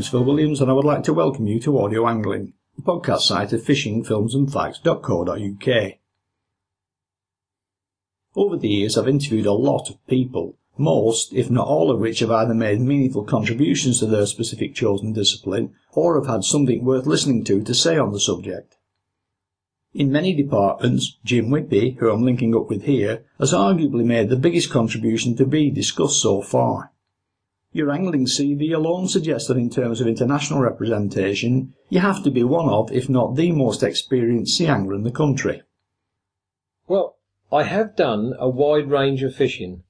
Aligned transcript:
name's 0.00 0.08
Phil 0.08 0.24
Williams 0.24 0.62
and 0.62 0.70
I 0.70 0.72
would 0.72 0.86
like 0.86 1.02
to 1.02 1.12
welcome 1.12 1.46
you 1.46 1.60
to 1.60 1.78
Audio 1.78 2.08
Angling, 2.08 2.54
the 2.74 2.80
podcast 2.80 3.20
site 3.20 3.52
of 3.52 3.60
fishingfilmsandfacts.co.uk. 3.60 5.92
Over 8.34 8.56
the 8.56 8.68
years 8.68 8.96
I've 8.96 9.08
interviewed 9.08 9.44
a 9.44 9.52
lot 9.52 9.90
of 9.90 10.06
people, 10.06 10.56
most, 10.78 11.34
if 11.34 11.50
not 11.50 11.66
all 11.66 11.90
of 11.90 12.00
which 12.00 12.20
have 12.20 12.30
either 12.30 12.54
made 12.54 12.80
meaningful 12.80 13.24
contributions 13.24 13.98
to 13.98 14.06
their 14.06 14.24
specific 14.24 14.74
chosen 14.74 15.12
discipline 15.12 15.74
or 15.92 16.14
have 16.14 16.28
had 16.32 16.44
something 16.44 16.82
worth 16.82 17.04
listening 17.04 17.44
to 17.44 17.62
to 17.62 17.74
say 17.74 17.98
on 17.98 18.12
the 18.12 18.20
subject. 18.20 18.78
In 19.92 20.10
many 20.10 20.32
departments, 20.32 21.18
Jim 21.26 21.50
Whippy, 21.50 21.98
who 21.98 22.08
I'm 22.08 22.24
linking 22.24 22.56
up 22.56 22.70
with 22.70 22.84
here, 22.84 23.26
has 23.38 23.52
arguably 23.52 24.06
made 24.06 24.30
the 24.30 24.36
biggest 24.36 24.70
contribution 24.70 25.36
to 25.36 25.44
be 25.44 25.70
discussed 25.70 26.22
so 26.22 26.40
far. 26.40 26.90
Your 27.72 27.92
angling 27.92 28.26
CV 28.26 28.74
alone 28.74 29.06
suggests 29.06 29.46
that 29.46 29.56
in 29.56 29.70
terms 29.70 30.00
of 30.00 30.08
international 30.08 30.60
representation, 30.60 31.74
you 31.88 32.00
have 32.00 32.24
to 32.24 32.30
be 32.30 32.42
one 32.42 32.68
of, 32.68 32.90
if 32.90 33.08
not 33.08 33.36
the 33.36 33.52
most 33.52 33.84
experienced 33.84 34.56
sea 34.56 34.66
angler 34.66 34.94
in 34.94 35.04
the 35.04 35.12
country. 35.12 35.62
Well, 36.88 37.16
I 37.52 37.62
have 37.62 37.94
done 37.94 38.34
a 38.38 38.48
wide 38.48 38.90
range 38.90 39.22
of 39.22 39.36
fishing. 39.36 39.84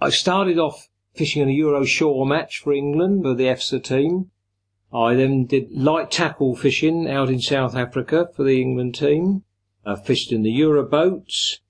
I 0.00 0.10
started 0.10 0.58
off 0.58 0.88
fishing 1.14 1.42
in 1.42 1.48
a 1.48 1.52
Euro 1.52 1.84
shore 1.84 2.26
match 2.26 2.58
for 2.58 2.72
England 2.72 3.22
for 3.22 3.34
the 3.34 3.44
EFSA 3.44 3.84
team. 3.84 4.30
I 4.92 5.14
then 5.14 5.46
did 5.46 5.70
light 5.70 6.10
tackle 6.10 6.56
fishing 6.56 7.08
out 7.08 7.28
in 7.28 7.40
South 7.40 7.76
Africa 7.76 8.28
for 8.34 8.42
the 8.42 8.60
England 8.60 8.96
team. 8.96 9.44
I 9.84 9.94
fished 9.94 10.32
in 10.32 10.42
the 10.42 10.50
Euro 10.50 10.84
boats, 10.84 11.60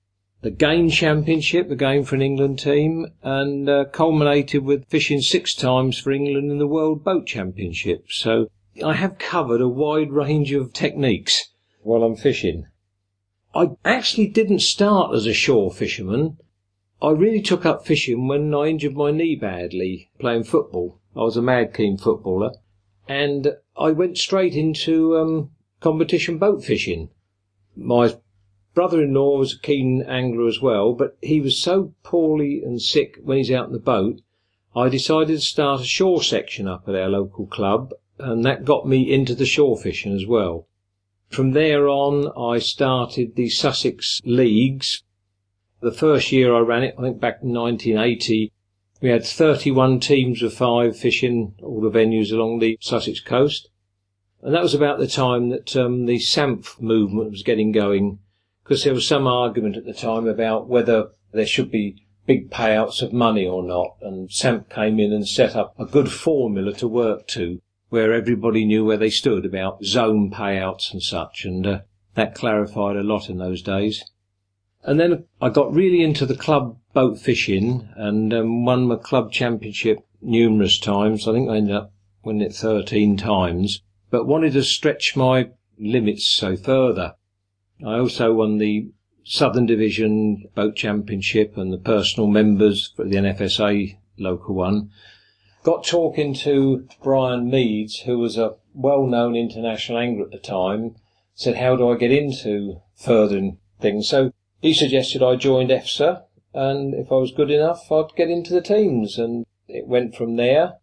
the 0.47 0.51
Game 0.51 0.89
Championship, 0.89 1.69
again 1.69 2.05
for 2.05 2.15
an 2.15 2.21
England 2.21 2.57
team, 2.57 3.07
and 3.21 3.67
uh, 3.67 3.83
culminated 3.91 4.63
with 4.63 4.87
fishing 4.87 5.19
six 5.19 5.53
times 5.53 5.99
for 5.99 6.13
England 6.13 6.49
in 6.49 6.57
the 6.57 6.65
World 6.65 7.03
Boat 7.03 7.27
Championship. 7.27 8.05
So 8.09 8.49
I 8.81 8.93
have 8.93 9.17
covered 9.17 9.59
a 9.59 9.67
wide 9.67 10.09
range 10.09 10.53
of 10.53 10.71
techniques 10.71 11.49
while 11.81 12.01
I'm 12.01 12.15
fishing. 12.15 12.65
I 13.53 13.71
actually 13.83 14.27
didn't 14.27 14.61
start 14.61 15.13
as 15.13 15.25
a 15.25 15.33
shore 15.33 15.69
fisherman. 15.69 16.37
I 17.01 17.09
really 17.09 17.41
took 17.41 17.65
up 17.65 17.85
fishing 17.85 18.29
when 18.29 18.53
I 18.55 18.67
injured 18.67 18.95
my 18.95 19.11
knee 19.11 19.35
badly 19.35 20.11
playing 20.17 20.45
football. 20.45 20.97
I 21.13 21.23
was 21.23 21.35
a 21.35 21.41
mad 21.41 21.73
keen 21.73 21.97
footballer 21.97 22.51
and 23.09 23.57
I 23.75 23.91
went 23.91 24.17
straight 24.17 24.55
into 24.55 25.17
um, 25.17 25.51
competition 25.81 26.37
boat 26.37 26.63
fishing. 26.63 27.09
My 27.75 28.15
brother-in-law 28.77 29.39
was 29.39 29.55
a 29.55 29.59
keen 29.59 30.03
angler 30.03 30.47
as 30.47 30.61
well, 30.61 30.93
but 30.93 31.17
he 31.19 31.41
was 31.41 31.59
so 31.59 31.95
poorly 32.03 32.61
and 32.63 32.79
sick 32.79 33.17
when 33.23 33.39
he's 33.39 33.49
out 33.49 33.65
in 33.65 33.73
the 33.73 33.79
boat. 33.79 34.21
I 34.75 34.87
decided 34.87 35.33
to 35.33 35.41
start 35.41 35.81
a 35.81 35.83
shore 35.83 36.21
section 36.21 36.67
up 36.67 36.87
at 36.87 36.93
our 36.93 37.09
local 37.09 37.47
club, 37.47 37.91
and 38.19 38.45
that 38.45 38.65
got 38.65 38.87
me 38.87 39.11
into 39.11 39.33
the 39.33 39.47
shore 39.47 39.79
fishing 39.79 40.13
as 40.13 40.27
well. 40.27 40.67
From 41.27 41.53
there 41.53 41.87
on, 41.87 42.31
I 42.37 42.59
started 42.59 43.33
the 43.33 43.49
Sussex 43.49 44.21
Leagues. 44.23 45.01
The 45.79 45.91
first 45.91 46.31
year 46.31 46.53
I 46.53 46.59
ran 46.59 46.83
it, 46.83 46.93
I 46.99 47.01
think 47.01 47.19
back 47.19 47.39
in 47.41 47.55
1980, 47.55 48.51
we 49.01 49.09
had 49.09 49.25
31 49.25 50.01
teams 50.01 50.43
of 50.43 50.53
five 50.53 50.95
fishing 50.95 51.55
all 51.63 51.81
the 51.81 51.89
venues 51.89 52.31
along 52.31 52.59
the 52.59 52.77
Sussex 52.79 53.21
coast. 53.21 53.71
And 54.43 54.53
that 54.53 54.61
was 54.61 54.75
about 54.75 54.99
the 54.99 55.07
time 55.07 55.49
that 55.49 55.75
um, 55.75 56.05
the 56.05 56.19
SAMP 56.19 56.79
movement 56.79 57.31
was 57.31 57.41
getting 57.41 57.71
going, 57.71 58.19
because 58.67 58.83
there 58.83 58.93
was 58.93 59.07
some 59.07 59.27
argument 59.27 59.77
at 59.77 59.85
the 59.85 59.93
time 59.93 60.27
about 60.27 60.67
whether 60.67 61.07
there 61.31 61.45
should 61.45 61.71
be 61.71 62.03
big 62.25 62.51
payouts 62.51 63.01
of 63.01 63.13
money 63.13 63.47
or 63.47 63.63
not. 63.63 63.95
And 64.01 64.29
SAMP 64.29 64.69
came 64.69 64.99
in 64.99 65.13
and 65.13 65.25
set 65.25 65.55
up 65.55 65.73
a 65.79 65.85
good 65.85 66.11
formula 66.11 66.73
to 66.73 66.87
work 66.87 67.27
to, 67.27 67.61
where 67.87 68.13
everybody 68.13 68.65
knew 68.65 68.83
where 68.83 68.97
they 68.97 69.09
stood 69.09 69.45
about 69.45 69.85
zone 69.85 70.29
payouts 70.29 70.91
and 70.91 71.01
such. 71.01 71.45
And 71.45 71.65
uh, 71.65 71.79
that 72.15 72.35
clarified 72.35 72.97
a 72.97 73.03
lot 73.03 73.29
in 73.29 73.37
those 73.37 73.61
days. 73.61 74.03
And 74.83 74.99
then 74.99 75.23
I 75.41 75.47
got 75.47 75.73
really 75.73 76.03
into 76.03 76.25
the 76.25 76.35
club 76.35 76.77
boat 76.93 77.19
fishing 77.19 77.87
and 77.95 78.33
um, 78.33 78.65
won 78.65 78.87
my 78.87 78.97
club 78.97 79.31
championship 79.31 79.99
numerous 80.21 80.77
times. 80.77 81.25
I 81.25 81.31
think 81.31 81.49
I 81.49 81.55
ended 81.55 81.75
up 81.75 81.93
winning 82.21 82.47
it 82.47 82.53
13 82.53 83.15
times, 83.15 83.81
but 84.09 84.27
wanted 84.27 84.51
to 84.53 84.63
stretch 84.63 85.15
my 85.15 85.51
limits 85.79 86.27
so 86.27 86.57
further. 86.57 87.13
I 87.85 87.99
also 87.99 88.33
won 88.33 88.57
the 88.57 88.89
Southern 89.23 89.65
Division 89.65 90.47
Boat 90.55 90.75
Championship 90.75 91.57
and 91.57 91.71
the 91.71 91.77
personal 91.77 92.27
members 92.27 92.93
for 92.95 93.03
the 93.05 93.17
NFSA 93.17 93.97
local 94.17 94.55
one. 94.55 94.89
Got 95.63 95.85
talking 95.85 96.33
to 96.35 96.87
Brian 97.03 97.49
Meads, 97.49 97.99
who 98.01 98.19
was 98.19 98.37
a 98.37 98.55
well-known 98.73 99.35
international 99.35 99.97
angler 99.99 100.25
at 100.25 100.31
the 100.31 100.37
time, 100.37 100.95
said, 101.35 101.57
how 101.57 101.75
do 101.75 101.89
I 101.89 101.97
get 101.97 102.11
into 102.11 102.81
furthering 102.95 103.57
things? 103.79 104.07
So 104.07 104.31
he 104.61 104.73
suggested 104.73 105.21
I 105.21 105.35
joined 105.35 105.69
EFSA, 105.69 106.23
and 106.53 106.93
if 106.93 107.11
I 107.11 107.15
was 107.15 107.31
good 107.31 107.51
enough, 107.51 107.91
I'd 107.91 108.15
get 108.15 108.29
into 108.29 108.53
the 108.53 108.61
teams, 108.61 109.17
and 109.17 109.45
it 109.67 109.87
went 109.87 110.15
from 110.15 110.37
there. 110.37 110.75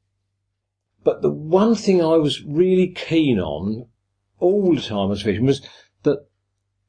But 1.03 1.22
the 1.22 1.31
one 1.31 1.75
thing 1.75 2.00
I 2.00 2.16
was 2.16 2.44
really 2.44 2.88
keen 2.88 3.41
on 3.41 3.87
all 4.38 4.75
the 4.75 4.81
time 4.81 4.99
I 4.99 5.04
was 5.06 5.22
fishing 5.22 5.47
was 5.47 5.62
that 6.03 6.27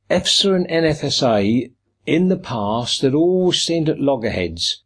EFSA 0.10 0.56
and 0.56 0.68
NFSA 0.68 1.72
in 2.06 2.28
the 2.28 2.38
past 2.38 3.02
had 3.02 3.16
always 3.16 3.62
seemed 3.62 3.90
at 3.90 4.00
loggerheads. 4.00 4.84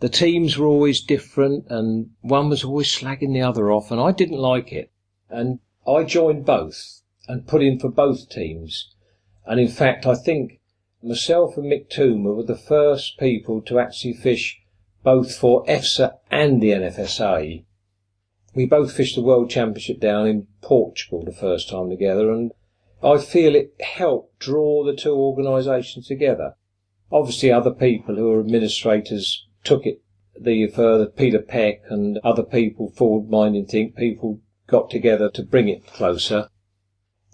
The 0.00 0.08
teams 0.08 0.58
were 0.58 0.66
always 0.66 1.00
different 1.00 1.66
and 1.68 2.10
one 2.20 2.48
was 2.48 2.64
always 2.64 2.88
slagging 2.88 3.32
the 3.32 3.42
other 3.42 3.70
off 3.70 3.90
and 3.90 4.00
I 4.00 4.10
didn't 4.10 4.38
like 4.38 4.72
it. 4.72 4.90
And 5.30 5.60
I 5.86 6.02
joined 6.02 6.44
both 6.44 7.02
and 7.28 7.46
put 7.46 7.62
in 7.62 7.78
for 7.78 7.88
both 7.88 8.28
teams. 8.28 8.90
And 9.46 9.60
in 9.60 9.68
fact, 9.68 10.04
I 10.04 10.14
think 10.14 10.60
myself 11.02 11.56
and 11.56 11.70
Mick 11.70 11.88
Toomer 11.88 12.34
were 12.34 12.42
the 12.42 12.56
first 12.56 13.18
people 13.18 13.60
to 13.62 13.78
actually 13.78 14.14
fish 14.14 14.60
both 15.04 15.36
for 15.36 15.64
EFSA 15.66 16.16
and 16.30 16.60
the 16.60 16.70
NFSA. 16.70 17.64
We 18.54 18.66
both 18.66 18.92
fished 18.92 19.14
the 19.14 19.22
World 19.22 19.50
Championship 19.50 20.00
down 20.00 20.26
in 20.26 20.46
Portugal 20.62 21.24
the 21.24 21.32
first 21.32 21.68
time 21.68 21.90
together, 21.90 22.30
and 22.30 22.52
I 23.04 23.18
feel 23.18 23.54
it 23.54 23.74
helped 23.80 24.38
draw 24.38 24.82
the 24.82 24.96
two 24.96 25.14
organisations 25.14 26.06
together. 26.06 26.54
Obviously, 27.12 27.52
other 27.52 27.72
people 27.72 28.16
who 28.16 28.32
are 28.32 28.40
administrators 28.40 29.46
took 29.62 29.84
it 29.84 30.00
the 30.40 30.66
further. 30.68 31.06
Peter 31.06 31.40
Peck 31.40 31.82
and 31.90 32.18
other 32.24 32.42
people, 32.42 32.90
forward-minded 32.90 33.68
think 33.68 33.94
people 33.94 34.40
got 34.66 34.90
together 34.90 35.30
to 35.30 35.42
bring 35.42 35.68
it 35.68 35.86
closer. 35.86 36.48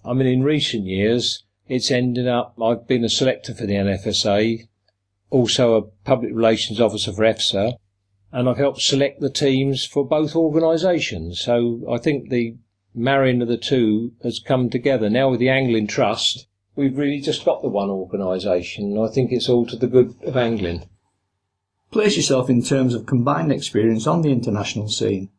I 0.04 0.12
mean, 0.12 0.26
in 0.26 0.42
recent 0.42 0.86
years, 0.86 1.44
it's 1.69 1.91
ended 1.91 2.26
up, 2.26 2.56
I've 2.60 2.88
been 2.88 3.04
a 3.04 3.09
selector 3.09 3.54
for 3.54 3.64
the 3.64 3.75
NFSA, 3.75 4.69
also 5.30 5.76
a 5.76 5.82
public 6.04 6.32
relations 6.34 6.80
officer 6.80 7.12
for 7.12 7.22
EFSA, 7.22 7.75
and 8.32 8.48
I've 8.48 8.59
helped 8.59 8.80
select 8.80 9.20
the 9.20 9.30
teams 9.30 9.86
for 9.86 10.04
both 10.06 10.34
organisations. 10.34 11.41
So 11.41 11.82
I 11.91 11.98
think 11.98 12.30
the 12.30 12.56
marrying 12.95 13.43
of 13.43 13.49
the 13.49 13.56
two 13.56 14.12
has 14.23 14.39
come 14.39 14.71
together. 14.71 15.09
Now 15.09 15.31
with 15.31 15.41
the 15.41 15.49
Angling 15.49 15.87
Trust, 15.87 16.47
we've 16.77 16.99
really 16.99 17.21
just 17.21 17.45
got 17.45 17.62
the 17.62 17.69
one 17.69 17.91
organisation. 17.91 18.99
I 18.99 19.09
think 19.09 19.33
it's 19.33 19.49
all 19.49 19.67
to 19.67 19.77
the 19.77 19.87
good 19.87 20.15
of 20.23 20.37
angling. 20.37 20.89
Place 21.91 22.17
yourself 22.17 22.49
in 22.49 22.62
terms 22.62 22.95
of 22.95 23.06
combined 23.06 23.53
experience 23.53 24.06
on 24.06 24.23
the 24.23 24.31
international 24.31 24.89
scene. 24.89 25.31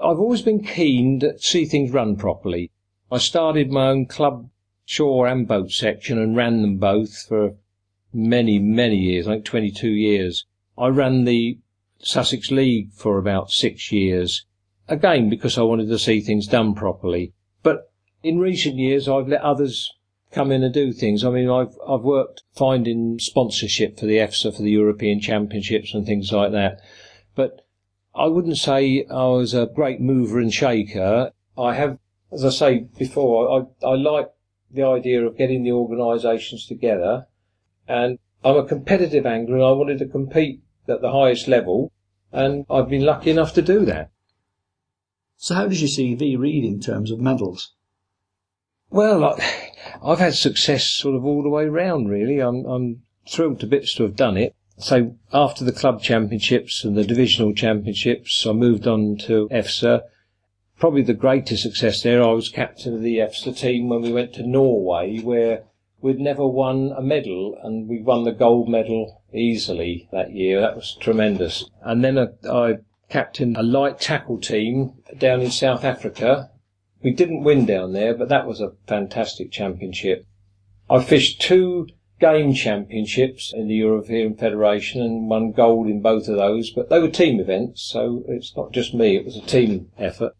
I've 0.00 0.20
always 0.20 0.42
been 0.42 0.62
keen 0.62 1.18
to 1.20 1.36
see 1.38 1.64
things 1.64 1.90
run 1.90 2.16
properly. 2.16 2.70
I 3.10 3.18
started 3.18 3.70
my 3.70 3.88
own 3.88 4.06
club 4.06 4.48
shore 4.84 5.26
and 5.26 5.46
boat 5.46 5.70
section 5.70 6.18
and 6.18 6.36
ran 6.36 6.62
them 6.62 6.78
both 6.78 7.26
for 7.26 7.56
many, 8.12 8.58
many 8.58 8.96
years, 8.96 9.26
I 9.26 9.32
think 9.32 9.44
22 9.44 9.90
years. 9.90 10.46
I 10.78 10.88
ran 10.88 11.24
the 11.24 11.58
Sussex 11.98 12.50
League 12.50 12.92
for 12.92 13.18
about 13.18 13.50
six 13.50 13.90
years. 13.90 14.46
Again, 14.88 15.28
because 15.28 15.58
I 15.58 15.62
wanted 15.62 15.88
to 15.88 15.98
see 15.98 16.20
things 16.20 16.46
done 16.46 16.74
properly. 16.74 17.34
But 17.62 17.92
in 18.22 18.38
recent 18.38 18.76
years, 18.76 19.08
I've 19.08 19.28
let 19.28 19.42
others 19.42 19.92
come 20.32 20.50
in 20.50 20.62
and 20.62 20.72
do 20.72 20.92
things. 20.92 21.24
I 21.24 21.30
mean, 21.30 21.48
I've, 21.48 21.76
I've 21.86 22.02
worked 22.02 22.42
finding 22.54 23.18
sponsorship 23.18 23.98
for 23.98 24.06
the 24.06 24.16
EFSA, 24.16 24.56
for 24.56 24.62
the 24.62 24.70
European 24.70 25.20
Championships 25.20 25.94
and 25.94 26.06
things 26.06 26.32
like 26.32 26.52
that. 26.52 26.80
But 27.34 27.66
I 28.14 28.26
wouldn't 28.26 28.58
say 28.58 29.06
I 29.10 29.26
was 29.26 29.54
a 29.54 29.66
great 29.66 30.00
mover 30.00 30.38
and 30.38 30.52
shaker. 30.52 31.32
I 31.56 31.74
have, 31.74 31.98
as 32.32 32.44
I 32.44 32.50
say 32.50 32.78
before, 32.98 33.68
I, 33.82 33.86
I 33.86 33.94
like 33.94 34.30
the 34.70 34.84
idea 34.84 35.24
of 35.24 35.38
getting 35.38 35.64
the 35.64 35.72
organisations 35.72 36.66
together. 36.66 37.26
And 37.86 38.18
I'm 38.44 38.56
a 38.56 38.64
competitive 38.64 39.26
angler 39.26 39.56
and 39.56 39.64
I 39.64 39.70
wanted 39.70 39.98
to 40.00 40.06
compete 40.06 40.62
at 40.88 41.00
the 41.00 41.12
highest 41.12 41.48
level. 41.48 41.92
And 42.32 42.66
I've 42.68 42.88
been 42.88 43.04
lucky 43.04 43.30
enough 43.30 43.54
to 43.54 43.62
do 43.62 43.84
that. 43.86 44.10
So 45.40 45.54
how 45.54 45.68
does 45.68 45.80
your 45.80 45.88
CV 45.88 46.36
read 46.36 46.64
in 46.64 46.80
terms 46.80 47.12
of 47.12 47.20
medals? 47.20 47.72
Well, 48.90 49.24
I, 49.24 49.70
I've 50.02 50.18
had 50.18 50.34
success 50.34 50.86
sort 50.86 51.14
of 51.14 51.24
all 51.24 51.44
the 51.44 51.48
way 51.48 51.66
round, 51.66 52.10
really. 52.10 52.40
I'm, 52.40 52.66
I'm 52.66 53.02
thrilled 53.28 53.60
to 53.60 53.66
bits 53.66 53.94
to 53.94 54.02
have 54.02 54.16
done 54.16 54.36
it. 54.36 54.56
So 54.78 55.14
after 55.32 55.64
the 55.64 55.72
club 55.72 56.02
championships 56.02 56.84
and 56.84 56.96
the 56.96 57.04
divisional 57.04 57.54
championships, 57.54 58.44
I 58.46 58.52
moved 58.52 58.88
on 58.88 59.16
to 59.26 59.48
EFSA. 59.52 60.02
Probably 60.78 61.02
the 61.02 61.14
greatest 61.14 61.62
success 61.62 62.02
there, 62.02 62.22
I 62.22 62.32
was 62.32 62.48
captain 62.48 62.94
of 62.94 63.02
the 63.02 63.18
EFSA 63.18 63.56
team 63.56 63.88
when 63.88 64.02
we 64.02 64.12
went 64.12 64.34
to 64.34 64.46
Norway, 64.46 65.20
where 65.20 65.64
we'd 66.00 66.18
never 66.18 66.46
won 66.46 66.92
a 66.96 67.02
medal, 67.02 67.56
and 67.62 67.88
we 67.88 68.02
won 68.02 68.24
the 68.24 68.32
gold 68.32 68.68
medal 68.68 69.22
easily 69.32 70.08
that 70.10 70.32
year. 70.32 70.60
That 70.60 70.76
was 70.76 70.96
tremendous. 71.00 71.64
And 71.82 72.04
then 72.04 72.18
uh, 72.18 72.28
I 72.48 72.78
captained 73.08 73.56
a 73.56 73.62
light 73.62 74.00
tackle 74.00 74.38
team 74.38 74.92
down 75.16 75.40
in 75.40 75.50
South 75.50 75.84
Africa. 75.84 76.50
We 77.02 77.12
didn't 77.12 77.44
win 77.44 77.64
down 77.66 77.92
there, 77.92 78.14
but 78.14 78.28
that 78.28 78.46
was 78.46 78.60
a 78.60 78.72
fantastic 78.86 79.50
championship. 79.50 80.26
I 80.90 81.02
fished 81.02 81.40
two 81.40 81.86
game 82.20 82.52
championships 82.52 83.52
in 83.54 83.68
the 83.68 83.74
European 83.74 84.34
Federation 84.36 85.00
and 85.02 85.28
won 85.28 85.52
gold 85.52 85.86
in 85.86 86.02
both 86.02 86.28
of 86.28 86.36
those, 86.36 86.70
but 86.70 86.88
they 86.88 86.98
were 86.98 87.08
team 87.08 87.40
events, 87.40 87.82
so 87.82 88.24
it's 88.28 88.56
not 88.56 88.72
just 88.72 88.94
me, 88.94 89.16
it 89.16 89.24
was 89.24 89.36
a 89.36 89.42
team 89.42 89.90
effort. 89.98 90.32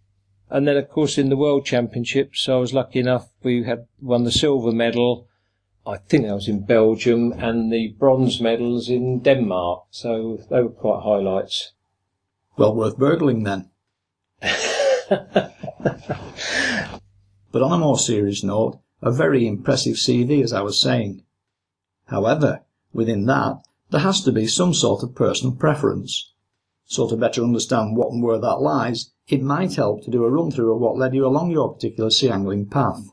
And 0.51 0.67
then, 0.67 0.77
of 0.77 0.89
course, 0.89 1.19
in 1.19 1.29
the 1.29 1.37
World 1.37 1.67
Championships, 1.67 2.49
I 2.49 2.57
was 2.57 2.73
lucky 2.73 2.99
enough, 2.99 3.29
we 3.43 3.65
had 3.65 3.87
won 4.01 4.25
the 4.25 4.33
silver 4.33 4.73
medal. 4.73 5.29
I 5.87 5.99
think 5.99 6.25
that 6.25 6.35
was 6.35 6.49
in 6.49 6.65
Belgium 6.65 7.33
and 7.33 7.73
the 7.73 7.95
bronze 7.99 8.41
medals 8.41 8.89
in 8.89 9.21
Denmark. 9.21 9.85
So 9.91 10.39
they 10.51 10.63
were 10.63 10.71
quite 10.71 11.03
highlights. 11.03 11.73
Well 12.59 12.75
worth 12.75 12.99
burgling 12.99 13.45
then. 13.45 13.71
but 14.41 15.55
on 17.63 17.73
a 17.73 17.79
more 17.79 17.99
serious 17.99 18.43
note, 18.43 18.81
a 19.01 19.13
very 19.13 19.47
impressive 19.47 19.95
CV, 19.95 20.43
as 20.43 20.53
I 20.53 20.63
was 20.63 20.81
saying. 20.81 21.23
However, 22.07 22.65
within 22.93 23.27
that, 23.27 23.61
there 23.91 24.01
has 24.01 24.25
to 24.25 24.33
be 24.33 24.49
some 24.49 24.75
sort 24.75 25.05
of 25.05 25.15
personal 25.15 25.55
preference. 25.55 26.33
So 26.85 27.09
to 27.09 27.17
better 27.17 27.45
understand 27.45 27.97
what 27.97 28.11
and 28.11 28.25
where 28.25 28.41
that 28.41 28.61
lies, 28.61 29.13
it 29.29 29.41
might 29.41 29.77
help 29.77 30.03
to 30.05 30.11
do 30.11 30.25
a 30.25 30.31
run 30.31 30.51
through 30.51 30.75
of 30.75 30.81
what 30.81 30.99
led 30.99 31.15
you 31.15 31.25
along 31.27 31.53
your 31.53 31.73
particular 31.73 32.11
sea 32.11 32.31
angling 32.31 32.67
path. 32.67 33.05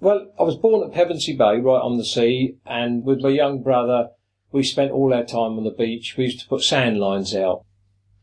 Well, 0.00 0.28
I 0.40 0.44
was 0.44 0.56
born 0.56 0.82
at 0.82 0.94
Pevensey 0.94 1.36
Bay, 1.36 1.60
right 1.60 1.82
on 1.82 1.98
the 1.98 2.04
sea, 2.04 2.56
and 2.64 3.04
with 3.04 3.20
my 3.20 3.30
young 3.30 3.62
brother, 3.62 4.10
we 4.50 4.62
spent 4.62 4.92
all 4.92 5.12
our 5.12 5.24
time 5.24 5.58
on 5.58 5.64
the 5.64 5.70
beach. 5.70 6.16
We 6.16 6.24
used 6.24 6.40
to 6.40 6.48
put 6.48 6.62
sand 6.62 6.98
lines 6.98 7.34
out. 7.34 7.66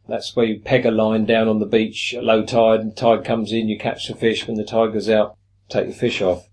That's 0.08 0.36
where 0.36 0.46
you 0.46 0.60
peg 0.60 0.86
a 0.86 0.92
line 0.92 1.26
down 1.26 1.48
on 1.48 1.60
the 1.60 1.66
beach 1.66 2.14
at 2.14 2.24
low 2.24 2.44
tide, 2.44 2.82
and 2.82 2.96
tide 2.96 3.24
comes 3.24 3.54
in, 3.54 3.70
you 3.70 3.78
catch 3.80 4.08
the 4.08 4.16
fish. 4.16 4.48
When 4.48 4.58
the 4.58 4.66
tide 4.66 4.94
goes 4.94 5.10
out, 5.10 5.38
take 5.70 5.88
the 5.88 5.94
fish 5.94 6.22
off. 6.22 6.50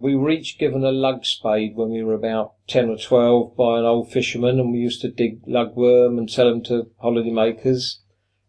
We 0.00 0.16
were 0.16 0.30
each 0.30 0.58
given 0.58 0.84
a 0.84 0.90
lug 0.90 1.24
spade 1.24 1.76
when 1.76 1.90
we 1.90 2.02
were 2.02 2.14
about 2.14 2.54
10 2.68 2.88
or 2.88 2.96
12 2.96 3.56
by 3.56 3.78
an 3.78 3.84
old 3.84 4.10
fisherman, 4.10 4.58
and 4.58 4.72
we 4.72 4.78
used 4.78 5.02
to 5.02 5.10
dig 5.10 5.44
lugworm 5.46 6.18
and 6.18 6.30
sell 6.30 6.50
them 6.50 6.62
to 6.64 6.90
holiday 6.98 7.30
makers. 7.30 8.00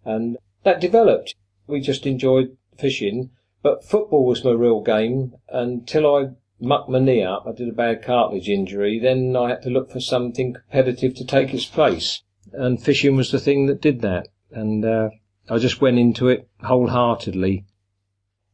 And 0.04 0.38
that 0.64 0.82
developed. 0.82 1.36
We 1.68 1.82
just 1.82 2.06
enjoyed 2.06 2.58
fishing, 2.78 3.32
but 3.62 3.84
football 3.84 4.26
was 4.26 4.44
my 4.44 4.52
real 4.52 4.82
game 4.82 5.36
until 5.50 6.16
I 6.16 6.30
mucked 6.60 6.90
my 6.90 7.00
knee 7.00 7.24
up. 7.24 7.46
I 7.48 7.52
did 7.52 7.70
a 7.70 7.74
bad 7.74 8.04
cartilage 8.04 8.50
injury. 8.50 9.00
Then 9.00 9.36
I 9.36 9.50
had 9.50 9.62
to 9.64 9.70
look 9.70 9.92
for 9.92 10.00
something 10.00 10.54
competitive 10.54 11.16
to 11.16 11.26
take 11.26 11.54
its 11.54 11.66
place. 11.66 12.22
And 12.58 12.82
fishing 12.82 13.16
was 13.16 13.32
the 13.32 13.40
thing 13.40 13.66
that 13.68 13.82
did 13.82 14.02
that. 14.02 14.30
And 14.52 14.86
uh, 14.86 15.10
I 15.50 15.58
just 15.58 15.82
went 15.82 16.00
into 16.00 16.28
it 16.28 16.48
wholeheartedly. 16.64 17.66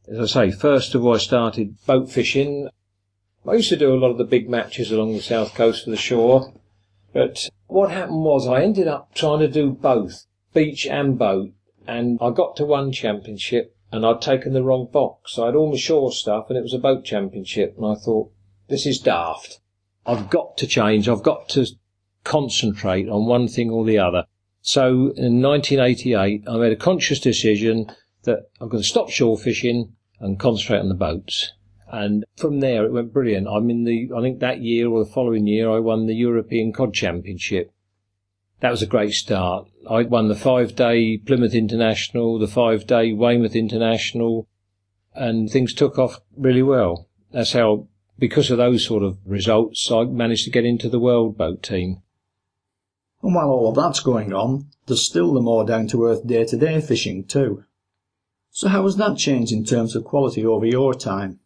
As 0.08 0.18
I 0.18 0.26
say, 0.50 0.50
first 0.50 0.94
of 0.94 1.04
all, 1.04 1.14
I 1.14 1.18
started 1.18 1.76
boat 1.86 2.10
fishing. 2.10 2.68
I 3.46 3.54
used 3.54 3.68
to 3.70 3.76
do 3.76 3.94
a 3.94 3.98
lot 3.98 4.10
of 4.10 4.18
the 4.18 4.24
big 4.24 4.48
matches 4.48 4.90
along 4.90 5.12
the 5.12 5.22
south 5.22 5.54
coast 5.54 5.86
of 5.86 5.90
the 5.90 5.96
shore, 5.96 6.52
but 7.12 7.48
what 7.66 7.90
happened 7.90 8.24
was 8.24 8.46
I 8.46 8.62
ended 8.62 8.88
up 8.88 9.14
trying 9.14 9.40
to 9.40 9.48
do 9.48 9.70
both, 9.70 10.26
beach 10.54 10.86
and 10.86 11.18
boat, 11.18 11.52
and 11.86 12.18
I 12.20 12.30
got 12.30 12.56
to 12.56 12.64
one 12.64 12.92
championship 12.92 13.76
and 13.90 14.06
I'd 14.06 14.22
taken 14.22 14.52
the 14.52 14.62
wrong 14.62 14.88
box. 14.90 15.38
I 15.38 15.46
had 15.46 15.54
all 15.54 15.70
my 15.70 15.76
shore 15.76 16.12
stuff 16.12 16.46
and 16.48 16.56
it 16.56 16.62
was 16.62 16.72
a 16.72 16.78
boat 16.78 17.04
championship 17.04 17.74
and 17.76 17.86
I 17.86 17.94
thought, 17.94 18.32
this 18.68 18.86
is 18.86 18.98
daft. 18.98 19.60
I've 20.06 20.30
got 20.30 20.56
to 20.58 20.66
change. 20.66 21.08
I've 21.08 21.22
got 21.22 21.48
to 21.50 21.66
concentrate 22.24 23.08
on 23.08 23.26
one 23.26 23.48
thing 23.48 23.70
or 23.70 23.84
the 23.84 23.98
other. 23.98 24.24
So 24.60 25.12
in 25.16 25.42
1988, 25.42 26.44
I 26.48 26.56
made 26.56 26.72
a 26.72 26.76
conscious 26.76 27.18
decision 27.18 27.90
that 28.22 28.48
I'm 28.60 28.68
going 28.68 28.82
to 28.82 28.88
stop 28.88 29.10
shore 29.10 29.36
fishing 29.36 29.94
and 30.20 30.38
concentrate 30.38 30.78
on 30.78 30.88
the 30.88 30.94
boats. 30.94 31.52
And 31.88 32.24
from 32.36 32.60
there, 32.60 32.84
it 32.84 32.92
went 32.92 33.12
brilliant. 33.12 33.48
I'm 33.48 33.68
in 33.68 33.84
the, 33.84 34.10
I 34.16 34.22
think 34.22 34.38
that 34.38 34.62
year 34.62 34.88
or 34.88 35.04
the 35.04 35.10
following 35.10 35.46
year, 35.46 35.68
I 35.70 35.78
won 35.78 36.06
the 36.06 36.14
European 36.14 36.72
Cod 36.72 36.94
Championship. 36.94 37.70
That 38.60 38.70
was 38.70 38.82
a 38.82 38.86
great 38.86 39.12
start. 39.12 39.66
I 39.90 40.02
won 40.02 40.28
the 40.28 40.36
five 40.36 40.76
day 40.76 41.18
Plymouth 41.18 41.54
International, 41.54 42.38
the 42.38 42.46
five 42.46 42.86
day 42.86 43.12
Weymouth 43.12 43.56
International, 43.56 44.48
and 45.14 45.50
things 45.50 45.74
took 45.74 45.98
off 45.98 46.20
really 46.36 46.62
well. 46.62 47.08
That's 47.32 47.52
how, 47.52 47.88
because 48.18 48.50
of 48.50 48.58
those 48.58 48.86
sort 48.86 49.02
of 49.02 49.18
results, 49.26 49.90
I 49.90 50.04
managed 50.04 50.44
to 50.44 50.50
get 50.50 50.64
into 50.64 50.88
the 50.88 51.00
world 51.00 51.36
boat 51.36 51.62
team. 51.62 52.02
And 53.22 53.34
while 53.34 53.48
all 53.48 53.68
of 53.68 53.76
that's 53.76 54.00
going 54.00 54.32
on, 54.32 54.66
there's 54.86 55.06
still 55.06 55.32
the 55.32 55.40
more 55.40 55.64
down 55.64 55.86
to 55.88 56.06
earth 56.06 56.26
day 56.26 56.44
to 56.44 56.56
day 56.56 56.80
fishing 56.80 57.24
too. 57.24 57.64
So 58.50 58.68
how 58.68 58.82
has 58.82 58.96
that 58.96 59.16
changed 59.16 59.52
in 59.52 59.64
terms 59.64 59.96
of 59.96 60.04
quality 60.04 60.44
over 60.44 60.66
your 60.66 60.92
time? 60.92 61.40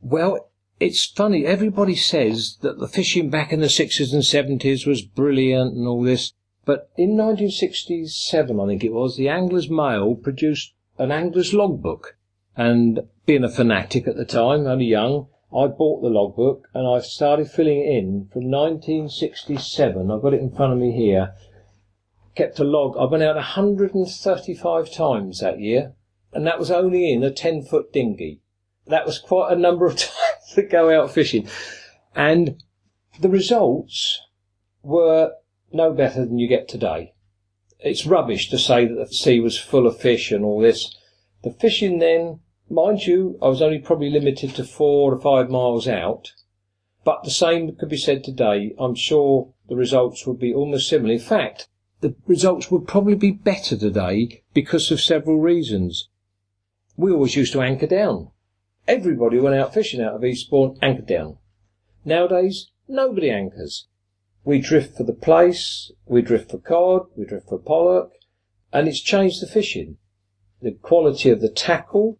Well, 0.00 0.50
it's 0.80 1.04
funny. 1.04 1.44
Everybody 1.44 1.94
says 1.94 2.56
that 2.62 2.78
the 2.78 2.88
fishing 2.88 3.28
back 3.28 3.52
in 3.52 3.60
the 3.60 3.66
60s 3.66 4.12
and 4.12 4.22
70s 4.22 4.86
was 4.86 5.02
brilliant 5.02 5.76
and 5.76 5.86
all 5.86 6.02
this. 6.02 6.32
But 6.64 6.90
in 6.96 7.10
1967, 7.10 8.58
I 8.58 8.66
think 8.66 8.82
it 8.82 8.92
was, 8.92 9.16
the 9.16 9.28
Angler's 9.28 9.68
Mail 9.68 10.14
produced 10.14 10.72
an 10.98 11.12
Angler's 11.12 11.52
Logbook. 11.52 12.16
And 12.56 13.00
being 13.26 13.44
a 13.44 13.50
fanatic 13.50 14.08
at 14.08 14.16
the 14.16 14.24
time, 14.24 14.66
only 14.66 14.86
young, 14.86 15.28
I 15.52 15.66
bought 15.66 16.02
the 16.02 16.08
logbook 16.08 16.68
and 16.74 16.86
I 16.86 17.00
started 17.00 17.50
filling 17.50 17.80
it 17.80 17.88
in 17.88 18.28
from 18.32 18.50
1967. 18.50 20.10
I've 20.10 20.22
got 20.22 20.34
it 20.34 20.40
in 20.40 20.50
front 20.50 20.72
of 20.72 20.78
me 20.78 20.92
here. 20.92 21.34
Kept 22.34 22.58
a 22.60 22.64
log. 22.64 22.96
I 22.96 23.04
went 23.04 23.22
out 23.22 23.36
135 23.36 24.92
times 24.92 25.40
that 25.40 25.60
year, 25.60 25.94
and 26.32 26.46
that 26.46 26.58
was 26.58 26.70
only 26.70 27.12
in 27.12 27.24
a 27.24 27.30
10 27.32 27.62
foot 27.62 27.92
dinghy 27.92 28.40
that 28.90 29.06
was 29.06 29.18
quite 29.18 29.52
a 29.52 29.58
number 29.58 29.86
of 29.86 29.96
times 29.96 30.54
to 30.54 30.62
go 30.62 30.90
out 30.90 31.10
fishing. 31.10 31.48
And 32.14 32.62
the 33.20 33.28
results 33.28 34.20
were 34.82 35.32
no 35.72 35.92
better 35.92 36.24
than 36.24 36.38
you 36.38 36.48
get 36.48 36.68
today. 36.68 37.14
It's 37.78 38.06
rubbish 38.06 38.50
to 38.50 38.58
say 38.58 38.86
that 38.86 38.94
the 38.94 39.14
sea 39.14 39.40
was 39.40 39.58
full 39.58 39.86
of 39.86 39.98
fish 39.98 40.30
and 40.32 40.44
all 40.44 40.60
this. 40.60 40.94
The 41.42 41.50
fishing 41.50 41.98
then, 41.98 42.40
mind 42.70 43.06
you, 43.06 43.38
I 43.42 43.48
was 43.48 43.60
only 43.60 43.78
probably 43.78 44.10
limited 44.10 44.54
to 44.54 44.64
four 44.64 45.12
or 45.12 45.20
five 45.20 45.50
miles 45.50 45.88
out, 45.88 46.32
but 47.04 47.24
the 47.24 47.30
same 47.30 47.74
could 47.74 47.88
be 47.88 47.96
said 47.96 48.22
today. 48.22 48.74
I'm 48.78 48.94
sure 48.94 49.52
the 49.68 49.76
results 49.76 50.26
would 50.26 50.38
be 50.38 50.54
almost 50.54 50.88
similar. 50.88 51.14
In 51.14 51.20
fact, 51.20 51.68
the 52.00 52.14
results 52.26 52.70
would 52.70 52.86
probably 52.86 53.14
be 53.14 53.30
better 53.32 53.76
today 53.76 54.42
because 54.54 54.90
of 54.90 55.00
several 55.00 55.38
reasons. 55.38 56.08
We 56.96 57.12
always 57.12 57.36
used 57.36 57.52
to 57.54 57.62
anchor 57.62 57.86
down. 57.86 58.30
Everybody 58.88 59.38
went 59.38 59.56
out 59.56 59.74
fishing 59.74 60.00
out 60.00 60.14
of 60.14 60.24
Eastbourne, 60.24 60.76
anchored 60.82 61.06
down. 61.06 61.38
Nowadays, 62.04 62.70
nobody 62.88 63.30
anchors. 63.30 63.86
We 64.44 64.58
drift 64.58 64.96
for 64.96 65.04
the 65.04 65.12
plaice, 65.12 65.92
we 66.06 66.22
drift 66.22 66.50
for 66.50 66.58
cod, 66.58 67.06
we 67.16 67.26
drift 67.26 67.48
for 67.48 67.58
pollock, 67.58 68.12
and 68.72 68.88
it's 68.88 69.00
changed 69.00 69.42
the 69.42 69.46
fishing. 69.46 69.98
The 70.62 70.72
quality 70.72 71.30
of 71.30 71.40
the 71.40 71.50
tackle, 71.50 72.18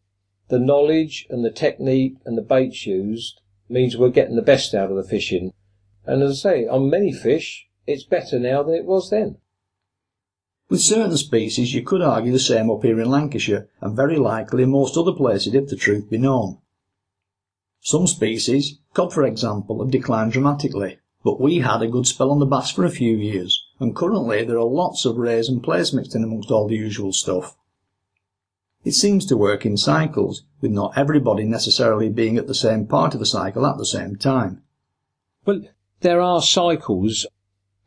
the 0.51 0.59
knowledge 0.59 1.27
and 1.31 1.45
the 1.45 1.51
technique 1.51 2.17
and 2.25 2.37
the 2.37 2.43
baits 2.43 2.85
used 2.85 3.41
means 3.69 3.97
we're 3.97 4.11
getting 4.11 4.37
the 4.37 4.43
best 4.43 4.75
out 4.75 4.91
of 4.91 4.97
the 4.97 5.05
fishing. 5.05 5.53
And 6.05 6.23
as 6.23 6.45
I 6.45 6.51
say, 6.51 6.67
on 6.67 6.91
many 6.91 7.13
fish, 7.13 7.69
it's 7.87 8.03
better 8.03 8.39
now 8.39 8.63
than 8.63 8.75
it 8.75 8.85
was 8.85 9.11
then. 9.11 9.39
With 10.69 10.81
certain 10.81 11.17
species, 11.17 11.75
you 11.75 11.83
could 11.83 12.03
argue 12.03 12.33
the 12.33 12.39
same 12.39 12.71
up 12.71 12.83
here 12.85 13.01
in 13.01 13.11
Lancashire, 13.11 13.69
and 13.81 13.97
very 13.97 14.17
likely 14.17 14.65
in 14.65 14.71
most 14.71 14.97
other 14.97 15.13
places 15.13 15.55
if 15.55 15.69
the 15.69 15.77
truth 15.77 16.11
be 16.11 16.19
known. 16.19 16.59
Some 17.81 18.07
species, 18.07 18.79
cod 18.93 19.13
for 19.13 19.25
example, 19.25 19.83
have 19.83 19.91
declined 19.91 20.33
dramatically, 20.33 20.99
but 21.25 21.41
we 21.41 21.59
had 21.59 21.83
a 21.83 21.89
good 21.89 22.07
spell 22.07 22.31
on 22.31 22.39
the 22.39 22.47
bass 22.47 22.71
for 22.71 22.85
a 22.85 22.91
few 22.91 23.17
years, 23.17 23.65
and 23.79 23.97
currently 23.97 24.45
there 24.45 24.59
are 24.59 24.65
lots 24.65 25.05
of 25.05 25.17
rays 25.17 25.49
and 25.49 25.63
plaice 25.63 25.93
mixed 25.93 26.15
in 26.15 26.25
amongst 26.25 26.51
all 26.51 26.69
the 26.69 26.77
usual 26.77 27.13
stuff. 27.13 27.57
It 28.83 28.93
seems 28.93 29.27
to 29.27 29.37
work 29.37 29.67
in 29.67 29.77
cycles, 29.77 30.45
with 30.61 30.71
not 30.71 30.97
everybody 30.97 31.45
necessarily 31.45 32.09
being 32.09 32.39
at 32.39 32.47
the 32.47 32.55
same 32.55 32.87
part 32.87 33.13
of 33.13 33.21
the 33.21 33.27
cycle 33.27 33.67
at 33.67 33.77
the 33.77 33.85
same 33.85 34.17
time. 34.17 34.63
Well, 35.45 35.63
there 36.01 36.21
are 36.21 36.41
cycles. 36.41 37.27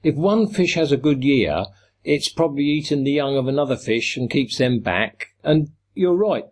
If 0.04 0.16
one 0.16 0.48
fish 0.48 0.76
has 0.76 0.92
a 0.92 0.98
good 0.98 1.24
year, 1.24 1.66
it's 2.04 2.30
probably 2.30 2.66
eaten 2.66 3.04
the 3.04 3.12
young 3.12 3.38
of 3.38 3.48
another 3.48 3.76
fish 3.76 4.18
and 4.18 4.30
keeps 4.30 4.58
them 4.58 4.80
back. 4.82 5.30
And 5.44 5.72
you're 5.96 6.16
right. 6.16 6.46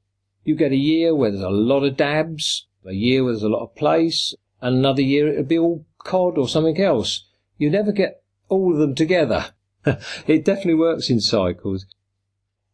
You 0.43 0.55
get 0.55 0.71
a 0.71 0.77
year 0.77 1.13
where 1.13 1.29
there's 1.29 1.43
a 1.43 1.49
lot 1.49 1.83
of 1.83 1.97
dabs, 1.97 2.67
a 2.85 2.93
year 2.93 3.23
where 3.23 3.33
there's 3.33 3.43
a 3.43 3.49
lot 3.49 3.63
of 3.63 3.75
plaice, 3.75 4.33
and 4.59 4.77
another 4.77 5.01
year 5.03 5.27
it'll 5.27 5.43
be 5.43 5.59
all 5.59 5.85
cod 5.99 6.37
or 6.37 6.47
something 6.47 6.79
else. 6.81 7.27
You 7.57 7.69
never 7.69 7.91
get 7.91 8.23
all 8.49 8.73
of 8.73 8.79
them 8.79 8.95
together. 8.95 9.53
it 9.85 10.45
definitely 10.45 10.75
works 10.75 11.09
in 11.09 11.19
cycles. 11.19 11.85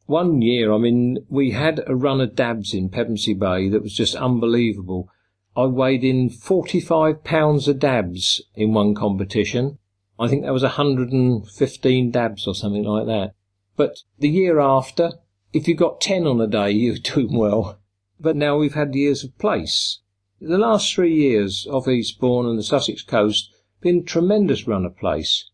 One 0.08 0.42
year, 0.42 0.72
I 0.72 0.78
mean, 0.78 1.26
we 1.28 1.52
had 1.52 1.84
a 1.86 1.94
run 1.94 2.22
of 2.22 2.34
dabs 2.34 2.74
in 2.74 2.88
Pevensey 2.88 3.34
Bay 3.34 3.68
that 3.68 3.84
was 3.84 3.94
just 3.94 4.16
unbelievable. 4.16 5.10
I 5.54 5.66
weighed 5.66 6.06
in 6.06 6.30
45 6.30 7.26
pounds 7.26 7.68
of 7.68 7.80
dabs 7.80 8.42
in 8.56 8.74
one 8.74 8.96
competition. 8.96 9.80
I 10.18 10.30
think 10.30 10.44
that 10.44 10.54
was 10.54 10.64
115 10.64 12.12
dabs 12.12 12.48
or 12.48 12.56
something 12.56 12.86
like 12.86 13.06
that. 13.08 13.34
But 13.76 14.04
the 14.18 14.30
year 14.30 14.62
after, 14.62 15.12
if 15.52 15.68
you 15.68 15.76
got 15.76 16.00
10 16.00 16.26
on 16.26 16.40
a 16.40 16.48
day, 16.48 16.72
you're 16.72 16.96
doing 16.96 17.38
well. 17.38 17.78
But 18.18 18.38
now 18.38 18.58
we've 18.58 18.76
had 18.76 18.96
years 18.96 19.26
of 19.26 19.38
plaice. 19.38 20.00
The 20.40 20.58
last 20.58 20.96
three 20.96 21.16
years 21.16 21.68
off 21.70 21.90
Eastbourne 21.90 22.46
and 22.46 22.58
the 22.58 22.64
Sussex 22.64 23.02
coast 23.02 23.54
been 23.82 24.06
tremendous 24.06 24.68
run 24.68 24.86
of 24.86 24.96
plaice. 24.96 25.50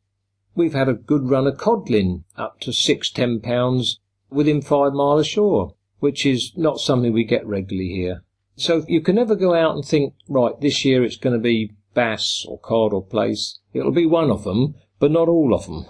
We've 0.54 0.76
had 0.76 0.90
a 0.90 0.94
good 0.94 1.28
run 1.28 1.48
of 1.48 1.58
codlin, 1.58 2.24
up 2.38 2.60
to 2.60 2.72
six, 2.72 3.10
ten 3.10 3.40
pounds 3.40 4.00
within 4.34 4.62
five 4.62 4.94
mile 4.94 5.24
shore, 5.24 5.76
which 6.00 6.26
is 6.26 6.52
not 6.56 6.80
something 6.80 7.14
we 7.14 7.24
get 7.24 7.46
regularly 7.46 7.90
here. 7.90 8.24
So 8.56 8.86
you 8.88 9.02
can 9.02 9.16
never 9.16 9.36
go 9.36 9.54
out 9.54 9.76
and 9.76 9.86
think, 9.86 10.14
right, 10.28 10.60
this 10.60 10.86
year 10.86 11.04
it's 11.04 11.18
going 11.18 11.36
to 11.36 11.42
be 11.42 11.74
bass 11.94 12.46
or 12.48 12.60
cod 12.60 12.94
or 12.94 13.06
plaice. 13.06 13.60
It'll 13.74 13.92
be 13.92 14.06
one 14.06 14.30
of 14.30 14.44
them, 14.44 14.76
but 15.00 15.12
not 15.12 15.28
all 15.28 15.54
of 15.54 15.66
them. 15.66 15.86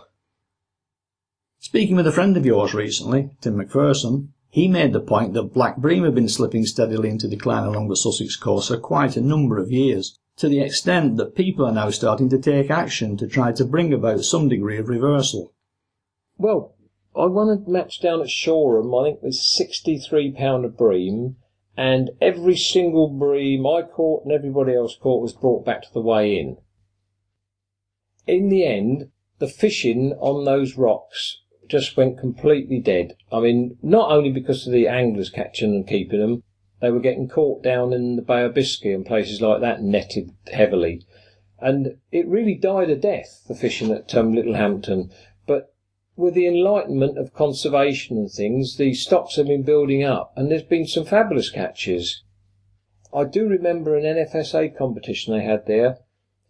Speaking 1.60 1.96
with 1.96 2.08
a 2.08 2.12
friend 2.12 2.36
of 2.36 2.46
yours 2.46 2.74
recently, 2.74 3.32
Tim 3.42 3.56
McPherson, 3.56 4.30
he 4.50 4.68
made 4.68 4.94
the 4.94 5.00
point 5.00 5.34
that 5.34 5.54
black 5.54 5.78
bream 5.78 6.04
have 6.04 6.14
been 6.14 6.30
slipping 6.30 6.66
steadily 6.66 7.10
into 7.10 7.28
decline 7.28 7.64
along 7.64 7.88
the 7.88 7.96
Sussex 7.96 8.36
coast 8.36 8.68
for 8.68 8.78
quite 8.78 9.18
a 9.18 9.22
number 9.22 9.58
of 9.58 9.72
years, 9.72 10.20
to 10.38 10.48
the 10.48 10.60
extent 10.60 11.18
that 11.18 11.36
people 11.36 11.66
are 11.66 11.74
now 11.74 11.90
starting 11.90 12.30
to 12.30 12.38
take 12.38 12.70
action 12.70 13.18
to 13.18 13.28
try 13.28 13.52
to 13.52 13.66
bring 13.66 13.94
about 13.94 14.24
some 14.24 14.50
degree 14.50 14.78
of 14.78 14.90
reversal. 14.90 15.54
Well, 16.38 16.73
I 17.16 17.26
won 17.26 17.50
a 17.50 17.70
match 17.70 18.02
down 18.02 18.22
at 18.22 18.30
Shoreham, 18.30 18.94
I 18.96 19.04
think 19.04 19.22
with 19.22 19.34
£63 19.34 20.66
a 20.66 20.70
bream, 20.70 21.36
and 21.78 22.12
every 22.22 22.56
single 22.56 23.10
bream 23.10 23.66
I 23.66 23.84
caught 23.84 24.24
and 24.24 24.32
everybody 24.32 24.74
else 24.74 24.96
caught 24.96 25.22
was 25.22 25.34
brought 25.34 25.66
back 25.66 25.84
to 25.84 25.94
the 25.94 26.02
weigh 26.02 26.40
in. 26.40 26.58
In 28.26 28.50
the 28.50 28.66
end, 28.66 29.12
the 29.40 29.48
fishing 29.48 30.14
on 30.20 30.46
those 30.46 30.78
rocks 30.78 31.42
just 31.68 31.98
went 31.98 32.20
completely 32.20 32.80
dead. 32.80 33.16
I 33.32 33.40
mean, 33.40 33.78
not 33.82 34.12
only 34.12 34.32
because 34.32 34.66
of 34.66 34.74
the 34.74 34.88
anglers 34.88 35.30
catching 35.30 35.74
and 35.74 35.88
keeping 35.88 36.20
them, 36.20 36.44
they 36.82 36.92
were 36.92 37.00
getting 37.00 37.30
caught 37.30 37.64
down 37.64 37.94
in 37.94 38.16
the 38.16 38.22
Bay 38.22 38.44
of 38.44 38.54
Biscay 38.54 38.94
and 38.94 39.06
places 39.06 39.42
like 39.42 39.62
that, 39.62 39.82
netted 39.82 40.32
heavily. 40.52 41.06
And 41.60 41.98
it 42.12 42.28
really 42.28 42.56
died 42.56 42.90
a 42.90 42.96
death, 42.96 43.44
the 43.48 43.56
fishing 43.56 43.92
at 43.92 44.14
um, 44.16 44.34
Littlehampton. 44.34 45.10
With 46.16 46.36
the 46.36 46.48
enlightenment 46.48 47.18
of 47.18 47.34
conservation 47.34 48.18
and 48.18 48.30
things, 48.30 48.78
the 48.78 48.94
stocks 48.94 49.36
have 49.38 49.48
been 49.48 49.64
building 49.64 50.04
up, 50.04 50.32
and 50.36 50.52
there's 50.52 50.62
been 50.62 50.86
some 50.86 51.06
fabulous 51.06 51.50
catches. 51.50 52.24
I 53.12 53.24
do 53.24 53.48
remember 53.48 53.96
an 53.96 54.04
NFSA 54.04 54.78
competition 54.78 55.34
they 55.34 55.44
had 55.44 55.66
there 55.66 55.88
a 55.88 55.98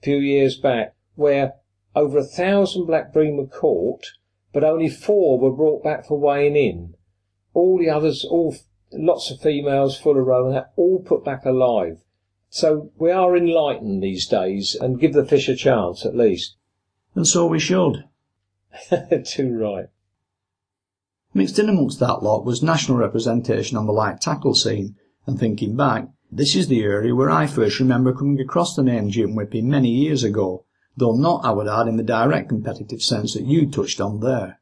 few 0.02 0.18
years 0.18 0.58
back, 0.58 0.96
where 1.16 1.54
over 1.96 2.18
a 2.18 2.26
thousand 2.26 2.88
black 2.88 3.14
bream 3.14 3.38
were 3.38 3.48
caught, 3.48 4.06
but 4.52 4.66
only 4.66 4.90
four 4.90 5.40
were 5.40 5.56
brought 5.56 5.84
back 5.84 6.06
for 6.08 6.20
weighing 6.20 6.58
in. 6.58 6.96
All 7.54 7.78
the 7.78 7.90
others, 7.90 8.26
all 8.26 8.56
lots 8.92 9.32
of 9.32 9.40
females 9.40 9.98
full 9.98 10.20
of 10.20 10.26
roe, 10.26 10.66
all 10.76 11.00
put 11.00 11.24
back 11.24 11.46
alive. 11.46 12.02
So 12.50 12.92
we 12.98 13.12
are 13.12 13.36
enlightened 13.36 14.04
these 14.04 14.28
days 14.28 14.76
and 14.76 15.00
give 15.00 15.14
the 15.14 15.26
fish 15.26 15.48
a 15.48 15.56
chance 15.56 16.06
at 16.06 16.16
least. 16.16 16.56
And 17.16 17.26
so 17.26 17.46
we 17.46 17.60
should. 17.60 18.04
Too 19.26 19.56
right. 19.56 19.88
Mixed 21.34 21.58
in 21.58 21.70
amongst 21.70 22.00
that 22.00 22.22
lot 22.22 22.46
was 22.46 22.62
national 22.62 22.98
representation 22.98 23.78
on 23.78 23.86
the 23.86 23.92
light 23.92 24.22
tackle 24.22 24.54
scene, 24.54 24.96
and 25.26 25.40
thinking 25.40 25.76
back, 25.76 26.08
this 26.32 26.56
is 26.56 26.68
the 26.68 26.84
area 26.84 27.16
where 27.16 27.30
I 27.30 27.48
first 27.48 27.80
remember 27.80 28.14
coming 28.14 28.40
across 28.40 28.76
the 28.76 28.84
name 28.84 29.10
Jim 29.10 29.36
Whippy 29.36 29.64
many 29.64 29.90
years 29.90 30.24
ago, 30.24 30.66
though 30.98 31.16
not, 31.16 31.46
I 31.46 31.52
would 31.52 31.68
add, 31.68 31.88
in 31.88 31.98
the 31.98 32.04
direct 32.04 32.50
competitive 32.50 33.02
sense 33.02 33.34
that 33.34 33.46
you 33.46 33.70
touched 33.70 34.02
on 34.02 34.20
there. 34.20 34.60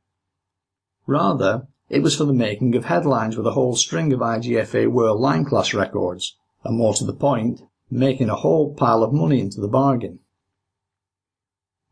Rather, 1.08 1.68
it 1.90 2.02
was 2.02 2.16
for 2.16 2.24
the 2.24 2.34
making 2.34 2.76
of 2.76 2.86
headlines 2.86 3.36
with 3.36 3.48
a 3.48 3.52
whole 3.52 3.76
string 3.76 4.14
of 4.14 4.20
IGFA 4.20 4.90
World 4.90 5.20
Line 5.20 5.44
Class 5.44 5.74
records, 5.74 6.38
and 6.64 6.78
more 6.78 6.94
to 6.94 7.06
the 7.06 7.14
point, 7.14 7.62
making 7.90 8.30
a 8.30 8.36
whole 8.36 8.74
pile 8.74 9.04
of 9.04 9.14
money 9.14 9.42
into 9.42 9.60
the 9.60 9.68
bargain. 9.68 10.20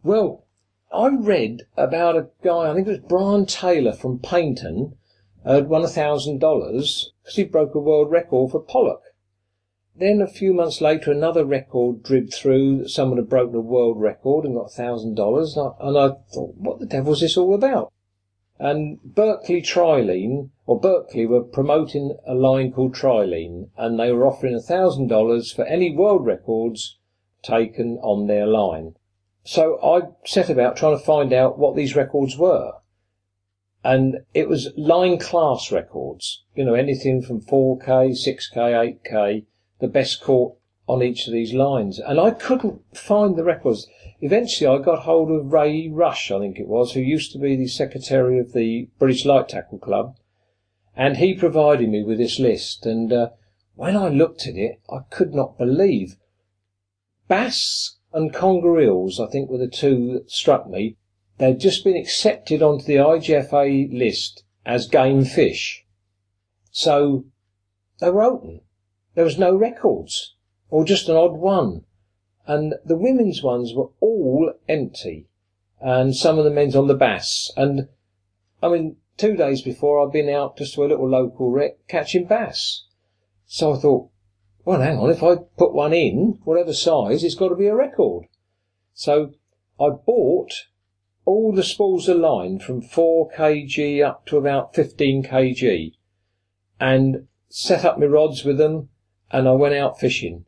Well, 0.03 0.45
I 0.91 1.07
read 1.09 1.63
about 1.77 2.15
a 2.15 2.29
guy, 2.41 2.71
I 2.71 2.73
think 2.73 2.87
it 2.87 2.91
was 2.91 2.99
Brian 3.07 3.45
Taylor 3.45 3.93
from 3.93 4.17
Paignton, 4.19 4.95
had 5.45 5.69
won 5.69 5.83
a 5.83 5.87
thousand 5.87 6.39
dollars 6.39 7.13
because 7.21 7.35
he 7.35 7.43
broke 7.43 7.75
a 7.75 7.79
world 7.79 8.09
record 8.09 8.51
for 8.51 8.59
pollock. 8.59 9.03
Then 9.95 10.21
a 10.21 10.27
few 10.27 10.53
months 10.53 10.81
later, 10.81 11.11
another 11.11 11.45
record 11.45 12.03
dribbed 12.03 12.33
through 12.33 12.79
that 12.79 12.89
someone 12.89 13.17
had 13.17 13.29
broken 13.29 13.55
a 13.55 13.61
world 13.61 13.99
record 13.99 14.45
and 14.45 14.55
got 14.55 14.67
a 14.67 14.69
thousand 14.69 15.15
dollars. 15.15 15.57
And 15.57 15.97
I 15.97 16.15
thought, 16.33 16.55
what 16.55 16.79
the 16.79 16.85
devil's 16.85 17.19
this 17.19 17.37
all 17.37 17.53
about? 17.53 17.91
And 18.57 18.99
Berkley 19.03 19.61
Trilene, 19.61 20.49
or 20.65 20.79
Berkley, 20.79 21.25
were 21.25 21.43
promoting 21.43 22.17
a 22.25 22.33
line 22.33 22.71
called 22.71 22.93
Trilene, 22.95 23.69
and 23.77 23.99
they 23.99 24.11
were 24.11 24.25
offering 24.25 24.55
a 24.55 24.61
thousand 24.61 25.07
dollars 25.07 25.51
for 25.51 25.65
any 25.65 25.95
world 25.95 26.25
records 26.25 26.97
taken 27.41 27.99
on 28.01 28.27
their 28.27 28.47
line. 28.47 28.95
So 29.43 29.79
I 29.81 30.01
set 30.25 30.49
about 30.49 30.77
trying 30.77 30.97
to 30.97 31.03
find 31.03 31.33
out 31.33 31.57
what 31.57 31.75
these 31.75 31.95
records 31.95 32.37
were. 32.37 32.73
And 33.83 34.17
it 34.33 34.49
was 34.49 34.73
line 34.75 35.17
class 35.19 35.71
records, 35.71 36.43
you 36.53 36.65
know, 36.65 36.73
anything 36.73 37.21
from 37.21 37.41
4K, 37.41 38.11
6K, 38.11 38.99
8K, 39.05 39.45
the 39.79 39.87
best 39.87 40.21
caught 40.21 40.57
on 40.85 41.01
each 41.01 41.27
of 41.27 41.33
these 41.33 41.53
lines. 41.53 41.99
And 41.99 42.19
I 42.19 42.31
couldn't 42.31 42.81
find 42.97 43.37
the 43.37 43.43
records. 43.43 43.87
Eventually, 44.19 44.67
I 44.67 44.83
got 44.83 45.03
hold 45.03 45.31
of 45.31 45.53
Ray 45.53 45.87
Rush, 45.87 46.29
I 46.29 46.39
think 46.39 46.59
it 46.59 46.67
was, 46.67 46.93
who 46.93 46.99
used 46.99 47.31
to 47.31 47.39
be 47.39 47.55
the 47.55 47.67
secretary 47.67 48.37
of 48.39 48.51
the 48.51 48.89
British 48.99 49.23
Light 49.23 49.47
Tackle 49.47 49.79
Club. 49.79 50.17
And 50.95 51.17
he 51.17 51.33
provided 51.33 51.87
me 51.87 52.03
with 52.03 52.17
this 52.17 52.39
list. 52.39 52.85
And 52.85 53.13
uh, 53.13 53.29
when 53.75 53.95
I 53.95 54.09
looked 54.09 54.45
at 54.45 54.55
it, 54.55 54.81
I 54.89 54.99
could 55.09 55.33
not 55.33 55.57
believe. 55.57 56.17
Bass 57.29 57.98
and 58.13 58.33
conger 58.33 58.79
eels, 58.79 59.19
I 59.19 59.27
think, 59.27 59.49
were 59.49 59.57
the 59.57 59.67
two 59.67 60.13
that 60.13 60.31
struck 60.31 60.69
me. 60.69 60.97
They'd 61.37 61.59
just 61.59 61.83
been 61.83 61.95
accepted 61.95 62.61
onto 62.61 62.85
the 62.85 62.95
IGFA 62.95 63.97
list 63.97 64.43
as 64.65 64.87
game 64.87 65.23
fish. 65.23 65.85
So 66.71 67.25
they 67.99 68.09
were 68.09 68.23
open. 68.23 68.61
There 69.15 69.23
was 69.23 69.37
no 69.37 69.55
records, 69.55 70.35
or 70.69 70.85
just 70.85 71.09
an 71.09 71.15
odd 71.15 71.37
one. 71.37 71.85
And 72.45 72.75
the 72.83 72.97
women's 72.97 73.43
ones 73.43 73.73
were 73.73 73.89
all 73.99 74.53
empty. 74.67 75.27
And 75.79 76.15
some 76.15 76.37
of 76.37 76.45
the 76.45 76.51
men's 76.51 76.75
on 76.75 76.87
the 76.87 76.95
bass. 76.95 77.51
And, 77.55 77.87
I 78.61 78.69
mean, 78.69 78.97
two 79.17 79.35
days 79.35 79.61
before 79.61 80.05
I'd 80.05 80.11
been 80.11 80.29
out 80.29 80.57
just 80.57 80.73
to 80.75 80.83
a 80.83 80.87
little 80.87 81.09
local 81.09 81.51
wreck 81.51 81.87
catching 81.87 82.25
bass. 82.25 82.85
So 83.45 83.73
I 83.73 83.77
thought, 83.77 84.09
well, 84.69 84.81
hang 84.81 84.99
on, 84.99 85.09
if 85.09 85.23
I 85.23 85.37
put 85.57 85.73
one 85.73 85.93
in, 85.93 86.37
whatever 86.43 86.73
size, 86.73 87.23
it's 87.23 87.33
got 87.33 87.49
to 87.49 87.55
be 87.55 87.65
a 87.65 87.73
record. 87.73 88.27
So 88.93 89.31
I 89.79 89.89
bought 89.89 90.51
all 91.25 91.51
the 91.51 91.63
spools 91.63 92.07
of 92.07 92.17
line 92.17 92.59
from 92.59 92.83
4 92.83 93.31
kg 93.31 94.05
up 94.05 94.27
to 94.27 94.37
about 94.37 94.75
15 94.75 95.23
kg 95.23 95.93
and 96.79 97.25
set 97.49 97.83
up 97.83 97.97
my 97.97 98.05
rods 98.05 98.45
with 98.45 98.59
them 98.59 98.89
and 99.31 99.47
I 99.47 99.53
went 99.53 99.73
out 99.73 99.99
fishing 99.99 100.45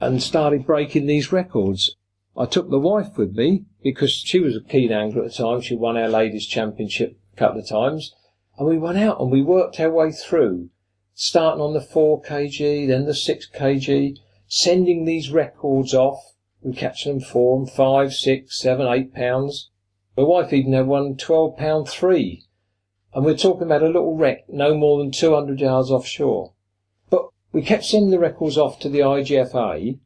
and 0.00 0.20
started 0.20 0.66
breaking 0.66 1.06
these 1.06 1.30
records. 1.30 1.94
I 2.36 2.46
took 2.46 2.70
the 2.70 2.80
wife 2.80 3.16
with 3.16 3.36
me 3.36 3.66
because 3.84 4.10
she 4.10 4.40
was 4.40 4.56
a 4.56 4.68
keen 4.68 4.90
angler 4.90 5.22
at 5.22 5.30
the 5.30 5.44
time. 5.44 5.60
She 5.60 5.76
won 5.76 5.96
our 5.96 6.08
ladies 6.08 6.48
championship 6.48 7.20
a 7.34 7.36
couple 7.36 7.60
of 7.60 7.68
times 7.68 8.16
and 8.58 8.66
we 8.66 8.78
went 8.78 8.98
out 8.98 9.20
and 9.20 9.30
we 9.30 9.42
worked 9.42 9.78
our 9.78 9.92
way 9.92 10.10
through 10.10 10.70
starting 11.22 11.60
on 11.60 11.74
the 11.74 11.82
4 11.82 12.22
kg, 12.22 12.88
then 12.88 13.04
the 13.04 13.14
6 13.14 13.50
kg, 13.54 14.16
sending 14.48 15.04
these 15.04 15.30
records 15.30 15.92
off. 15.92 16.32
We 16.62 16.72
catch 16.72 17.04
them 17.04 17.20
four 17.20 17.58
and 17.58 17.70
five, 17.70 18.14
six, 18.14 18.58
seven, 18.58 18.86
eight 18.86 19.12
pounds. 19.12 19.68
My 20.16 20.22
wife 20.22 20.50
even 20.50 20.72
had 20.72 20.86
one 20.86 21.18
12 21.18 21.58
pound 21.58 21.90
three. 21.90 22.44
And 23.12 23.26
we're 23.26 23.36
talking 23.36 23.64
about 23.64 23.82
a 23.82 23.86
little 23.88 24.16
wreck 24.16 24.48
no 24.48 24.74
more 24.74 24.98
than 24.98 25.10
200 25.10 25.60
yards 25.60 25.90
offshore. 25.90 26.54
But 27.10 27.28
we 27.52 27.60
kept 27.60 27.84
sending 27.84 28.10
the 28.10 28.18
records 28.18 28.56
off 28.56 28.80
to 28.80 28.88
the 28.88 29.00
IGFA, 29.00 29.98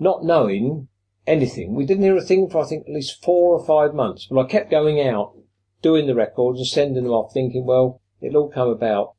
not 0.00 0.24
knowing 0.24 0.88
anything. 1.26 1.74
We 1.74 1.84
didn't 1.84 2.04
hear 2.04 2.16
a 2.16 2.22
thing 2.22 2.48
for, 2.48 2.64
I 2.64 2.66
think, 2.66 2.86
at 2.88 2.94
least 2.94 3.22
four 3.22 3.58
or 3.58 3.66
five 3.66 3.94
months. 3.94 4.26
But 4.30 4.40
I 4.40 4.48
kept 4.48 4.70
going 4.70 5.06
out, 5.06 5.34
doing 5.82 6.06
the 6.06 6.14
records 6.14 6.60
and 6.60 6.66
sending 6.66 7.04
them 7.04 7.12
off, 7.12 7.34
thinking, 7.34 7.66
well, 7.66 8.00
it'll 8.22 8.44
all 8.44 8.50
come 8.50 8.68
about. 8.70 9.16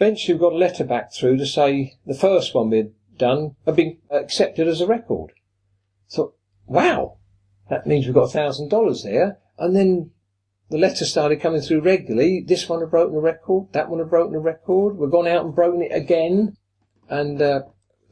Eventually, 0.00 0.34
we 0.34 0.40
got 0.40 0.52
a 0.52 0.56
letter 0.56 0.84
back 0.84 1.12
through 1.12 1.38
to 1.38 1.46
say 1.46 1.98
the 2.06 2.14
first 2.14 2.54
one 2.54 2.70
we'd 2.70 2.92
done 3.18 3.56
had 3.66 3.74
been 3.74 3.98
accepted 4.10 4.68
as 4.68 4.80
a 4.80 4.86
record. 4.86 5.32
So, 6.06 6.34
wow, 6.66 7.18
that 7.68 7.86
means 7.86 8.06
we've 8.06 8.14
got 8.14 8.30
a 8.30 8.32
thousand 8.32 8.68
dollars 8.68 9.02
there. 9.02 9.38
And 9.58 9.74
then 9.74 10.12
the 10.70 10.78
letters 10.78 11.10
started 11.10 11.40
coming 11.40 11.60
through 11.60 11.80
regularly. 11.80 12.44
This 12.46 12.68
one 12.68 12.80
had 12.80 12.90
broken 12.90 13.16
a 13.16 13.20
record, 13.20 13.72
that 13.72 13.88
one 13.88 13.98
had 13.98 14.10
broken 14.10 14.36
a 14.36 14.40
record. 14.40 14.96
We've 14.96 15.10
gone 15.10 15.26
out 15.26 15.44
and 15.44 15.54
broken 15.54 15.82
it 15.82 15.92
again. 15.92 16.56
And 17.08 17.42
uh, 17.42 17.62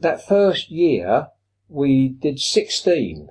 that 0.01 0.27
first 0.27 0.69
year, 0.69 1.27
we 1.69 2.09
did 2.09 2.39
16. 2.39 3.29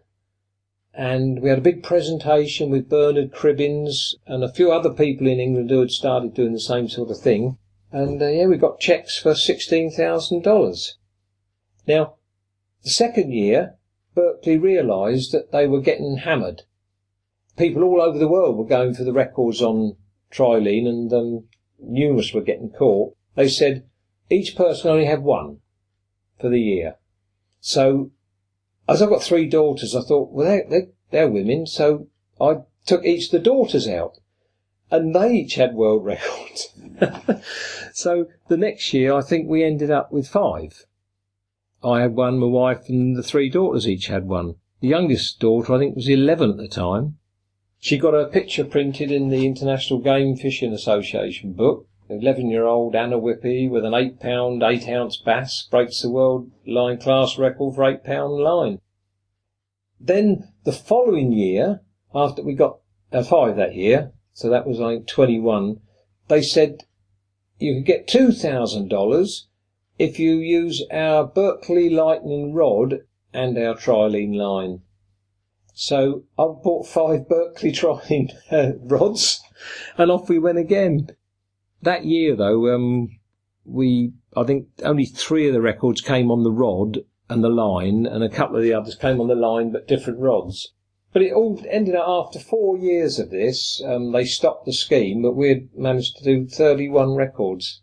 And 0.94 1.42
we 1.42 1.50
had 1.50 1.58
a 1.58 1.62
big 1.62 1.82
presentation 1.82 2.70
with 2.70 2.88
Bernard 2.88 3.32
Cribbins 3.32 4.14
and 4.26 4.42
a 4.42 4.52
few 4.52 4.72
other 4.72 4.90
people 4.90 5.26
in 5.26 5.40
England 5.40 5.68
who 5.68 5.80
had 5.80 5.90
started 5.90 6.32
doing 6.32 6.54
the 6.54 6.60
same 6.60 6.88
sort 6.88 7.10
of 7.10 7.20
thing. 7.20 7.58
And 7.92 8.20
uh, 8.20 8.28
yeah, 8.28 8.46
we 8.46 8.56
got 8.56 8.80
checks 8.80 9.18
for 9.18 9.32
$16,000. 9.32 10.92
Now, 11.86 12.14
the 12.82 12.90
second 12.90 13.32
year, 13.32 13.76
Berkley 14.14 14.56
realised 14.56 15.32
that 15.32 15.52
they 15.52 15.66
were 15.66 15.80
getting 15.80 16.18
hammered. 16.18 16.62
People 17.56 17.84
all 17.84 18.00
over 18.00 18.18
the 18.18 18.28
world 18.28 18.56
were 18.56 18.64
going 18.64 18.94
for 18.94 19.04
the 19.04 19.12
records 19.12 19.62
on 19.62 19.96
Trilene 20.30 20.86
and 20.86 21.12
um, 21.12 21.44
numerous 21.78 22.32
were 22.32 22.42
getting 22.42 22.70
caught. 22.70 23.16
They 23.34 23.48
said 23.48 23.84
each 24.28 24.56
person 24.56 24.90
only 24.90 25.06
had 25.06 25.22
one 25.22 25.60
for 26.40 26.48
the 26.48 26.60
year. 26.60 26.96
So, 27.60 28.10
as 28.88 29.00
I've 29.00 29.08
got 29.08 29.22
three 29.22 29.48
daughters, 29.48 29.94
I 29.94 30.02
thought, 30.02 30.32
well, 30.32 30.46
they're, 30.46 30.66
they're, 30.68 30.88
they're 31.10 31.30
women, 31.30 31.66
so 31.66 32.08
I 32.40 32.58
took 32.84 33.04
each 33.04 33.26
of 33.26 33.30
the 33.32 33.38
daughters 33.38 33.88
out. 33.88 34.18
And 34.90 35.14
they 35.14 35.32
each 35.32 35.54
had 35.56 35.74
world 35.74 36.04
records. 36.06 36.68
so 37.92 38.26
the 38.48 38.56
next 38.56 38.92
year, 38.92 39.14
I 39.14 39.22
think 39.22 39.48
we 39.48 39.64
ended 39.64 39.90
up 39.90 40.12
with 40.12 40.28
five. 40.28 40.84
I 41.82 42.00
had 42.00 42.14
one, 42.14 42.38
my 42.38 42.46
wife 42.46 42.88
and 42.88 43.16
the 43.16 43.22
three 43.22 43.48
daughters 43.48 43.88
each 43.88 44.06
had 44.06 44.26
one. 44.26 44.56
The 44.80 44.88
youngest 44.88 45.40
daughter, 45.40 45.74
I 45.74 45.78
think, 45.78 45.96
was 45.96 46.08
11 46.08 46.50
at 46.50 46.56
the 46.56 46.68
time. 46.68 47.18
She 47.78 47.98
got 47.98 48.14
her 48.14 48.26
picture 48.26 48.64
printed 48.64 49.12
in 49.12 49.28
the 49.28 49.46
International 49.46 50.00
Game 50.00 50.36
Fishing 50.36 50.72
Association 50.72 51.52
book. 51.52 51.86
11 52.08 52.50
year 52.50 52.66
old 52.66 52.94
Anna 52.94 53.18
Whippy 53.18 53.68
with 53.68 53.84
an 53.84 53.94
8 53.94 54.20
pound, 54.20 54.62
8 54.62 54.88
ounce 54.88 55.16
bass 55.16 55.66
breaks 55.70 56.02
the 56.02 56.10
world 56.10 56.50
line 56.66 56.98
class 56.98 57.36
record 57.36 57.74
for 57.74 57.84
8 57.84 58.04
pound 58.04 58.34
line. 58.34 58.80
Then 59.98 60.52
the 60.64 60.72
following 60.72 61.32
year, 61.32 61.80
after 62.14 62.42
we 62.42 62.54
got 62.54 62.78
a 63.12 63.24
five 63.24 63.56
that 63.56 63.74
year, 63.74 64.12
so 64.36 64.50
that 64.50 64.66
was 64.66 64.78
like 64.78 65.06
21, 65.06 65.80
they 66.28 66.42
said 66.42 66.84
you 67.58 67.76
could 67.76 67.86
get 67.86 68.06
$2,000 68.06 69.42
if 69.98 70.18
you 70.18 70.34
use 70.34 70.84
our 70.92 71.24
Berkley 71.24 71.88
Lightning 71.88 72.52
rod 72.52 73.00
and 73.32 73.56
our 73.56 73.74
trilene 73.74 74.34
line. 74.36 74.82
So 75.72 76.24
I 76.38 76.48
bought 76.48 76.86
five 76.86 77.26
Berkley 77.30 77.72
trilene 77.72 78.30
uh, 78.52 78.72
rods 78.82 79.40
and 79.96 80.10
off 80.10 80.28
we 80.28 80.38
went 80.38 80.58
again. 80.58 81.16
That 81.80 82.04
year 82.04 82.36
though, 82.36 82.74
um, 82.74 83.18
we, 83.64 84.12
I 84.36 84.44
think 84.44 84.66
only 84.82 85.06
three 85.06 85.48
of 85.48 85.54
the 85.54 85.62
records 85.62 86.02
came 86.02 86.30
on 86.30 86.42
the 86.42 86.52
rod 86.52 86.98
and 87.30 87.42
the 87.42 87.48
line 87.48 88.04
and 88.04 88.22
a 88.22 88.28
couple 88.28 88.56
of 88.56 88.62
the 88.62 88.74
others 88.74 88.96
came 88.96 89.18
on 89.18 89.28
the 89.28 89.34
line 89.34 89.72
but 89.72 89.88
different 89.88 90.18
rods. 90.18 90.74
But 91.16 91.22
it 91.22 91.32
all 91.32 91.58
ended 91.70 91.94
up 91.94 92.04
after 92.06 92.38
four 92.38 92.76
years 92.76 93.18
of 93.18 93.30
this, 93.30 93.80
um, 93.86 94.12
they 94.12 94.26
stopped 94.26 94.66
the 94.66 94.72
scheme, 94.74 95.22
but 95.22 95.34
we 95.34 95.48
had 95.48 95.70
managed 95.74 96.18
to 96.18 96.24
do 96.24 96.46
31 96.46 97.14
records. 97.14 97.80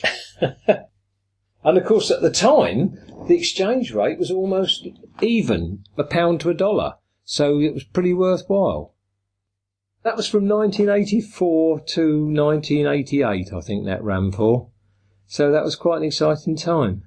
and 0.40 1.76
of 1.76 1.84
course, 1.84 2.10
at 2.10 2.22
the 2.22 2.30
time, 2.30 2.96
the 3.28 3.36
exchange 3.36 3.92
rate 3.92 4.18
was 4.18 4.30
almost 4.30 4.88
even, 5.20 5.84
a 5.98 6.04
pound 6.04 6.40
to 6.40 6.48
a 6.48 6.54
dollar. 6.54 6.94
So 7.22 7.60
it 7.60 7.74
was 7.74 7.84
pretty 7.84 8.14
worthwhile. 8.14 8.94
That 10.02 10.16
was 10.16 10.26
from 10.26 10.48
1984 10.48 11.80
to 11.80 12.24
1988, 12.24 13.52
I 13.52 13.60
think 13.60 13.84
that 13.84 14.02
ran 14.02 14.32
for. 14.32 14.70
So 15.26 15.52
that 15.52 15.64
was 15.64 15.76
quite 15.76 15.98
an 15.98 16.04
exciting 16.04 16.56
time. 16.56 17.02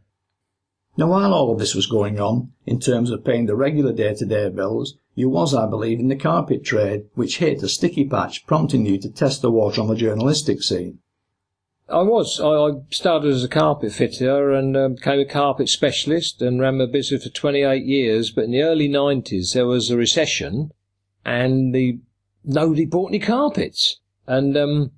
Now, 0.97 1.07
while 1.07 1.33
all 1.33 1.51
of 1.51 1.57
this 1.57 1.73
was 1.73 1.87
going 1.87 2.19
on, 2.19 2.51
in 2.67 2.79
terms 2.79 3.09
of 3.09 3.25
paying 3.25 3.47
the 3.47 3.55
regular 3.55 3.91
day-to-day 3.91 4.49
bills, 4.49 4.99
you 5.15 5.29
was, 5.29 5.53
I 5.53 5.67
believe, 5.67 5.99
in 5.99 6.07
the 6.07 6.15
carpet 6.15 6.63
trade, 6.63 7.05
which 7.13 7.37
hit 7.37 7.61
a 7.61 7.69
sticky 7.69 8.05
patch, 8.05 8.45
prompting 8.47 8.85
you 8.85 8.97
to 8.99 9.09
test 9.09 9.41
the 9.41 9.51
water 9.51 9.81
on 9.81 9.87
the 9.87 9.95
journalistic 9.95 10.63
scene. 10.63 10.99
I 11.89 12.01
was. 12.01 12.39
I, 12.39 12.47
I 12.47 12.71
started 12.89 13.31
as 13.31 13.43
a 13.43 13.49
carpet 13.49 13.91
fitter 13.91 14.51
and 14.51 14.75
um, 14.75 14.95
became 14.95 15.19
a 15.19 15.25
carpet 15.25 15.69
specialist 15.69 16.41
and 16.41 16.59
ran 16.59 16.77
my 16.77 16.85
business 16.85 17.23
for 17.23 17.29
28 17.29 17.85
years. 17.85 18.31
But 18.31 18.45
in 18.45 18.51
the 18.51 18.63
early 18.63 18.89
90s, 18.89 19.53
there 19.53 19.67
was 19.67 19.91
a 19.91 19.97
recession 19.97 20.71
and 21.25 21.75
the 21.75 21.99
nobody 22.43 22.85
bought 22.85 23.09
any 23.09 23.19
carpets. 23.19 23.99
And 24.25 24.57
um, 24.57 24.91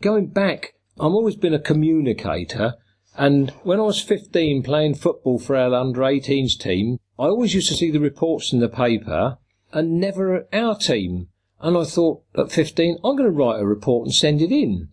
going 0.00 0.28
back, 0.28 0.74
I've 0.98 1.12
always 1.12 1.36
been 1.36 1.54
a 1.54 1.60
communicator. 1.60 2.74
And 3.16 3.50
when 3.62 3.78
I 3.78 3.82
was 3.82 4.00
15 4.00 4.62
playing 4.62 4.94
football 4.94 5.38
for 5.38 5.56
our 5.56 5.74
under 5.74 6.00
18s 6.00 6.58
team, 6.58 6.98
I 7.18 7.24
always 7.24 7.54
used 7.54 7.68
to 7.68 7.74
see 7.74 7.90
the 7.90 8.00
reports 8.00 8.52
in 8.52 8.60
the 8.60 8.68
paper 8.68 9.38
and 9.72 10.00
never 10.00 10.46
our 10.52 10.76
team. 10.76 11.28
And 11.60 11.76
I 11.76 11.84
thought 11.84 12.22
at 12.36 12.52
15, 12.52 12.98
I'm 13.04 13.16
going 13.16 13.24
to 13.24 13.30
write 13.30 13.60
a 13.60 13.66
report 13.66 14.06
and 14.06 14.14
send 14.14 14.40
it 14.40 14.50
in. 14.50 14.88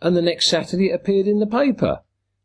And 0.00 0.16
the 0.16 0.22
next 0.22 0.48
Saturday 0.48 0.90
it 0.90 0.94
appeared 0.94 1.26
in 1.26 1.40
the 1.40 1.46
paper. 1.46 2.00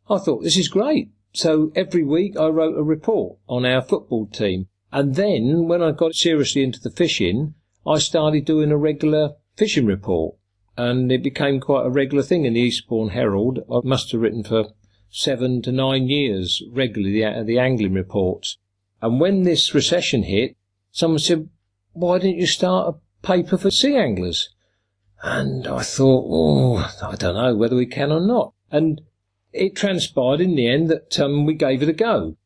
I 0.09 0.17
thought, 0.17 0.43
this 0.43 0.57
is 0.57 0.67
great. 0.67 1.09
So 1.33 1.71
every 1.75 2.03
week 2.03 2.37
I 2.37 2.47
wrote 2.47 2.77
a 2.77 2.83
report 2.83 3.37
on 3.47 3.65
our 3.65 3.81
football 3.81 4.27
team. 4.27 4.67
And 4.91 5.15
then 5.15 5.67
when 5.67 5.81
I 5.81 5.91
got 5.91 6.15
seriously 6.15 6.63
into 6.63 6.81
the 6.81 6.91
fishing, 6.91 7.53
I 7.87 7.99
started 7.99 8.45
doing 8.45 8.71
a 8.71 8.77
regular 8.77 9.35
fishing 9.55 9.85
report. 9.85 10.35
And 10.77 11.11
it 11.11 11.23
became 11.23 11.59
quite 11.59 11.85
a 11.85 11.89
regular 11.89 12.23
thing 12.23 12.45
in 12.45 12.53
the 12.53 12.59
Eastbourne 12.59 13.09
Herald. 13.09 13.59
I 13.71 13.79
must 13.83 14.11
have 14.11 14.21
written 14.21 14.43
for 14.43 14.65
seven 15.09 15.61
to 15.61 15.71
nine 15.71 16.07
years 16.07 16.63
regularly 16.71 17.21
the, 17.21 17.43
the 17.43 17.59
angling 17.59 17.93
reports. 17.93 18.57
And 19.01 19.19
when 19.19 19.43
this 19.43 19.73
recession 19.73 20.23
hit, 20.23 20.55
someone 20.91 21.19
said, 21.19 21.49
why 21.93 22.19
didn't 22.19 22.37
you 22.37 22.47
start 22.47 22.95
a 22.95 23.25
paper 23.25 23.57
for 23.57 23.71
sea 23.71 23.95
anglers? 23.95 24.49
And 25.23 25.67
I 25.67 25.83
thought, 25.83 26.25
oh, 26.27 26.91
I 27.03 27.15
don't 27.15 27.35
know 27.35 27.55
whether 27.55 27.75
we 27.75 27.85
can 27.85 28.11
or 28.11 28.19
not. 28.19 28.53
And 28.71 29.01
it 29.53 29.75
transpired 29.75 30.41
in 30.41 30.55
the 30.55 30.67
end 30.67 30.89
that 30.89 31.19
um, 31.19 31.45
we 31.45 31.53
gave 31.53 31.83
it 31.83 31.89
a 31.89 31.93
go. 31.93 32.37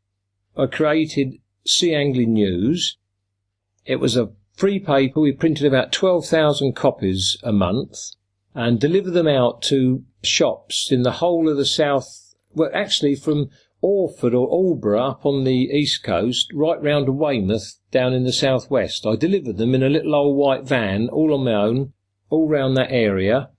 I 0.57 0.65
created 0.65 1.39
Sea 1.65 1.93
Angling 1.93 2.33
News. 2.33 2.97
It 3.85 3.99
was 3.99 4.17
a 4.17 4.31
free 4.55 4.79
paper. 4.79 5.19
We 5.19 5.31
printed 5.31 5.65
about 5.65 5.91
12,000 5.91 6.75
copies 6.75 7.37
a 7.43 7.51
month 7.51 8.11
and 8.53 8.79
delivered 8.79 9.11
them 9.11 9.27
out 9.27 9.61
to 9.63 10.03
shops 10.23 10.91
in 10.91 11.03
the 11.03 11.13
whole 11.13 11.49
of 11.49 11.57
the 11.57 11.65
south, 11.65 12.33
well, 12.53 12.69
actually 12.73 13.15
from 13.15 13.49
Orford 13.85 14.33
or 14.33 14.47
Aldeburgh 14.49 14.99
up 14.99 15.27
on 15.27 15.43
the 15.43 15.69
east 15.71 16.03
coast, 16.03 16.51
right 16.55 16.81
round 16.81 17.05
to 17.05 17.11
Weymouth 17.11 17.75
down 17.91 18.13
in 18.13 18.23
the 18.23 18.33
southwest. 18.33 19.05
I 19.05 19.15
delivered 19.15 19.57
them 19.57 19.75
in 19.75 19.83
a 19.83 19.89
little 19.89 20.15
old 20.15 20.35
white 20.35 20.63
van, 20.63 21.07
all 21.09 21.31
on 21.31 21.45
my 21.45 21.53
own, 21.53 21.93
all 22.31 22.47
round 22.47 22.75
that 22.77 22.91
area. 22.91 23.51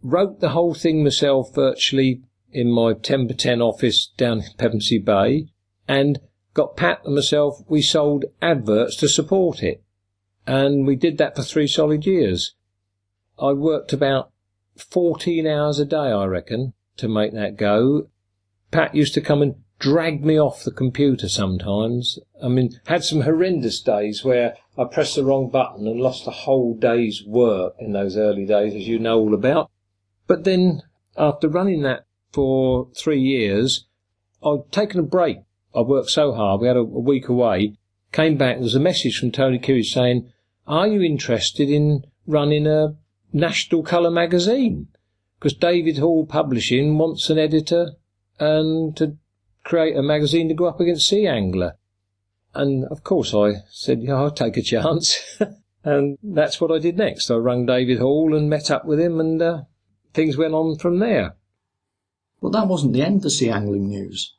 Wrote 0.00 0.38
the 0.38 0.50
whole 0.50 0.74
thing 0.74 1.02
myself 1.02 1.52
virtually 1.52 2.22
in 2.52 2.70
my 2.70 2.92
10 2.92 3.26
by 3.26 3.34
10 3.34 3.60
office 3.60 4.12
down 4.16 4.42
in 4.42 4.44
Pevensey 4.56 4.98
Bay 4.98 5.48
and 5.88 6.20
got 6.52 6.76
Pat 6.76 7.00
and 7.04 7.16
myself, 7.16 7.64
we 7.68 7.82
sold 7.82 8.26
adverts 8.40 8.94
to 8.98 9.08
support 9.08 9.60
it. 9.60 9.82
And 10.46 10.86
we 10.86 10.94
did 10.94 11.18
that 11.18 11.34
for 11.34 11.42
three 11.42 11.66
solid 11.66 12.06
years. 12.06 12.54
I 13.40 13.50
worked 13.50 13.92
about 13.92 14.30
14 14.76 15.48
hours 15.48 15.80
a 15.80 15.84
day, 15.84 15.96
I 15.96 16.26
reckon, 16.26 16.74
to 16.98 17.08
make 17.08 17.32
that 17.32 17.56
go. 17.56 18.08
Pat 18.70 18.94
used 18.94 19.14
to 19.14 19.20
come 19.20 19.42
and 19.42 19.56
drag 19.78 20.24
me 20.24 20.38
off 20.38 20.64
the 20.64 20.70
computer 20.70 21.28
sometimes. 21.28 22.18
I 22.42 22.48
mean, 22.48 22.80
had 22.86 23.04
some 23.04 23.22
horrendous 23.22 23.80
days 23.80 24.24
where 24.24 24.56
I 24.78 24.84
pressed 24.84 25.16
the 25.16 25.24
wrong 25.24 25.50
button 25.50 25.86
and 25.86 26.00
lost 26.00 26.26
a 26.26 26.30
whole 26.30 26.74
day's 26.74 27.22
work 27.26 27.74
in 27.78 27.92
those 27.92 28.16
early 28.16 28.46
days, 28.46 28.74
as 28.74 28.88
you 28.88 28.98
know 28.98 29.18
all 29.18 29.34
about. 29.34 29.70
But 30.26 30.44
then, 30.44 30.82
after 31.16 31.48
running 31.48 31.82
that 31.82 32.06
for 32.32 32.88
three 32.96 33.20
years, 33.20 33.86
I'd 34.42 34.70
taken 34.72 35.00
a 35.00 35.04
break. 35.04 35.38
I 35.74 35.80
worked 35.80 36.10
so 36.10 36.32
hard, 36.32 36.60
we 36.60 36.68
had 36.68 36.76
a, 36.76 36.80
a 36.80 36.84
week 36.84 37.28
away, 37.28 37.76
came 38.12 38.36
back, 38.36 38.56
there 38.56 38.62
was 38.62 38.74
a 38.74 38.80
message 38.80 39.18
from 39.18 39.32
Tony 39.32 39.58
Currie 39.58 39.82
saying, 39.82 40.32
are 40.66 40.86
you 40.86 41.02
interested 41.02 41.68
in 41.68 42.04
running 42.26 42.66
a 42.66 42.96
national 43.32 43.82
colour 43.82 44.10
magazine? 44.10 44.88
Because 45.38 45.54
David 45.54 45.98
Hall 45.98 46.24
Publishing 46.24 46.96
wants 46.96 47.28
an 47.28 47.38
editor 47.38 47.90
and 48.38 48.96
to 48.96 49.16
create 49.64 49.96
a 49.96 50.02
magazine 50.02 50.48
to 50.48 50.54
go 50.54 50.66
up 50.66 50.80
against 50.80 51.08
Sea 51.08 51.26
Angler. 51.26 51.76
And 52.54 52.84
of 52.86 53.02
course 53.02 53.34
I 53.34 53.62
said, 53.70 54.02
yeah, 54.02 54.14
I'll 54.14 54.30
take 54.30 54.56
a 54.56 54.62
chance. 54.62 55.18
and 55.84 56.18
that's 56.22 56.60
what 56.60 56.70
I 56.70 56.78
did 56.78 56.96
next. 56.96 57.30
I 57.30 57.36
rang 57.36 57.66
David 57.66 57.98
Hall 57.98 58.34
and 58.36 58.48
met 58.48 58.70
up 58.70 58.84
with 58.84 59.00
him 59.00 59.18
and 59.18 59.42
uh, 59.42 59.62
things 60.12 60.36
went 60.36 60.54
on 60.54 60.78
from 60.78 60.98
there. 60.98 61.34
But 62.40 62.52
that 62.52 62.68
wasn't 62.68 62.92
the 62.92 63.02
end 63.02 63.24
of 63.24 63.32
Sea 63.32 63.50
Angling 63.50 63.88
News. 63.88 64.34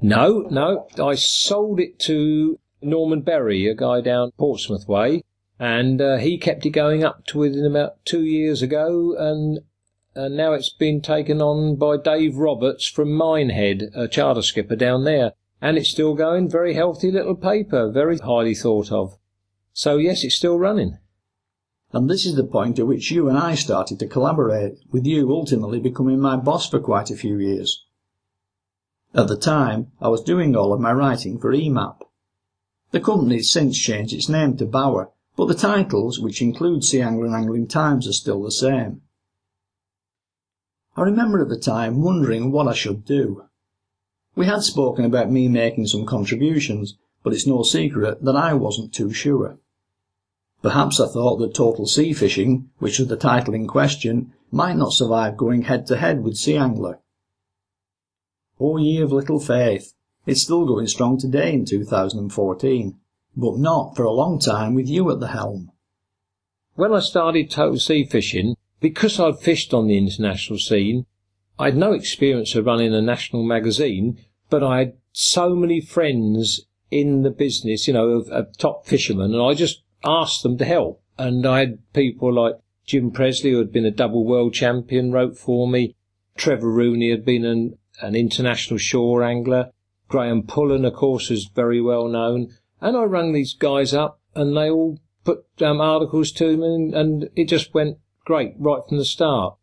No, 0.00 0.46
no. 0.50 0.86
I 1.02 1.14
sold 1.16 1.80
it 1.80 1.98
to 2.00 2.58
Norman 2.80 3.22
Berry, 3.22 3.66
a 3.66 3.74
guy 3.74 4.00
down 4.00 4.30
Portsmouth 4.38 4.86
way. 4.86 5.22
and 5.58 6.00
uh, 6.00 6.18
he 6.18 6.38
kept 6.38 6.64
it 6.66 6.70
going 6.70 7.02
up 7.02 7.26
to 7.26 7.38
within 7.38 7.66
about 7.66 8.04
two 8.04 8.22
years 8.22 8.62
ago, 8.62 9.16
and 9.18 9.60
and 10.18 10.36
now 10.36 10.52
it's 10.52 10.70
been 10.70 11.00
taken 11.00 11.40
on 11.40 11.76
by 11.76 11.96
Dave 11.96 12.38
Roberts 12.38 12.88
from 12.88 13.12
Minehead, 13.12 13.92
a 13.94 14.08
charter 14.08 14.42
skipper 14.42 14.74
down 14.74 15.04
there, 15.04 15.32
and 15.62 15.78
it's 15.78 15.90
still 15.90 16.14
going. 16.14 16.50
Very 16.50 16.74
healthy 16.74 17.12
little 17.12 17.36
paper, 17.36 17.88
very 17.88 18.18
highly 18.18 18.56
thought 18.56 18.90
of. 18.90 19.16
So 19.72 19.96
yes, 19.96 20.24
it's 20.24 20.34
still 20.34 20.58
running. 20.58 20.98
And 21.92 22.10
this 22.10 22.26
is 22.26 22.34
the 22.34 22.42
point 22.42 22.80
at 22.80 22.88
which 22.88 23.12
you 23.12 23.28
and 23.28 23.38
I 23.38 23.54
started 23.54 24.00
to 24.00 24.08
collaborate, 24.08 24.78
with 24.90 25.06
you 25.06 25.30
ultimately 25.30 25.78
becoming 25.78 26.18
my 26.18 26.34
boss 26.34 26.68
for 26.68 26.80
quite 26.80 27.12
a 27.12 27.16
few 27.16 27.38
years. 27.38 27.86
At 29.14 29.28
the 29.28 29.38
time, 29.38 29.92
I 30.00 30.08
was 30.08 30.20
doing 30.20 30.56
all 30.56 30.72
of 30.72 30.80
my 30.80 30.92
writing 30.92 31.38
for 31.38 31.52
EMAP. 31.52 32.02
The 32.90 33.00
company 33.00 33.36
has 33.36 33.50
since 33.50 33.78
changed 33.78 34.12
its 34.12 34.28
name 34.28 34.56
to 34.56 34.66
Bauer, 34.66 35.12
but 35.36 35.46
the 35.46 35.54
titles, 35.54 36.18
which 36.18 36.42
include 36.42 36.82
Sea 36.82 37.02
Angler 37.02 37.26
and 37.26 37.36
Angling 37.36 37.68
Times, 37.68 38.08
are 38.08 38.12
still 38.12 38.42
the 38.42 38.50
same. 38.50 39.02
I 40.98 41.02
remember 41.02 41.40
at 41.40 41.48
the 41.48 41.56
time 41.56 42.02
wondering 42.02 42.50
what 42.50 42.66
I 42.66 42.74
should 42.74 43.04
do. 43.04 43.44
We 44.34 44.46
had 44.46 44.64
spoken 44.64 45.04
about 45.04 45.30
me 45.30 45.46
making 45.46 45.86
some 45.86 46.04
contributions, 46.04 46.96
but 47.22 47.32
it's 47.32 47.46
no 47.46 47.62
secret 47.62 48.24
that 48.24 48.34
I 48.34 48.54
wasn't 48.54 48.92
too 48.92 49.12
sure. 49.12 49.60
Perhaps 50.60 50.98
I 50.98 51.06
thought 51.06 51.36
that 51.36 51.54
Total 51.54 51.86
Sea 51.86 52.12
Fishing, 52.12 52.70
which 52.80 52.98
was 52.98 53.06
the 53.06 53.16
title 53.16 53.54
in 53.54 53.68
question, 53.68 54.32
might 54.50 54.76
not 54.76 54.92
survive 54.92 55.36
going 55.36 55.62
head 55.62 55.86
to 55.86 55.96
head 55.98 56.24
with 56.24 56.36
Sea 56.36 56.56
Angler. 56.56 56.98
Oh 58.58 58.76
ye 58.76 59.00
of 59.00 59.12
little 59.12 59.38
faith, 59.38 59.94
it's 60.26 60.42
still 60.42 60.66
going 60.66 60.88
strong 60.88 61.16
today 61.16 61.52
in 61.52 61.64
2014 61.64 62.98
but 63.36 63.56
not 63.56 63.94
for 63.94 64.02
a 64.02 64.10
long 64.10 64.40
time 64.40 64.74
with 64.74 64.88
you 64.88 65.08
at 65.12 65.20
the 65.20 65.28
helm. 65.28 65.70
When 66.74 66.92
I 66.92 66.98
started 66.98 67.52
total 67.52 67.78
sea 67.78 68.04
fishing, 68.04 68.56
because 68.80 69.18
I'd 69.18 69.38
fished 69.38 69.74
on 69.74 69.86
the 69.86 69.98
international 69.98 70.58
scene, 70.58 71.06
I 71.58 71.66
had 71.66 71.76
no 71.76 71.92
experience 71.92 72.54
of 72.54 72.66
running 72.66 72.94
a 72.94 73.02
national 73.02 73.42
magazine, 73.42 74.18
but 74.48 74.62
I 74.62 74.78
had 74.78 74.92
so 75.12 75.54
many 75.54 75.80
friends 75.80 76.66
in 76.90 77.22
the 77.22 77.30
business, 77.30 77.86
you 77.86 77.94
know, 77.94 78.08
of, 78.10 78.28
of 78.28 78.56
top 78.56 78.86
fishermen, 78.86 79.34
and 79.34 79.42
I 79.42 79.54
just 79.54 79.82
asked 80.04 80.42
them 80.42 80.56
to 80.58 80.64
help. 80.64 81.02
And 81.18 81.44
I 81.46 81.60
had 81.60 81.92
people 81.92 82.32
like 82.32 82.54
Jim 82.86 83.10
Presley, 83.10 83.50
who 83.50 83.58
had 83.58 83.72
been 83.72 83.84
a 83.84 83.90
double 83.90 84.24
world 84.24 84.54
champion, 84.54 85.12
wrote 85.12 85.36
for 85.36 85.68
me. 85.68 85.94
Trevor 86.36 86.70
Rooney 86.70 87.10
had 87.10 87.24
been 87.24 87.44
an, 87.44 87.76
an 88.00 88.14
international 88.14 88.78
shore 88.78 89.22
angler. 89.22 89.72
Graham 90.08 90.44
Pullen, 90.44 90.84
of 90.84 90.94
course, 90.94 91.28
was 91.28 91.46
very 91.46 91.80
well 91.80 92.08
known. 92.08 92.54
And 92.80 92.96
I 92.96 93.02
rang 93.02 93.32
these 93.32 93.54
guys 93.54 93.92
up 93.92 94.20
and 94.34 94.56
they 94.56 94.70
all 94.70 94.98
put 95.24 95.44
um, 95.60 95.80
articles 95.80 96.32
to 96.32 96.56
me 96.56 96.66
and, 96.66 96.94
and, 96.94 97.28
it 97.36 97.44
just 97.48 97.74
went 97.74 97.98
great 98.28 98.54
right 98.58 98.82
from 98.86 98.98
the 98.98 99.06
start. 99.06 99.56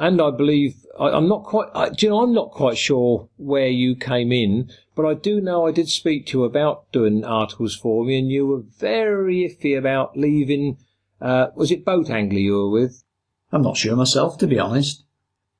And 0.00 0.20
I 0.20 0.32
believe, 0.32 0.84
I, 0.98 1.16
am 1.16 1.28
not 1.28 1.44
quite, 1.44 1.68
I, 1.72 1.90
you 1.96 2.08
know, 2.08 2.22
I'm 2.24 2.34
not 2.34 2.50
quite 2.50 2.76
sure 2.76 3.28
where 3.36 3.68
you 3.68 3.94
came 3.94 4.32
in, 4.32 4.70
but 4.96 5.06
I 5.06 5.14
do 5.14 5.40
know 5.40 5.68
I 5.68 5.70
did 5.70 5.88
speak 5.88 6.26
to 6.26 6.38
you 6.38 6.44
about 6.44 6.90
doing 6.90 7.24
articles 7.24 7.76
for 7.76 8.04
me 8.04 8.18
and 8.18 8.28
you 8.28 8.44
were 8.44 8.64
very 8.80 9.48
iffy 9.48 9.78
about 9.78 10.18
leaving, 10.18 10.78
uh, 11.20 11.46
was 11.54 11.70
it 11.70 11.84
Boat 11.84 12.10
Angler 12.10 12.40
you 12.40 12.54
were 12.54 12.70
with? 12.70 13.04
I'm 13.52 13.62
not 13.62 13.76
sure 13.76 13.94
myself, 13.94 14.36
to 14.38 14.48
be 14.48 14.58
honest. 14.58 15.04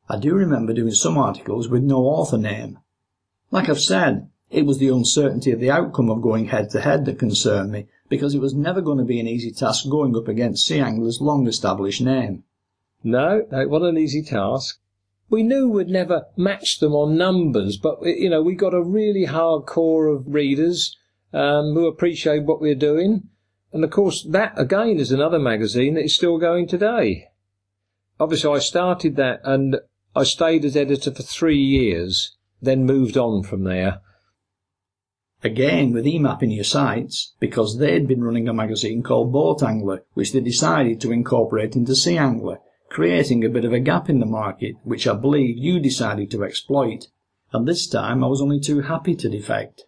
I 0.09 0.19
do 0.19 0.35
remember 0.35 0.73
doing 0.73 0.91
some 0.91 1.17
articles 1.17 1.69
with 1.69 1.85
no 1.85 1.99
author 2.07 2.39
name. 2.39 2.81
Like 3.53 3.69
I've 3.69 3.81
said, 3.81 4.31
it 4.51 4.67
was 4.67 4.79
the 4.79 4.89
uncertainty 4.89 5.53
of 5.53 5.61
the 5.61 5.71
outcome 5.71 6.11
of 6.11 6.23
going 6.23 6.47
head 6.47 6.71
to 6.71 6.81
head 6.81 7.05
that 7.05 7.21
concerned 7.21 7.71
me, 7.71 7.87
because 8.09 8.35
it 8.35 8.41
was 8.41 8.53
never 8.53 8.81
going 8.81 8.99
to 8.99 9.05
be 9.05 9.21
an 9.21 9.29
easy 9.29 9.53
task 9.53 9.89
going 9.89 10.17
up 10.17 10.27
against 10.27 10.67
Sea 10.67 10.81
Angler's 10.81 11.21
long 11.21 11.47
established 11.47 12.01
name. 12.01 12.43
No, 13.05 13.47
it 13.53 13.71
wasn't 13.71 13.97
an 13.97 14.03
easy 14.03 14.23
task. 14.23 14.81
We 15.31 15.43
knew 15.43 15.69
we'd 15.69 15.89
never 15.89 16.27
match 16.37 16.81
them 16.81 16.95
on 16.95 17.17
numbers, 17.17 17.77
but 17.77 18.03
you 18.03 18.31
know 18.31 18.43
we 18.43 18.55
got 18.55 18.75
a 18.75 18.83
really 18.83 19.27
hard 19.27 19.67
core 19.67 20.07
of 20.07 20.35
readers 20.35 20.97
um, 21.33 21.75
who 21.75 21.87
appreciate 21.87 22.45
what 22.45 22.61
we're 22.61 22.75
doing, 22.75 23.29
and 23.73 23.85
of 23.85 23.91
course 23.91 24.23
that 24.23 24.59
again 24.59 24.99
is 24.99 25.13
another 25.13 25.39
magazine 25.39 25.95
that 25.95 26.05
is 26.05 26.15
still 26.15 26.39
going 26.39 26.67
today. 26.67 27.29
Obviously, 28.19 28.57
I 28.57 28.59
started 28.59 29.17
that 29.17 29.41
and 29.45 29.77
I 30.17 30.25
stayed 30.25 30.65
as 30.65 30.77
editor 30.77 31.13
for 31.13 31.23
three 31.23 31.61
years, 31.61 32.37
then 32.61 32.85
moved 32.85 33.17
on 33.17 33.43
from 33.43 33.65
there. 33.65 34.01
Again 35.45 35.93
with 35.93 36.05
EMAP 36.05 36.43
in 36.43 36.51
your 36.51 36.65
sights, 36.65 37.35
because 37.39 37.79
they'd 37.79 38.09
been 38.09 38.25
running 38.25 38.49
a 38.49 38.53
magazine 38.53 39.05
called 39.05 39.33
Boat 39.33 39.63
Angler, 39.63 40.05
which 40.15 40.33
they 40.33 40.41
decided 40.41 41.01
to 41.01 41.13
incorporate 41.13 41.77
into 41.77 41.95
Sea 41.95 42.17
Angler, 42.19 42.59
creating 42.89 43.45
a 43.45 43.49
bit 43.49 43.65
of 43.65 43.73
a 43.73 43.81
gap 43.81 44.09
in 44.09 44.21
the 44.21 44.27
market, 44.27 44.77
which 44.83 45.07
I 45.07 45.15
believe 45.15 45.57
you 45.59 45.81
decided 45.81 46.31
to 46.31 46.45
exploit. 46.45 47.09
And 47.53 47.67
this 47.67 47.87
time 47.87 48.23
I 48.23 48.27
was 48.27 48.41
only 48.41 48.61
too 48.61 48.81
happy 48.81 49.15
to 49.17 49.29
defect. 49.29 49.85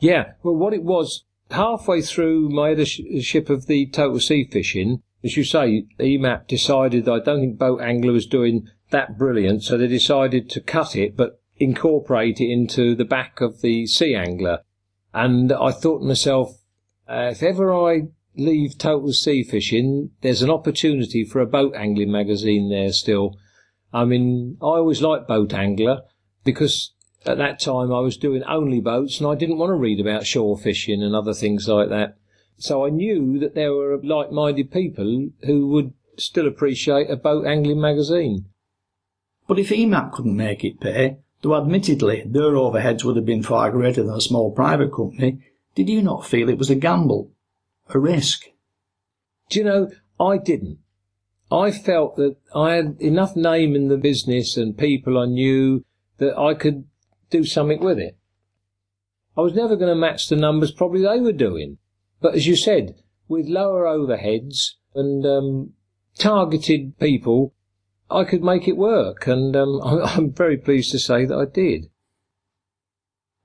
Yeah, 0.00 0.32
well, 0.42 0.54
what 0.54 0.74
it 0.74 0.82
was, 0.82 1.24
halfway 1.50 2.02
through 2.02 2.48
my 2.50 2.70
editorship 2.70 3.50
of 3.50 3.66
the 3.66 3.86
Total 3.86 4.20
Sea 4.20 4.48
Fishing, 4.50 5.02
as 5.22 5.36
you 5.36 5.44
say, 5.44 5.86
EMAP 5.98 6.46
decided 6.46 7.04
that 7.04 7.12
I 7.12 7.20
don't 7.20 7.40
think 7.40 7.58
Boat 7.58 7.80
Angler 7.80 8.12
was 8.12 8.26
doing 8.26 8.68
that 8.90 9.18
brilliant, 9.18 9.62
so 9.62 9.76
they 9.76 9.86
decided 9.86 10.48
to 10.50 10.60
cut 10.60 10.96
it, 10.96 11.16
but 11.16 11.40
incorporate 11.58 12.40
it 12.40 12.50
into 12.50 12.94
the 12.94 13.04
back 13.04 13.40
of 13.40 13.60
the 13.60 13.86
Sea 13.86 14.14
Angler. 14.14 14.60
And 15.12 15.52
I 15.52 15.72
thought 15.72 16.00
to 16.00 16.06
myself, 16.06 16.58
uh, 17.08 17.30
if 17.32 17.42
ever 17.42 17.74
I 17.74 18.08
leave 18.40 18.78
total 18.78 19.12
sea 19.12 19.42
fishing, 19.42 20.10
there's 20.22 20.42
an 20.42 20.50
opportunity 20.50 21.24
for 21.24 21.40
a 21.40 21.46
boat 21.46 21.74
angling 21.74 22.10
magazine 22.10 22.70
there 22.70 22.92
still. 22.92 23.38
I 23.92 24.04
mean, 24.04 24.56
I 24.60 24.66
always 24.66 25.02
liked 25.02 25.28
Boat 25.28 25.52
Angler 25.52 26.02
because 26.44 26.92
at 27.26 27.38
that 27.38 27.60
time 27.60 27.92
I 27.92 28.00
was 28.00 28.16
doing 28.16 28.42
only 28.44 28.80
boats 28.80 29.20
and 29.20 29.28
I 29.28 29.34
didn't 29.34 29.58
want 29.58 29.70
to 29.70 29.74
read 29.74 30.00
about 30.00 30.26
shore 30.26 30.56
fishing 30.56 31.02
and 31.02 31.14
other 31.14 31.34
things 31.34 31.68
like 31.68 31.88
that. 31.88 32.16
So 32.56 32.86
I 32.86 32.90
knew 32.90 33.38
that 33.38 33.54
there 33.54 33.72
were 33.72 33.98
like-minded 34.02 34.70
people 34.70 35.30
who 35.42 35.68
would 35.68 35.92
still 36.16 36.46
appreciate 36.46 37.10
a 37.10 37.16
boat 37.16 37.46
angling 37.46 37.80
magazine. 37.80 38.46
But 39.48 39.58
if 39.58 39.70
EMAP 39.70 40.12
couldn't 40.12 40.36
make 40.36 40.64
it 40.64 40.80
pay, 40.80 41.18
Though 41.42 41.56
admittedly 41.56 42.22
their 42.26 42.52
overheads 42.52 43.02
would 43.04 43.16
have 43.16 43.24
been 43.24 43.42
far 43.42 43.70
greater 43.70 44.02
than 44.02 44.14
a 44.14 44.20
small 44.20 44.50
private 44.50 44.92
company, 44.92 45.38
did 45.74 45.88
you 45.88 46.02
not 46.02 46.26
feel 46.26 46.48
it 46.48 46.58
was 46.58 46.68
a 46.68 46.74
gamble? 46.74 47.30
A 47.92 47.98
risk? 47.98 48.44
Do 49.48 49.58
you 49.58 49.64
know, 49.64 49.90
I 50.18 50.38
didn't. 50.38 50.78
I 51.50 51.72
felt 51.72 52.16
that 52.16 52.36
I 52.54 52.74
had 52.74 52.96
enough 53.00 53.34
name 53.34 53.74
in 53.74 53.88
the 53.88 53.96
business 53.96 54.56
and 54.56 54.78
people 54.78 55.18
I 55.18 55.26
knew 55.26 55.84
that 56.18 56.38
I 56.38 56.54
could 56.54 56.84
do 57.30 57.44
something 57.44 57.80
with 57.80 57.98
it. 57.98 58.16
I 59.36 59.40
was 59.40 59.54
never 59.54 59.76
going 59.76 59.88
to 59.88 60.00
match 60.00 60.28
the 60.28 60.36
numbers 60.36 60.70
probably 60.70 61.02
they 61.02 61.20
were 61.20 61.32
doing. 61.32 61.78
But 62.20 62.34
as 62.34 62.46
you 62.46 62.54
said, 62.54 63.02
with 63.28 63.46
lower 63.46 63.84
overheads 63.84 64.74
and 64.94 65.24
um, 65.24 65.72
targeted 66.18 66.98
people, 66.98 67.54
I 68.10 68.24
could 68.24 68.42
make 68.42 68.66
it 68.66 68.76
work, 68.76 69.26
and 69.26 69.54
um, 69.56 69.80
I'm 69.84 70.32
very 70.32 70.56
pleased 70.56 70.90
to 70.92 70.98
say 70.98 71.24
that 71.24 71.36
I 71.36 71.44
did. 71.44 71.90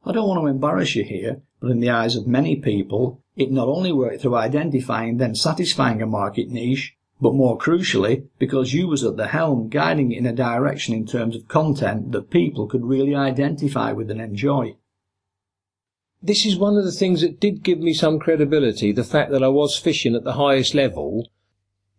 I 0.03 0.11
don't 0.11 0.27
want 0.27 0.41
to 0.41 0.47
embarrass 0.47 0.95
you 0.95 1.03
here, 1.03 1.41
but 1.65 1.71
in 1.71 1.79
the 1.79 1.89
eyes 1.89 2.15
of 2.15 2.27
many 2.27 2.55
people, 2.55 3.23
it 3.35 3.51
not 3.51 3.67
only 3.67 3.91
worked 3.91 4.21
through 4.21 4.35
identifying 4.35 5.09
and 5.09 5.19
then 5.19 5.33
satisfying 5.33 5.99
a 5.99 6.05
market 6.05 6.47
niche, 6.47 6.95
but 7.19 7.33
more 7.33 7.57
crucially, 7.57 8.27
because 8.37 8.75
you 8.75 8.87
was 8.87 9.03
at 9.03 9.17
the 9.17 9.29
helm 9.29 9.67
guiding 9.67 10.11
it 10.11 10.19
in 10.19 10.27
a 10.27 10.31
direction 10.31 10.93
in 10.93 11.07
terms 11.07 11.35
of 11.35 11.47
content 11.47 12.11
that 12.11 12.29
people 12.29 12.67
could 12.67 12.85
really 12.85 13.15
identify 13.15 13.91
with 13.91 14.11
and 14.11 14.21
enjoy. 14.21 14.75
This 16.21 16.45
is 16.45 16.55
one 16.55 16.77
of 16.77 16.85
the 16.85 16.91
things 16.91 17.21
that 17.21 17.39
did 17.39 17.63
give 17.63 17.79
me 17.79 17.95
some 17.95 18.19
credibility, 18.19 18.91
the 18.91 19.03
fact 19.03 19.31
that 19.31 19.41
I 19.41 19.47
was 19.47 19.75
fishing 19.75 20.13
at 20.13 20.23
the 20.23 20.33
highest 20.33 20.75
level. 20.75 21.27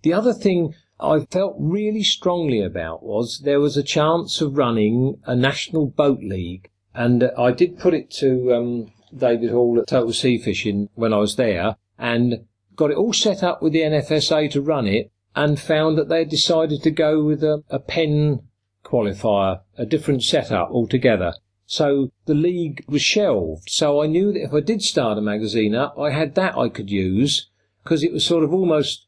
The 0.02 0.12
other 0.12 0.32
thing 0.32 0.76
I 1.00 1.26
felt 1.28 1.56
really 1.58 2.04
strongly 2.04 2.60
about 2.62 3.02
was 3.02 3.40
there 3.40 3.58
was 3.58 3.76
a 3.76 3.82
chance 3.82 4.40
of 4.40 4.56
running 4.56 5.18
a 5.24 5.34
national 5.34 5.86
boat 5.86 6.20
league, 6.22 6.70
and 6.94 7.32
I 7.36 7.50
did 7.50 7.80
put 7.80 7.94
it 7.94 8.12
to 8.22 8.54
um, 8.54 8.92
David 9.16 9.50
Hall 9.50 9.78
at 9.78 9.86
Total 9.86 10.12
Sea 10.12 10.38
Fishing 10.38 10.88
when 10.94 11.12
I 11.12 11.18
was 11.18 11.36
there, 11.36 11.76
and 11.98 12.46
got 12.74 12.90
it 12.90 12.96
all 12.96 13.12
set 13.12 13.42
up 13.42 13.62
with 13.62 13.72
the 13.72 13.80
NFSA 13.80 14.50
to 14.50 14.60
run 14.60 14.86
it, 14.86 15.10
and 15.34 15.60
found 15.60 15.98
that 15.98 16.08
they 16.08 16.20
had 16.20 16.30
decided 16.30 16.82
to 16.82 16.90
go 16.90 17.22
with 17.22 17.42
a, 17.42 17.62
a 17.70 17.78
pen 17.78 18.42
qualifier, 18.84 19.60
a 19.76 19.84
different 19.84 20.22
setup 20.22 20.70
altogether. 20.70 21.34
So 21.66 22.10
the 22.26 22.34
league 22.34 22.84
was 22.86 23.02
shelved. 23.02 23.68
So 23.68 24.00
I 24.00 24.06
knew 24.06 24.32
that 24.32 24.42
if 24.42 24.54
I 24.54 24.60
did 24.60 24.82
start 24.82 25.18
a 25.18 25.20
magazine 25.20 25.74
up, 25.74 25.98
I 25.98 26.10
had 26.10 26.36
that 26.36 26.56
I 26.56 26.68
could 26.68 26.90
use 26.90 27.48
because 27.82 28.02
it 28.02 28.12
was 28.12 28.24
sort 28.24 28.44
of 28.44 28.52
almost 28.52 29.06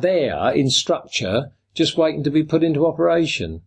there 0.00 0.50
in 0.50 0.70
structure, 0.70 1.52
just 1.74 1.96
waiting 1.96 2.22
to 2.24 2.30
be 2.30 2.44
put 2.44 2.62
into 2.62 2.86
operation. 2.86 3.62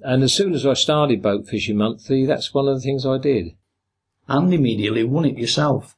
And 0.00 0.22
as 0.22 0.32
soon 0.32 0.54
as 0.54 0.66
I 0.66 0.74
started 0.74 1.22
Boat 1.22 1.46
Fishing 1.46 1.76
Monthly, 1.76 2.24
that's 2.24 2.54
one 2.54 2.68
of 2.68 2.74
the 2.74 2.80
things 2.80 3.04
I 3.04 3.18
did. 3.18 3.56
And 4.32 4.52
immediately 4.54 5.04
won 5.04 5.26
it 5.26 5.36
yourself. 5.36 5.94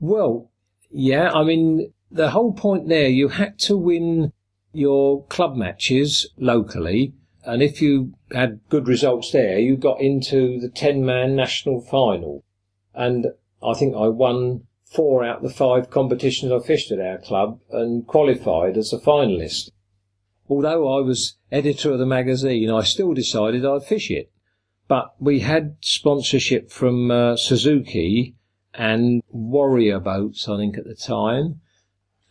Well, 0.00 0.50
yeah, 0.90 1.30
I 1.32 1.44
mean, 1.44 1.92
the 2.10 2.30
whole 2.30 2.52
point 2.52 2.88
there, 2.88 3.08
you 3.08 3.28
had 3.28 3.58
to 3.60 3.76
win 3.76 4.32
your 4.72 5.24
club 5.26 5.54
matches 5.54 6.28
locally, 6.36 7.14
and 7.44 7.62
if 7.62 7.80
you 7.80 8.14
had 8.32 8.60
good 8.68 8.88
results 8.88 9.30
there, 9.30 9.60
you 9.60 9.76
got 9.76 10.00
into 10.00 10.58
the 10.58 10.68
10 10.68 11.06
man 11.06 11.36
national 11.36 11.80
final. 11.80 12.44
And 12.94 13.28
I 13.62 13.74
think 13.74 13.94
I 13.94 14.08
won 14.08 14.66
four 14.84 15.24
out 15.24 15.38
of 15.38 15.42
the 15.44 15.50
five 15.50 15.88
competitions 15.88 16.50
I 16.50 16.58
fished 16.58 16.90
at 16.90 17.00
our 17.00 17.18
club 17.18 17.60
and 17.70 18.06
qualified 18.06 18.76
as 18.76 18.92
a 18.92 18.98
finalist. 18.98 19.70
Although 20.48 20.98
I 20.98 21.00
was 21.00 21.36
editor 21.52 21.92
of 21.92 21.98
the 21.98 22.06
magazine, 22.06 22.70
I 22.70 22.82
still 22.82 23.14
decided 23.14 23.64
I'd 23.64 23.84
fish 23.84 24.10
it. 24.10 24.30
But 24.92 25.14
we 25.18 25.40
had 25.40 25.76
sponsorship 25.80 26.70
from 26.70 27.10
uh, 27.10 27.38
Suzuki 27.38 28.34
and 28.74 29.22
Warrior 29.30 29.98
boats, 30.00 30.46
I 30.50 30.58
think, 30.58 30.76
at 30.76 30.84
the 30.84 30.94
time. 30.94 31.62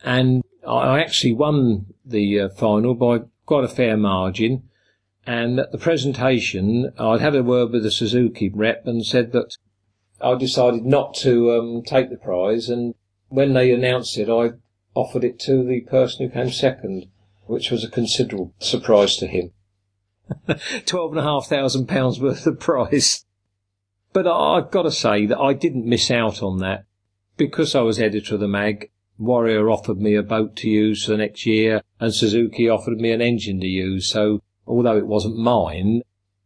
And 0.04 0.44
I 0.64 1.00
actually 1.00 1.32
won 1.32 1.86
the 2.04 2.38
uh, 2.38 2.48
final 2.50 2.94
by 2.94 3.22
quite 3.46 3.64
a 3.64 3.68
fair 3.68 3.96
margin. 3.96 4.62
And 5.26 5.58
at 5.58 5.72
the 5.72 5.76
presentation, 5.76 6.92
I'd 7.00 7.20
had 7.20 7.34
a 7.34 7.42
word 7.42 7.72
with 7.72 7.82
the 7.82 7.90
Suzuki 7.90 8.48
rep 8.48 8.86
and 8.86 9.04
said 9.04 9.32
that 9.32 9.56
I 10.20 10.36
decided 10.36 10.84
not 10.84 11.14
to 11.14 11.50
um, 11.54 11.82
take 11.84 12.10
the 12.10 12.16
prize. 12.16 12.68
And 12.68 12.94
when 13.26 13.54
they 13.54 13.72
announced 13.72 14.16
it, 14.16 14.30
I 14.30 14.52
offered 14.94 15.24
it 15.24 15.40
to 15.40 15.64
the 15.64 15.80
person 15.80 16.28
who 16.28 16.32
came 16.32 16.52
second, 16.52 17.06
which 17.46 17.72
was 17.72 17.82
a 17.82 17.90
considerable 17.90 18.54
surprise 18.60 19.16
to 19.16 19.26
him. 19.26 19.50
Twelve 20.86 21.12
and 21.12 21.20
a 21.20 21.22
half 21.22 21.46
thousand 21.46 21.86
pounds 21.86 22.20
worth 22.20 22.46
of 22.46 22.60
prize. 22.60 23.24
But 24.12 24.26
I've 24.26 24.70
got 24.70 24.82
to 24.82 24.90
say 24.90 25.26
that 25.26 25.38
I 25.38 25.54
didn't 25.54 25.86
miss 25.86 26.10
out 26.10 26.42
on 26.42 26.58
that 26.58 26.84
because 27.36 27.74
I 27.74 27.80
was 27.80 27.98
editor 27.98 28.34
of 28.34 28.40
the 28.40 28.48
mag. 28.48 28.90
Warrior 29.18 29.70
offered 29.70 29.98
me 29.98 30.14
a 30.14 30.22
boat 30.22 30.56
to 30.56 30.68
use 30.68 31.04
for 31.04 31.12
the 31.12 31.18
next 31.18 31.46
year, 31.46 31.82
and 32.00 32.14
Suzuki 32.14 32.68
offered 32.68 32.98
me 32.98 33.12
an 33.12 33.20
engine 33.20 33.60
to 33.60 33.66
use. 33.66 34.08
So, 34.08 34.42
although 34.66 34.96
it 34.96 35.06
wasn't 35.06 35.36
mine, 35.36 36.02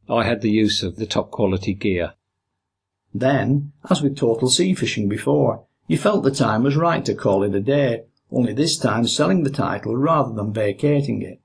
I 0.09 0.25
had 0.25 0.43
the 0.43 0.51
use 0.51 0.83
of 0.83 0.97
the 0.97 1.07
top 1.07 1.31
quality 1.31 1.75
gear. 1.75 2.15
Then, 3.15 3.73
as 3.89 4.03
with 4.03 4.17
total 4.17 4.49
sea 4.49 4.75
fishing 4.75 5.09
before, 5.09 5.65
you 5.89 5.97
felt 5.97 6.23
the 6.23 6.31
time 6.31 6.65
was 6.65 6.77
right 6.77 7.05
to 7.05 7.15
call 7.15 7.43
it 7.43 7.55
a 7.55 7.61
day, 7.61 8.03
only 8.31 8.53
this 8.53 8.77
time 8.77 9.07
selling 9.07 9.43
the 9.43 9.51
title 9.51 9.97
rather 9.97 10.35
than 10.35 10.53
vacating 10.53 11.23
it. 11.23 11.41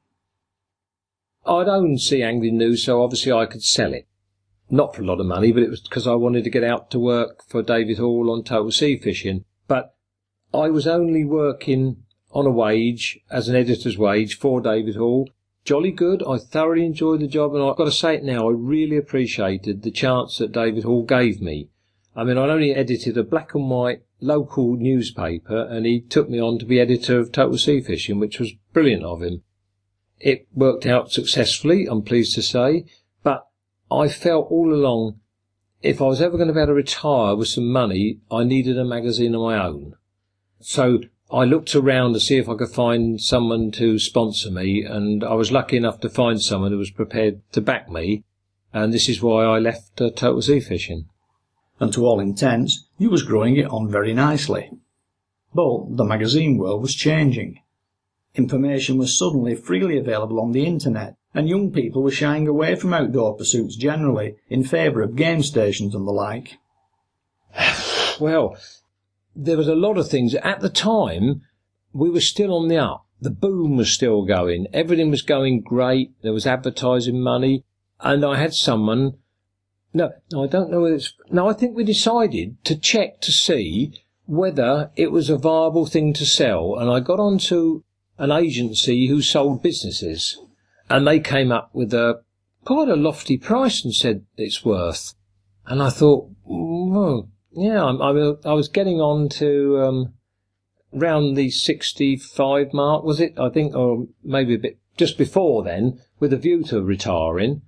I'd 1.46 1.68
owned 1.68 2.02
Sea 2.02 2.24
Angling 2.24 2.58
News, 2.58 2.84
so 2.84 3.02
obviously 3.02 3.32
I 3.32 3.46
could 3.46 3.64
sell 3.64 3.94
it 3.94 4.08
not 4.72 4.96
for 4.96 5.02
a 5.02 5.06
lot 5.06 5.20
of 5.20 5.26
money, 5.26 5.52
but 5.52 5.64
it 5.64 5.70
was 5.70 5.82
because 5.82 6.08
I 6.08 6.16
wanted 6.16 6.46
to 6.46 6.50
get 6.50 6.64
out 6.64 6.90
to 6.92 7.00
work 7.00 7.44
for 7.48 7.62
David 7.62 7.98
Hall 7.98 8.32
on 8.32 8.44
Total 8.44 8.72
Sea 8.72 8.98
Fishing. 8.98 9.44
But 9.68 9.94
I 10.54 10.70
was 10.70 10.88
only 10.88 11.26
working 11.26 12.04
on 12.32 12.46
a 12.46 12.52
wage, 12.52 13.20
as 13.30 13.50
an 13.50 13.56
editor's 13.56 13.98
wage, 13.98 14.38
for 14.38 14.62
David 14.62 14.96
Hall. 14.96 15.30
Jolly 15.66 15.92
good. 15.92 16.24
I 16.24 16.38
thoroughly 16.38 16.86
enjoyed 16.86 17.20
the 17.20 17.28
job, 17.28 17.54
and 17.54 17.64
I've 17.64 17.76
got 17.76 17.86
to 17.86 17.92
say 17.92 18.16
it 18.16 18.24
now, 18.24 18.48
I 18.48 18.54
really 18.54 18.98
appreciated 18.98 19.84
the 19.84 19.92
chance 19.92 20.38
that 20.38 20.54
David 20.54 20.86
Hall 20.86 21.04
gave 21.04 21.42
me. 21.42 21.68
I 22.16 22.24
mean, 22.24 22.38
I'd 22.38 22.50
only 22.50 22.74
edited 22.74 23.18
a 23.18 23.24
black 23.24 23.54
and 23.54 23.70
white 23.70 24.04
local 24.22 24.76
newspaper, 24.76 25.68
and 25.70 25.86
he 25.86 26.00
took 26.00 26.30
me 26.30 26.40
on 26.40 26.60
to 26.60 26.66
be 26.66 26.80
editor 26.80 27.20
of 27.20 27.32
Total 27.32 27.58
Sea 27.58 27.82
Fishing, 27.82 28.20
which 28.20 28.40
was 28.40 28.54
brilliant 28.74 29.04
of 29.04 29.22
him. 29.22 29.44
It 30.24 30.48
worked 30.54 30.86
out 30.86 31.12
successfully, 31.12 31.88
I'm 31.90 32.04
pleased 32.04 32.36
to 32.36 32.42
say, 32.42 32.86
but 33.24 33.48
I 33.90 34.08
felt 34.08 34.52
all 34.52 34.74
along 34.74 35.20
if 35.82 36.02
I 36.02 36.06
was 36.06 36.22
ever 36.22 36.38
going 36.38 36.48
to 36.48 36.54
be 36.54 36.60
able 36.60 36.68
to 36.68 36.74
retire 36.76 37.36
with 37.36 37.48
some 37.48 37.72
money, 37.72 38.20
I 38.32 38.44
needed 38.44 38.78
a 38.78 38.86
magazine 38.86 39.34
of 39.34 39.42
my 39.42 39.64
own. 39.64 39.96
So 40.60 41.00
I 41.32 41.46
looked 41.46 41.74
around 41.76 42.14
to 42.14 42.20
see 42.20 42.38
if 42.38 42.48
I 42.48 42.56
could 42.56 42.70
find 42.70 43.20
someone 43.20 43.72
to 43.72 43.98
sponsor 43.98 44.52
me, 44.52 44.84
and 44.84 45.24
I 45.24 45.34
was 45.34 45.52
lucky 45.52 45.78
enough 45.78 46.00
to 46.02 46.10
find 46.10 46.42
someone 46.42 46.72
who 46.72 46.78
was 46.78 46.92
prepared 46.92 47.42
to 47.54 47.62
back 47.62 47.90
me, 47.90 48.24
and 48.74 48.94
this 48.94 49.10
is 49.10 49.22
why 49.22 49.44
I 49.44 49.58
left 49.58 50.00
uh, 50.00 50.12
Total 50.12 50.42
Sea 50.42 50.60
Fishing. 50.60 51.06
And 51.80 51.92
to 51.94 52.06
all 52.06 52.20
intents, 52.20 52.86
you 53.00 53.10
was 53.10 53.24
growing 53.24 53.56
it 53.56 53.66
on 53.66 53.90
very 53.90 54.14
nicely. 54.14 54.70
But 55.54 55.98
the 55.98 56.04
magazine 56.04 56.58
world 56.58 56.84
was 56.84 56.94
changing. 56.94 57.61
Information 58.36 58.98
was 58.98 59.18
suddenly 59.18 59.56
freely 59.56 59.98
available 59.98 60.40
on 60.40 60.54
the 60.54 60.66
internet, 60.66 61.16
and 61.34 61.50
young 61.50 61.72
people 61.72 62.02
were 62.02 62.12
shying 62.12 62.48
away 62.48 62.76
from 62.76 62.94
outdoor 62.94 63.36
pursuits 63.36 63.76
generally 63.76 64.36
in 64.50 64.64
favour 64.64 65.02
of 65.02 65.16
game 65.16 65.44
stations 65.44 65.94
and 65.94 66.08
the 66.08 66.12
like. 66.12 66.58
well, 68.20 68.58
there 69.36 69.58
was 69.58 69.68
a 69.68 69.76
lot 69.76 69.98
of 69.98 70.10
things. 70.10 70.36
At 70.36 70.62
the 70.62 70.70
time, 70.70 71.42
we 71.94 72.10
were 72.10 72.22
still 72.22 72.54
on 72.54 72.68
the 72.68 72.78
up. 72.78 73.06
The 73.20 73.30
boom 73.30 73.78
was 73.78 73.92
still 73.92 74.24
going. 74.24 74.68
Everything 74.74 75.12
was 75.12 75.22
going 75.22 75.62
great. 75.62 76.12
There 76.22 76.34
was 76.34 76.48
advertising 76.48 77.22
money. 77.22 77.64
And 78.00 78.26
I 78.26 78.38
had 78.38 78.54
someone, 78.54 79.18
no, 79.94 80.12
no, 80.32 80.44
I 80.44 80.48
don't 80.48 80.72
know 80.72 80.82
whether 80.82 80.96
it's, 80.96 81.14
no, 81.30 81.48
I 81.48 81.54
think 81.54 81.76
we 81.76 81.84
decided 81.84 82.64
to 82.66 82.76
check 82.76 83.22
to 83.22 83.32
see 83.32 83.94
whether 84.26 84.92
it 84.96 85.12
was 85.12 85.30
a 85.30 85.38
viable 85.38 85.86
thing 85.86 86.14
to 86.14 86.26
sell. 86.26 86.78
And 86.80 86.90
I 86.90 87.00
got 87.00 87.20
onto 87.20 87.84
an 88.22 88.32
agency 88.32 89.08
who 89.08 89.20
sold 89.20 89.64
businesses 89.64 90.40
and 90.90 91.08
they 91.08 91.20
came 91.20 91.52
up 91.52 91.72
with 91.74 91.92
a 91.92 92.22
quite 92.64 92.88
a 92.88 92.96
lofty 92.96 93.36
price 93.36 93.84
and 93.84 93.96
said 93.96 94.24
it's 94.38 94.64
worth. 94.64 95.16
And 95.66 95.82
I 95.82 95.90
thought, 95.90 96.30
well, 96.46 97.30
yeah, 97.52 97.84
I, 97.84 97.92
I, 97.92 98.34
I 98.46 98.54
was 98.54 98.68
getting 98.68 99.02
on 99.02 99.28
to 99.30 99.82
um, 99.82 100.14
round 100.94 101.36
the 101.36 101.50
65 101.50 102.74
mark, 102.74 103.04
was 103.04 103.20
it? 103.20 103.34
I 103.40 103.50
think, 103.50 103.74
or 103.76 104.06
maybe 104.24 104.54
a 104.54 104.60
bit 104.60 104.78
just 104.98 105.18
before 105.18 105.64
then, 105.64 106.00
with 106.20 106.32
a 106.32 106.38
view 106.38 106.62
to 106.66 106.84
retiring. 106.84 107.64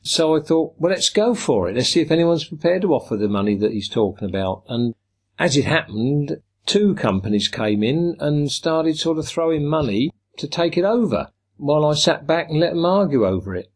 So 0.00 0.36
I 0.36 0.40
thought, 0.40 0.74
well, 0.78 0.90
let's 0.90 1.10
go 1.10 1.36
for 1.36 1.68
it. 1.68 1.76
Let's 1.76 1.90
see 1.90 2.00
if 2.00 2.10
anyone's 2.10 2.44
prepared 2.44 2.82
to 2.82 2.92
offer 2.92 3.16
the 3.16 3.28
money 3.28 3.54
that 3.58 3.70
he's 3.70 3.88
talking 3.88 4.28
about. 4.28 4.64
And 4.68 4.96
as 5.38 5.56
it 5.56 5.64
happened, 5.64 6.42
two 6.66 6.94
companies 6.94 7.48
came 7.48 7.82
in 7.82 8.16
and 8.20 8.50
started 8.50 8.98
sort 8.98 9.18
of 9.18 9.26
throwing 9.26 9.66
money 9.66 10.10
to 10.38 10.48
take 10.48 10.76
it 10.76 10.84
over 10.84 11.30
while 11.56 11.84
I 11.84 11.94
sat 11.94 12.26
back 12.26 12.48
and 12.48 12.60
let 12.60 12.74
them 12.74 12.84
argue 12.84 13.26
over 13.26 13.54
it. 13.54 13.70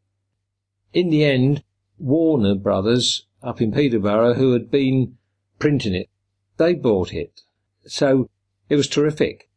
In 0.92 1.10
the 1.10 1.24
end, 1.24 1.62
Warner 1.98 2.54
Brothers 2.54 3.26
up 3.42 3.60
in 3.60 3.72
Peterborough, 3.72 4.34
who 4.34 4.52
had 4.52 4.70
been 4.70 5.16
printing 5.58 5.94
it, 5.94 6.08
they 6.56 6.74
bought 6.74 7.12
it. 7.12 7.42
So 7.86 8.28
it 8.68 8.76
was 8.76 8.88
terrific. 8.88 9.48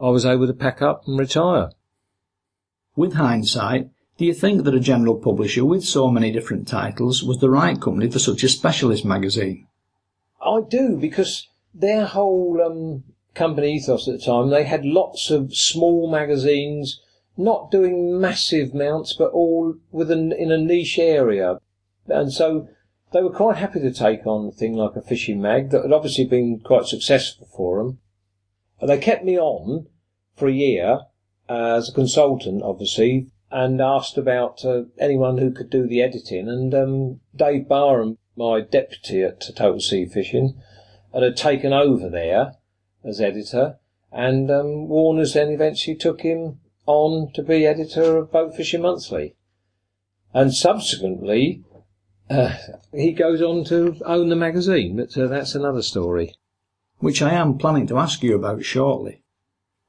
I 0.00 0.08
was 0.08 0.24
able 0.24 0.46
to 0.46 0.54
pack 0.54 0.80
up 0.82 1.06
and 1.06 1.18
retire. 1.18 1.70
With 2.96 3.14
hindsight, 3.14 3.90
do 4.16 4.24
you 4.24 4.34
think 4.34 4.64
that 4.64 4.74
a 4.74 4.80
general 4.80 5.16
publisher 5.16 5.64
with 5.64 5.84
so 5.84 6.08
many 6.08 6.30
different 6.30 6.68
titles 6.68 7.22
was 7.22 7.38
the 7.38 7.50
right 7.50 7.80
company 7.80 8.08
for 8.10 8.18
such 8.18 8.44
a 8.44 8.48
specialist 8.48 9.04
magazine? 9.04 9.66
I 10.40 10.60
do, 10.68 10.96
because 10.96 11.48
their 11.74 12.06
whole 12.06 12.62
um, 12.64 13.04
company 13.34 13.74
ethos 13.74 14.08
at 14.08 14.18
the 14.18 14.24
time, 14.24 14.50
they 14.50 14.64
had 14.64 14.84
lots 14.84 15.30
of 15.30 15.54
small 15.54 16.10
magazines 16.10 17.00
not 17.36 17.70
doing 17.70 18.20
massive 18.20 18.72
mounts, 18.72 19.12
but 19.12 19.32
all 19.32 19.74
within 19.90 20.32
in 20.32 20.52
a 20.52 20.58
niche 20.58 20.98
area. 20.98 21.58
And 22.06 22.32
so 22.32 22.68
they 23.12 23.22
were 23.22 23.30
quite 23.30 23.56
happy 23.56 23.80
to 23.80 23.92
take 23.92 24.26
on 24.26 24.48
a 24.48 24.52
thing 24.52 24.74
like 24.74 24.96
a 24.96 25.02
fishing 25.02 25.40
mag 25.40 25.70
that 25.70 25.82
had 25.82 25.92
obviously 25.92 26.26
been 26.26 26.60
quite 26.60 26.86
successful 26.86 27.48
for 27.56 27.78
them. 27.78 27.98
And 28.80 28.88
they 28.88 28.98
kept 28.98 29.24
me 29.24 29.38
on 29.38 29.86
for 30.36 30.48
a 30.48 30.52
year 30.52 31.00
as 31.48 31.88
a 31.88 31.92
consultant, 31.92 32.62
obviously, 32.62 33.28
and 33.50 33.80
asked 33.80 34.16
about 34.16 34.64
uh, 34.64 34.82
anyone 34.98 35.38
who 35.38 35.50
could 35.50 35.70
do 35.70 35.86
the 35.86 36.02
editing. 36.02 36.48
And 36.48 36.74
um, 36.74 37.20
Dave 37.34 37.68
Barham, 37.68 38.18
my 38.36 38.60
deputy 38.60 39.22
at 39.22 39.40
Total 39.40 39.80
Sea 39.80 40.06
Fishing, 40.06 40.60
and 41.14 41.24
had 41.24 41.36
taken 41.36 41.72
over 41.72 42.10
there 42.10 42.56
as 43.04 43.20
editor. 43.20 43.78
And 44.12 44.50
um, 44.50 44.88
Warner's 44.88 45.32
then 45.32 45.48
eventually 45.48 45.96
took 45.96 46.20
him 46.20 46.60
on 46.86 47.32
to 47.34 47.42
be 47.42 47.64
editor 47.64 48.18
of 48.18 48.32
Boat 48.32 48.54
Fishing 48.54 48.82
Monthly. 48.82 49.36
And 50.34 50.52
subsequently, 50.52 51.62
uh, 52.28 52.56
he 52.92 53.12
goes 53.12 53.40
on 53.40 53.64
to 53.64 53.96
own 54.04 54.28
the 54.28 54.36
magazine, 54.36 54.96
but 54.96 55.16
uh, 55.16 55.28
that's 55.28 55.54
another 55.54 55.82
story. 55.82 56.34
Which 56.98 57.22
I 57.22 57.32
am 57.32 57.58
planning 57.58 57.86
to 57.88 57.98
ask 57.98 58.22
you 58.22 58.34
about 58.34 58.64
shortly. 58.64 59.22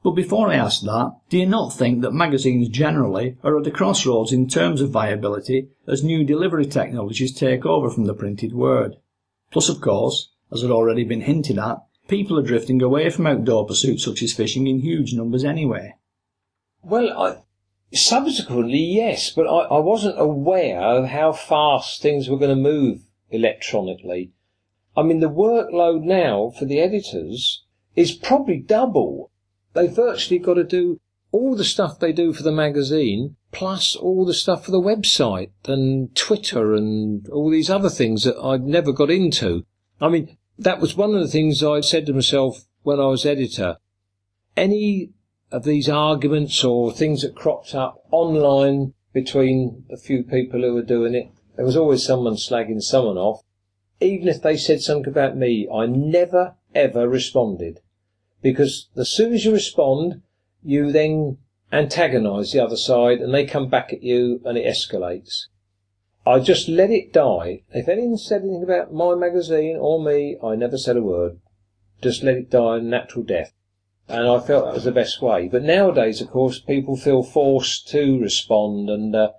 But 0.04 0.12
before 0.12 0.50
I 0.50 0.56
ask 0.56 0.82
that, 0.82 1.16
do 1.30 1.40
you 1.40 1.48
not 1.48 1.74
think 1.74 2.02
that 2.02 2.12
magazines 2.12 2.70
generally 2.70 3.38
are 3.44 3.60
at 3.60 3.66
a 3.66 3.72
crossroads 3.72 4.32
in 4.32 4.48
terms 4.48 4.80
of 4.80 4.92
viability 4.92 5.70
as 5.88 6.04
new 6.04 6.24
delivery 6.24 6.68
technologies 6.68 7.34
take 7.34 7.66
over 7.66 7.90
from 7.90 8.06
the 8.06 8.14
printed 8.14 8.54
word? 8.54 8.98
Plus, 9.52 9.68
of 9.68 9.82
course, 9.82 10.30
as 10.56 10.62
had 10.62 10.72
already 10.72 11.04
been 11.04 11.22
hinted 11.22 11.60
at, 11.60 11.78
people 12.08 12.40
are 12.40 12.44
drifting 12.44 12.82
away 12.82 13.10
from 13.10 13.28
outdoor 13.28 13.68
pursuits 13.68 14.04
such 14.04 14.24
as 14.24 14.34
fishing 14.34 14.68
in 14.68 14.80
huge 14.80 15.14
numbers 15.14 15.44
anyway. 15.44 15.94
Well, 16.82 17.12
I, 17.18 17.38
subsequently, 17.94 18.80
yes, 18.80 19.32
but 19.32 19.48
I, 19.48 19.76
I 19.76 19.80
wasn't 19.80 20.20
aware 20.20 20.82
of 20.82 21.10
how 21.10 21.32
fast 21.32 22.02
things 22.02 22.30
were 22.30 22.40
going 22.40 22.56
to 22.56 22.62
move 22.62 23.02
electronically. 23.30 24.32
I 24.98 25.04
mean, 25.04 25.20
the 25.20 25.30
workload 25.30 26.04
now 26.04 26.54
for 26.58 26.66
the 26.66 26.80
editors 26.80 27.64
is 27.96 28.12
probably 28.12 28.58
double 28.58 29.32
They've 29.76 29.92
virtually 29.94 30.40
got 30.40 30.54
to 30.54 30.64
do 30.64 31.02
all 31.32 31.56
the 31.56 31.66
stuff 31.66 32.00
they 32.00 32.14
do 32.14 32.32
for 32.32 32.44
the 32.44 32.52
magazine, 32.52 33.36
plus 33.52 33.94
all 33.96 34.26
the 34.26 34.34
stuff 34.34 34.64
for 34.66 34.72
the 34.72 34.80
website 34.80 35.52
and 35.66 36.16
Twitter 36.16 36.74
and 36.74 37.28
all 37.28 37.50
these 37.50 37.70
other 37.70 37.90
things 37.90 38.24
that 38.24 38.38
I've 38.38 38.62
never 38.62 38.94
got 38.94 39.12
into. 39.12 39.66
I 40.00 40.08
mean, 40.08 40.38
that 40.58 40.80
was 40.80 40.96
one 40.96 41.14
of 41.14 41.22
the 41.22 41.28
things 41.28 41.64
I 41.64 41.82
said 41.82 42.06
to 42.06 42.14
myself 42.14 42.66
when 42.84 43.00
I 43.00 43.06
was 43.08 43.26
editor. 43.26 43.78
Any 44.56 45.12
of 45.52 45.64
these 45.64 45.90
arguments 45.90 46.64
or 46.64 46.92
things 46.92 47.22
that 47.22 47.36
cropped 47.36 47.76
up 47.76 48.04
online 48.12 48.94
between 49.14 49.86
a 49.92 49.98
few 49.98 50.24
people 50.24 50.62
who 50.62 50.74
were 50.74 50.82
doing 50.82 51.14
it, 51.14 51.30
there 51.56 51.66
was 51.66 51.78
always 51.78 52.06
someone 52.06 52.36
slagging 52.36 52.82
someone 52.82 53.18
off. 53.18 53.42
Even 54.02 54.28
if 54.28 54.42
they 54.42 54.58
said 54.58 54.82
something 54.82 55.10
about 55.10 55.38
me, 55.38 55.68
I 55.74 55.86
never 55.86 56.56
ever 56.74 57.08
responded. 57.08 57.80
Because 58.42 58.90
as 58.96 59.10
soon 59.10 59.34
as 59.34 59.46
you 59.46 59.54
respond, 59.54 60.22
you 60.64 60.92
then 60.92 61.38
antagonise 61.72 62.52
the 62.52 62.64
other 62.64 62.78
side 62.78 63.20
and 63.20 63.34
they 63.34 63.46
come 63.46 63.70
back 63.70 63.92
at 63.92 64.04
you 64.04 64.42
and 64.46 64.58
it 64.58 64.66
escalates. 64.66 65.48
I 66.26 66.40
just 66.40 66.68
let 66.68 66.90
it 66.90 67.14
die. 67.14 67.62
If 67.72 67.88
anyone 67.88 68.18
said 68.18 68.42
anything 68.42 68.64
about 68.64 68.94
my 68.94 69.14
magazine 69.14 69.78
or 69.80 70.04
me, 70.04 70.38
I 70.44 70.56
never 70.56 70.78
said 70.78 70.98
a 70.98 71.04
word. 71.04 71.40
Just 72.02 72.24
let 72.24 72.36
it 72.36 72.50
die 72.50 72.78
a 72.78 72.82
natural 72.82 73.24
death. 73.24 73.54
And 74.08 74.28
I 74.28 74.40
felt 74.40 74.66
that 74.66 74.74
was 74.74 74.84
the 74.84 74.92
best 74.92 75.22
way. 75.22 75.48
But 75.48 75.64
nowadays, 75.64 76.22
of 76.22 76.30
course, 76.30 76.60
people 76.60 76.96
feel 76.96 77.24
forced 77.24 77.88
to 77.90 78.20
respond 78.20 78.90
and 78.90 79.16
uh, 79.16 79.32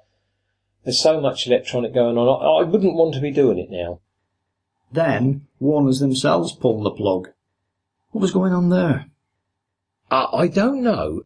there's 0.85 1.01
so 1.01 1.20
much 1.20 1.46
electronic 1.46 1.92
going 1.92 2.16
on. 2.16 2.29
I, 2.29 2.62
I 2.62 2.68
wouldn't 2.68 2.94
want 2.94 3.14
to 3.14 3.20
be 3.20 3.33
doing 3.33 3.59
it 3.59 3.70
now. 3.70 4.01
Then, 4.92 5.46
Warners 5.59 5.99
themselves 5.99 6.53
pulled 6.53 6.85
the 6.85 6.90
plug. 6.90 7.31
What 8.11 8.22
was 8.22 8.33
going 8.33 8.53
on 8.53 8.70
there? 8.70 9.07
I, 10.11 10.29
I 10.33 10.49
don't 10.49 10.83
know. 10.83 11.22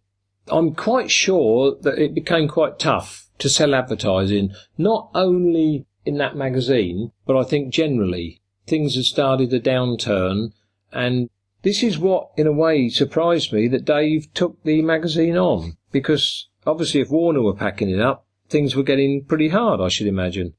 I'm 0.48 0.74
quite 0.74 1.10
sure 1.10 1.76
that 1.82 1.98
it 1.98 2.14
became 2.14 2.48
quite 2.48 2.78
tough 2.78 3.29
to 3.40 3.48
sell 3.48 3.74
advertising, 3.74 4.52
not 4.78 5.10
only 5.14 5.86
in 6.04 6.18
that 6.18 6.36
magazine, 6.36 7.12
but 7.26 7.36
I 7.36 7.44
think 7.44 7.72
generally 7.72 8.40
things 8.66 8.94
had 8.94 9.04
started 9.04 9.52
a 9.52 9.60
downturn. 9.60 10.52
And 10.92 11.28
this 11.62 11.82
is 11.82 11.98
what, 11.98 12.30
in 12.36 12.46
a 12.46 12.52
way, 12.52 12.88
surprised 12.88 13.52
me 13.52 13.68
that 13.68 13.84
Dave 13.84 14.32
took 14.32 14.62
the 14.62 14.82
magazine 14.82 15.36
on, 15.36 15.76
because 15.92 16.48
obviously 16.66 17.00
if 17.00 17.10
Warner 17.10 17.42
were 17.42 17.54
packing 17.54 17.90
it 17.90 18.00
up, 18.00 18.26
things 18.48 18.74
were 18.74 18.82
getting 18.82 19.24
pretty 19.24 19.48
hard, 19.48 19.80
I 19.80 19.88
should 19.88 20.06
imagine. 20.06 20.54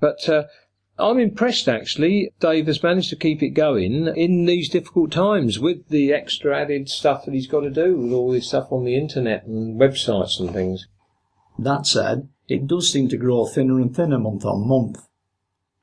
But 0.00 0.28
uh, 0.28 0.44
I'm 0.98 1.18
impressed 1.18 1.68
actually. 1.68 2.32
Dave 2.40 2.66
has 2.66 2.82
managed 2.82 3.10
to 3.10 3.16
keep 3.16 3.42
it 3.42 3.50
going 3.50 4.08
in 4.08 4.44
these 4.44 4.68
difficult 4.68 5.12
times 5.12 5.58
with 5.58 5.88
the 5.88 6.12
extra 6.12 6.60
added 6.60 6.88
stuff 6.88 7.24
that 7.24 7.34
he's 7.34 7.46
got 7.46 7.60
to 7.60 7.70
do 7.70 7.96
with 7.96 8.12
all 8.12 8.30
this 8.30 8.48
stuff 8.48 8.70
on 8.70 8.84
the 8.84 8.96
internet 8.96 9.44
and 9.46 9.80
websites 9.80 10.38
and 10.40 10.52
things. 10.52 10.86
That 11.58 11.86
said, 11.86 12.28
it 12.48 12.66
does 12.66 12.90
seem 12.90 13.08
to 13.08 13.16
grow 13.16 13.46
thinner 13.46 13.80
and 13.80 13.94
thinner 13.94 14.18
month 14.18 14.44
on 14.44 14.66
month. 14.66 15.06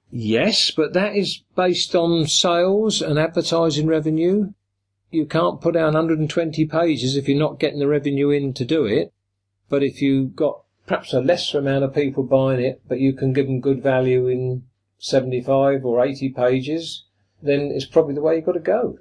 Yes, 0.10 0.72
but 0.72 0.94
that 0.94 1.16
is 1.16 1.42
based 1.56 1.96
on 1.96 2.28
sales 2.28 3.02
and 3.02 3.20
advertising 3.20 3.88
revenue. 3.88 4.54
You 5.12 5.26
can't 5.26 5.62
put 5.62 5.76
out 5.76 5.94
120 5.94 6.66
pages 6.66 7.18
if 7.18 7.28
you're 7.28 7.38
not 7.38 7.60
getting 7.60 7.80
the 7.80 7.88
revenue 7.88 8.30
in 8.30 8.54
to 8.54 8.66
do 8.66 8.86
it. 8.86 9.14
But 9.68 9.84
if 9.84 10.02
you've 10.02 10.36
got 10.36 10.62
perhaps 10.88 11.14
a 11.14 11.20
lesser 11.20 11.60
amount 11.60 11.84
of 11.84 11.94
people 11.94 12.24
buying 12.24 12.64
it, 12.64 12.82
but 12.88 13.00
you 13.00 13.14
can 13.14 13.34
give 13.34 13.48
them 13.48 13.60
good 13.60 13.82
value 13.82 14.28
in 14.28 14.64
75 15.00 15.84
or 15.84 16.06
80 16.06 16.30
pages, 16.30 17.06
then 17.42 17.72
it's 17.74 17.86
probably 17.86 18.14
the 18.14 18.22
way 18.22 18.36
you've 18.36 18.46
got 18.46 18.54
to 18.54 18.60
go. 18.60 19.00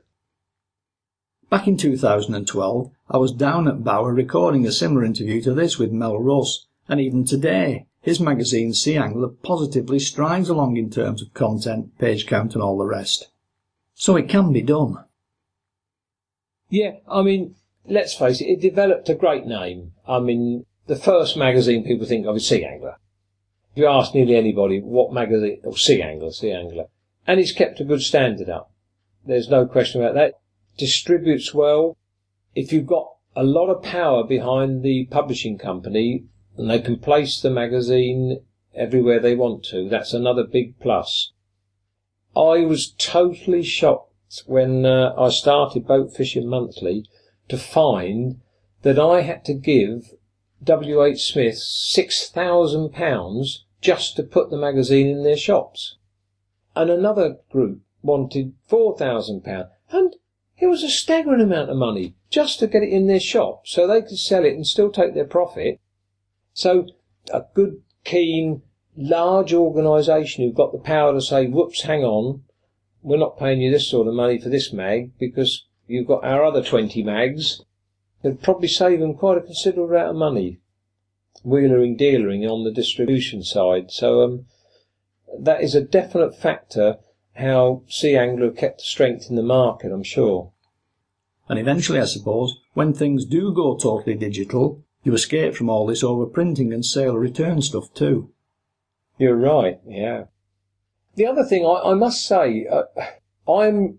Back 1.50 1.68
in 1.68 1.76
2012, 1.76 2.90
I 3.10 3.18
was 3.18 3.32
down 3.32 3.68
at 3.68 3.84
Bauer 3.84 4.14
recording 4.14 4.66
a 4.66 4.72
similar 4.72 5.04
interview 5.04 5.42
to 5.42 5.52
this 5.52 5.78
with 5.78 5.92
Mel 5.92 6.18
Russ, 6.18 6.66
and 6.88 7.00
even 7.00 7.24
today, 7.24 7.86
his 8.00 8.18
magazine 8.18 8.72
Sea 8.72 8.96
Angler 8.96 9.28
positively 9.28 9.98
strides 9.98 10.48
along 10.48 10.76
in 10.76 10.90
terms 10.90 11.20
of 11.20 11.34
content, 11.34 11.98
page 11.98 12.26
count, 12.26 12.54
and 12.54 12.62
all 12.62 12.78
the 12.78 12.86
rest. 12.86 13.28
So 13.94 14.16
it 14.16 14.28
can 14.28 14.52
be 14.52 14.62
done. 14.62 15.04
Yeah, 16.70 16.96
I 17.08 17.22
mean, 17.22 17.56
let's 17.86 18.14
face 18.14 18.40
it, 18.40 18.46
it 18.46 18.60
developed 18.60 19.08
a 19.08 19.14
great 19.14 19.46
name. 19.46 19.92
I 20.08 20.18
mean, 20.18 20.66
the 20.86 20.96
first 20.96 21.36
magazine 21.36 21.84
people 21.84 22.06
think 22.06 22.26
of 22.26 22.36
is 22.36 22.48
Sea 22.48 22.64
Angler. 22.64 22.96
If 23.72 23.78
you 23.78 23.86
ask 23.86 24.14
nearly 24.14 24.36
anybody 24.36 24.80
what 24.80 25.12
magazine, 25.12 25.60
or 25.64 25.76
Sea 25.76 26.00
Angler, 26.02 26.30
Sea 26.30 26.52
Angler, 26.52 26.86
and 27.26 27.38
it's 27.38 27.52
kept 27.52 27.80
a 27.80 27.84
good 27.84 28.02
standard 28.02 28.48
up. 28.48 28.70
There's 29.26 29.48
no 29.48 29.66
question 29.66 30.02
about 30.02 30.14
that. 30.14 30.40
Distributes 30.76 31.54
well. 31.54 31.96
If 32.54 32.72
you've 32.72 32.86
got 32.86 33.16
a 33.34 33.42
lot 33.42 33.68
of 33.68 33.82
power 33.82 34.22
behind 34.22 34.82
the 34.82 35.06
publishing 35.06 35.58
company 35.58 36.24
and 36.56 36.70
they 36.70 36.78
can 36.78 36.98
place 36.98 37.40
the 37.40 37.50
magazine 37.50 38.42
everywhere 38.74 39.18
they 39.18 39.34
want 39.34 39.64
to, 39.64 39.88
that's 39.88 40.14
another 40.14 40.44
big 40.44 40.78
plus. 40.78 41.32
I 42.36 42.64
was 42.64 42.94
totally 42.98 43.62
shocked 43.62 44.12
when 44.46 44.86
uh, 44.86 45.14
I 45.16 45.28
started 45.30 45.86
Boat 45.86 46.14
Fishing 46.14 46.48
Monthly 46.48 47.06
to 47.48 47.58
find 47.58 48.40
that 48.82 48.98
I 48.98 49.22
had 49.22 49.44
to 49.46 49.54
give 49.54 50.12
W.H. 50.62 51.32
Smith 51.32 51.56
£6,000 51.56 53.58
just 53.80 54.16
to 54.16 54.22
put 54.22 54.50
the 54.50 54.56
magazine 54.56 55.08
in 55.08 55.24
their 55.24 55.36
shops. 55.36 55.96
And 56.74 56.90
another 56.90 57.36
group 57.50 57.80
wanted 58.02 58.54
£4,000. 58.70 59.68
And 59.90 60.16
it 60.58 60.66
was 60.66 60.82
a 60.82 60.88
staggering 60.88 61.40
amount 61.40 61.70
of 61.70 61.76
money 61.76 62.16
just 62.34 62.58
to 62.58 62.66
get 62.66 62.82
it 62.82 62.88
in 62.88 63.06
their 63.06 63.20
shop 63.20 63.66
so 63.66 63.86
they 63.86 64.02
could 64.02 64.18
sell 64.18 64.44
it 64.44 64.54
and 64.54 64.66
still 64.66 64.90
take 64.90 65.14
their 65.14 65.24
profit. 65.24 65.80
So 66.52 66.86
a 67.32 67.44
good, 67.54 67.82
keen, 68.04 68.62
large 68.96 69.52
organisation 69.52 70.44
who've 70.44 70.54
got 70.54 70.72
the 70.72 70.78
power 70.78 71.12
to 71.12 71.20
say, 71.20 71.46
whoops, 71.46 71.82
hang 71.82 72.02
on, 72.02 72.42
we're 73.02 73.18
not 73.18 73.38
paying 73.38 73.60
you 73.60 73.70
this 73.70 73.88
sort 73.88 74.08
of 74.08 74.14
money 74.14 74.38
for 74.38 74.48
this 74.48 74.72
mag 74.72 75.12
because 75.18 75.66
you've 75.86 76.08
got 76.08 76.24
our 76.24 76.44
other 76.44 76.62
20 76.62 77.02
mags 77.02 77.62
it'd 78.24 78.42
probably 78.42 78.68
save 78.68 79.00
them 79.00 79.14
quite 79.14 79.38
a 79.38 79.42
considerable 79.42 79.94
amount 79.94 80.10
of 80.10 80.16
money, 80.16 80.58
wheelering 81.44 81.96
dealering 81.96 82.44
on 82.44 82.64
the 82.64 82.72
distribution 82.72 83.42
side. 83.44 83.90
So 83.90 84.22
um, 84.22 84.46
that 85.38 85.62
is 85.62 85.74
a 85.74 85.82
definite 85.82 86.34
factor 86.34 86.96
how 87.34 87.82
Sea 87.88 88.16
Angler 88.16 88.50
kept 88.50 88.80
strength 88.80 89.28
in 89.28 89.36
the 89.36 89.42
market, 89.42 89.92
I'm 89.92 90.02
sure. 90.02 90.52
And 91.48 91.58
eventually, 91.58 92.00
I 92.00 92.06
suppose, 92.06 92.58
when 92.72 92.92
things 92.92 93.24
do 93.24 93.52
go 93.52 93.76
totally 93.76 94.14
digital, 94.14 94.82
you 95.02 95.12
escape 95.12 95.54
from 95.54 95.68
all 95.68 95.86
this 95.86 96.02
overprinting 96.02 96.72
and 96.72 96.84
sale 96.84 97.16
return 97.16 97.60
stuff 97.60 97.92
too. 97.92 98.30
You're 99.18 99.36
right, 99.36 99.78
yeah. 99.86 100.24
The 101.16 101.26
other 101.26 101.44
thing 101.44 101.64
I, 101.64 101.90
I 101.90 101.94
must 101.94 102.26
say, 102.26 102.66
uh, 102.66 102.84
I'm 103.46 103.98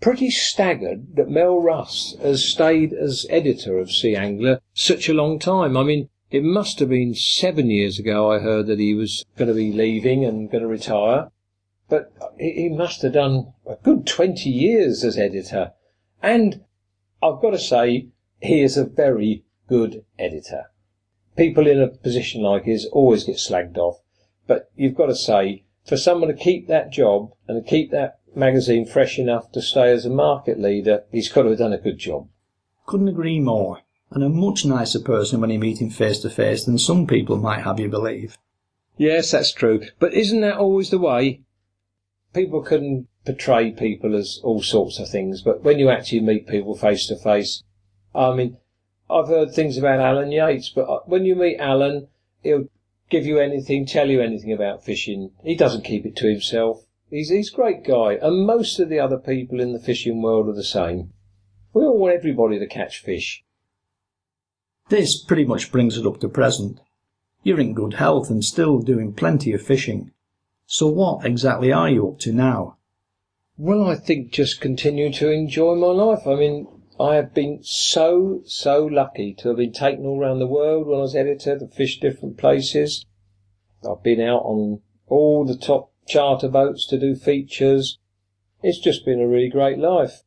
pretty 0.00 0.30
staggered 0.30 1.16
that 1.16 1.30
Mel 1.30 1.60
Russ 1.60 2.16
has 2.20 2.44
stayed 2.44 2.92
as 2.92 3.24
editor 3.30 3.78
of 3.78 3.92
Sea 3.92 4.16
Angler 4.16 4.60
such 4.74 5.08
a 5.08 5.14
long 5.14 5.38
time. 5.38 5.76
I 5.76 5.84
mean, 5.84 6.08
it 6.30 6.42
must 6.42 6.80
have 6.80 6.88
been 6.88 7.14
seven 7.14 7.70
years 7.70 7.98
ago 7.98 8.30
I 8.32 8.40
heard 8.40 8.66
that 8.66 8.80
he 8.80 8.94
was 8.94 9.24
going 9.36 9.48
to 9.48 9.54
be 9.54 9.72
leaving 9.72 10.24
and 10.24 10.50
going 10.50 10.62
to 10.62 10.68
retire. 10.68 11.30
But 11.88 12.12
he 12.38 12.68
must 12.68 13.02
have 13.02 13.12
done 13.12 13.52
a 13.66 13.76
good 13.76 14.06
20 14.06 14.50
years 14.50 15.04
as 15.04 15.16
editor. 15.16 15.72
And 16.22 16.62
I've 17.22 17.40
got 17.40 17.50
to 17.50 17.58
say, 17.58 18.08
he 18.40 18.62
is 18.62 18.76
a 18.76 18.84
very 18.84 19.44
good 19.68 20.04
editor. 20.18 20.64
People 21.36 21.66
in 21.66 21.80
a 21.80 21.88
position 21.88 22.42
like 22.42 22.64
his 22.64 22.86
always 22.86 23.24
get 23.24 23.36
slagged 23.36 23.78
off. 23.78 24.00
But 24.46 24.70
you've 24.74 24.96
got 24.96 25.06
to 25.06 25.14
say, 25.14 25.64
for 25.86 25.96
someone 25.96 26.28
to 26.28 26.34
keep 26.34 26.68
that 26.68 26.90
job 26.90 27.32
and 27.46 27.62
to 27.62 27.70
keep 27.70 27.90
that 27.90 28.18
magazine 28.34 28.86
fresh 28.86 29.18
enough 29.18 29.52
to 29.52 29.62
stay 29.62 29.90
as 29.90 30.04
a 30.04 30.10
market 30.10 30.60
leader, 30.60 31.04
he's 31.12 31.30
got 31.30 31.42
to 31.42 31.50
have 31.50 31.58
done 31.58 31.72
a 31.72 31.78
good 31.78 31.98
job. 31.98 32.28
Couldn't 32.86 33.08
agree 33.08 33.38
more. 33.38 33.80
And 34.10 34.22
a 34.22 34.28
much 34.28 34.66
nicer 34.66 35.00
person 35.00 35.40
when 35.40 35.50
you 35.50 35.58
meet 35.58 35.80
him 35.80 35.88
face 35.88 36.18
to 36.18 36.30
face 36.30 36.64
than 36.64 36.76
some 36.76 37.06
people 37.06 37.38
might 37.38 37.62
have 37.62 37.80
you 37.80 37.88
believe. 37.88 38.36
Yes, 38.98 39.30
that's 39.30 39.52
true. 39.52 39.82
But 39.98 40.12
isn't 40.12 40.42
that 40.42 40.58
always 40.58 40.90
the 40.90 40.98
way? 40.98 41.40
People 42.34 42.62
can 42.62 43.08
portray 43.24 43.70
people 43.70 44.16
as 44.16 44.40
all 44.42 44.62
sorts 44.62 44.98
of 44.98 45.08
things, 45.08 45.42
but 45.42 45.62
when 45.62 45.78
you 45.78 45.90
actually 45.90 46.20
meet 46.20 46.46
people 46.46 46.74
face 46.74 47.06
to 47.06 47.16
face, 47.16 47.62
I 48.14 48.34
mean, 48.34 48.56
I've 49.08 49.28
heard 49.28 49.52
things 49.52 49.76
about 49.76 50.00
Alan 50.00 50.32
Yates, 50.32 50.70
but 50.70 50.88
uh, 50.88 51.00
when 51.06 51.24
you 51.24 51.34
meet 51.36 51.58
Alan, 51.58 52.08
he'll 52.42 52.68
give 53.10 53.26
you 53.26 53.38
anything, 53.38 53.86
tell 53.86 54.08
you 54.08 54.20
anything 54.20 54.52
about 54.52 54.84
fishing. 54.84 55.32
He 55.44 55.54
doesn't 55.54 55.84
keep 55.84 56.06
it 56.06 56.16
to 56.16 56.30
himself. 56.30 56.84
He's, 57.10 57.28
he's 57.28 57.52
a 57.52 57.56
great 57.56 57.84
guy, 57.84 58.14
and 58.14 58.46
most 58.46 58.80
of 58.80 58.88
the 58.88 58.98
other 58.98 59.18
people 59.18 59.60
in 59.60 59.72
the 59.72 59.78
fishing 59.78 60.22
world 60.22 60.48
are 60.48 60.54
the 60.54 60.64
same. 60.64 61.12
We 61.74 61.84
all 61.84 61.98
want 61.98 62.14
everybody 62.14 62.58
to 62.58 62.66
catch 62.66 62.98
fish. 62.98 63.44
This 64.88 65.22
pretty 65.22 65.44
much 65.44 65.70
brings 65.70 65.96
it 65.96 66.06
up 66.06 66.20
to 66.20 66.28
present. 66.28 66.80
You're 67.42 67.60
in 67.60 67.74
good 67.74 67.94
health 67.94 68.30
and 68.30 68.44
still 68.44 68.80
doing 68.80 69.12
plenty 69.12 69.52
of 69.52 69.62
fishing. 69.62 70.10
So 70.66 70.86
what 70.86 71.26
exactly 71.26 71.72
are 71.72 71.90
you 71.90 72.08
up 72.08 72.18
to 72.20 72.32
now? 72.32 72.76
Well, 73.58 73.86
I 73.86 73.96
think 73.96 74.32
just 74.32 74.62
continue 74.62 75.12
to 75.12 75.30
enjoy 75.30 75.74
my 75.74 75.88
life. 75.88 76.26
I 76.26 76.36
mean, 76.36 76.68
I 76.98 77.16
have 77.16 77.34
been 77.34 77.60
so, 77.62 78.40
so 78.46 78.86
lucky 78.86 79.34
to 79.34 79.48
have 79.48 79.58
been 79.58 79.72
taken 79.72 80.06
all 80.06 80.18
around 80.18 80.38
the 80.38 80.46
world 80.46 80.86
when 80.86 80.98
I 80.98 81.02
was 81.02 81.14
editor 81.14 81.58
to 81.58 81.66
fish 81.66 82.00
different 82.00 82.38
places. 82.38 83.04
I've 83.88 84.02
been 84.02 84.22
out 84.22 84.42
on 84.44 84.80
all 85.06 85.44
the 85.44 85.56
top 85.56 85.92
charter 86.06 86.48
boats 86.48 86.86
to 86.88 86.98
do 86.98 87.14
features. 87.14 87.98
It's 88.62 88.78
just 88.78 89.04
been 89.04 89.20
a 89.20 89.28
really 89.28 89.50
great 89.50 89.78
life. 89.78 90.22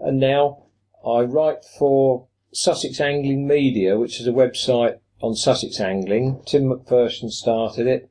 And 0.00 0.18
now 0.18 0.64
I 1.06 1.20
write 1.20 1.64
for 1.64 2.26
Sussex 2.52 3.00
Angling 3.00 3.46
Media, 3.46 3.98
which 3.98 4.20
is 4.20 4.26
a 4.26 4.32
website 4.32 4.98
on 5.20 5.36
Sussex 5.36 5.78
Angling. 5.78 6.42
Tim 6.44 6.64
McPherson 6.64 7.30
started 7.30 7.86
it, 7.86 8.10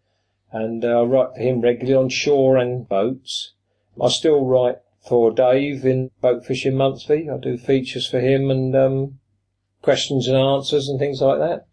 and 0.52 0.86
uh, 0.86 1.02
I 1.02 1.04
write 1.04 1.34
for 1.36 1.42
him 1.42 1.60
regularly 1.60 1.96
on 1.96 2.10
shore 2.10 2.58
and 2.58 2.88
boats. 2.88 3.54
I 4.02 4.10
still 4.10 4.46
write 4.46 4.78
for 5.08 5.32
Dave 5.32 5.86
in 5.86 6.12
Boat 6.22 6.46
Fishing 6.46 6.76
Monthly. 6.76 7.30
I 7.30 7.38
do 7.38 7.58
features 7.58 8.08
for 8.08 8.20
him 8.20 8.50
and 8.50 8.76
um, 8.76 9.20
questions 9.82 10.28
and 10.28 10.38
answers 10.38 10.88
and 10.90 11.00
things 11.00 11.22
like 11.22 11.40
that. 11.40 11.68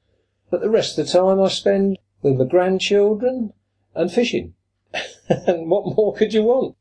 But 0.50 0.60
the 0.60 0.70
rest 0.70 0.98
of 0.98 1.06
the 1.06 1.12
time 1.12 1.40
I 1.40 1.48
spend 1.48 1.98
with 2.22 2.36
my 2.36 2.44
grandchildren 2.44 3.52
and 3.94 4.12
fishing. 4.12 4.54
and 5.28 5.70
what 5.70 5.96
more 5.96 6.14
could 6.14 6.34
you 6.34 6.42
want? 6.42 6.76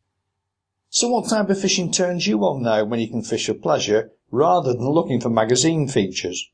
So 0.90 1.08
what 1.08 1.30
type 1.30 1.50
of 1.50 1.62
fishing 1.62 1.92
turns 1.92 2.26
you 2.26 2.40
on 2.40 2.64
now 2.64 2.84
when 2.84 3.00
you 3.00 3.08
can 3.08 3.22
fish 3.22 3.46
for 3.46 3.54
pleasure 3.54 4.12
rather 4.32 4.74
than 4.74 4.90
looking 4.90 5.22
for 5.22 5.30
magazine 5.30 5.88
features? 5.88 6.50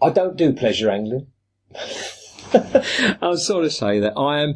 I 0.00 0.10
don't 0.10 0.36
do 0.36 0.52
pleasure 0.52 0.90
angling. 0.90 1.26
I'm 3.20 3.36
sorry 3.36 3.64
to 3.64 3.70
say 3.70 3.98
that 3.98 4.16
I 4.16 4.42
am 4.42 4.54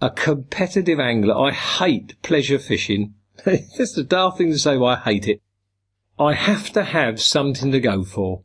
a 0.00 0.10
competitive 0.10 1.00
angler. 1.00 1.36
I 1.36 1.52
hate 1.52 2.20
pleasure 2.22 2.58
fishing. 2.58 3.14
it's 3.46 3.96
a 3.96 4.04
daft 4.04 4.38
thing 4.38 4.52
to 4.52 4.58
say, 4.58 4.76
but 4.76 4.84
I 4.84 4.96
hate 4.96 5.28
it. 5.28 5.42
I 6.18 6.34
have 6.34 6.70
to 6.72 6.84
have 6.84 7.20
something 7.20 7.70
to 7.72 7.80
go 7.80 8.04
for. 8.04 8.42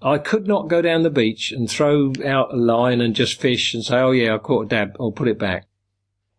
I 0.00 0.18
could 0.18 0.46
not 0.46 0.68
go 0.68 0.82
down 0.82 1.02
the 1.02 1.10
beach 1.10 1.52
and 1.52 1.70
throw 1.70 2.12
out 2.24 2.52
a 2.52 2.56
line 2.56 3.00
and 3.00 3.14
just 3.14 3.40
fish 3.40 3.72
and 3.72 3.84
say, 3.84 3.98
oh 3.98 4.10
yeah, 4.10 4.34
I 4.34 4.38
caught 4.38 4.66
a 4.66 4.68
dab, 4.68 4.96
I'll 4.98 5.12
put 5.12 5.28
it 5.28 5.38
back. 5.38 5.66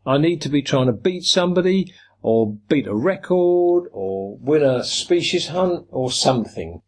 I 0.06 0.18
need 0.18 0.42
to 0.42 0.50
be 0.50 0.62
trying 0.62 0.88
to 0.88 0.94
beat 0.94 1.24
somebody 1.24 1.94
or 2.22 2.56
beat 2.68 2.88
a 2.88 2.96
record 2.96 3.88
or 3.94 4.38
win 4.38 4.64
a 4.64 4.84
species 4.84 5.48
hunt 5.48 5.86
or 5.90 6.12
something. 6.12 6.82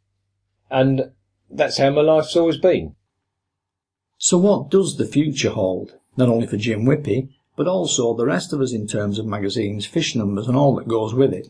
And 0.69 1.11
that's 1.49 1.77
how 1.77 1.91
my 1.91 2.01
life's 2.01 2.35
always 2.35 2.57
been. 2.57 2.95
So 4.17 4.37
what 4.37 4.69
does 4.69 4.97
the 4.97 5.05
future 5.05 5.51
hold? 5.51 5.97
Not 6.17 6.29
only 6.29 6.47
for 6.47 6.57
Jim 6.57 6.85
Whippy, 6.85 7.29
but 7.55 7.67
also 7.67 8.13
the 8.13 8.25
rest 8.25 8.53
of 8.53 8.61
us 8.61 8.73
in 8.73 8.87
terms 8.87 9.17
of 9.17 9.25
magazines, 9.25 9.85
fish 9.85 10.15
numbers 10.15 10.47
and 10.47 10.57
all 10.57 10.75
that 10.75 10.87
goes 10.87 11.13
with 11.13 11.33
it. 11.33 11.47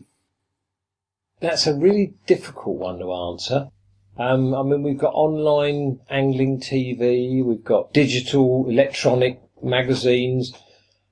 That's 1.40 1.66
a 1.66 1.74
really 1.74 2.14
difficult 2.26 2.76
one 2.76 2.98
to 2.98 3.12
answer. 3.12 3.68
Um, 4.18 4.54
I 4.54 4.62
mean, 4.62 4.82
we've 4.82 4.98
got 4.98 5.12
online 5.12 6.00
angling 6.08 6.60
TV, 6.60 7.44
we've 7.44 7.64
got 7.64 7.92
digital, 7.92 8.66
electronic 8.68 9.42
magazines. 9.62 10.54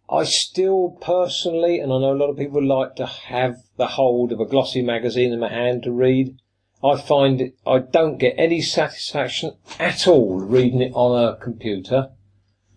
I 0.08 0.24
still 0.24 0.96
personally, 1.00 1.80
and 1.80 1.92
I 1.92 1.98
know 1.98 2.12
a 2.12 2.16
lot 2.16 2.30
of 2.30 2.38
people 2.38 2.64
like 2.64 2.96
to 2.96 3.06
have 3.06 3.56
the 3.76 3.88
hold 3.88 4.32
of 4.32 4.40
a 4.40 4.46
glossy 4.46 4.80
magazine 4.80 5.32
in 5.32 5.40
my 5.40 5.50
hand 5.50 5.82
to 5.82 5.92
read. 5.92 6.38
I 6.82 7.00
find 7.00 7.40
it, 7.40 7.54
I 7.66 7.78
don't 7.78 8.18
get 8.18 8.34
any 8.36 8.62
satisfaction 8.62 9.52
at 9.78 10.06
all 10.06 10.38
reading 10.38 10.82
it 10.82 10.92
on 10.94 11.22
a 11.22 11.36
computer. 11.36 12.10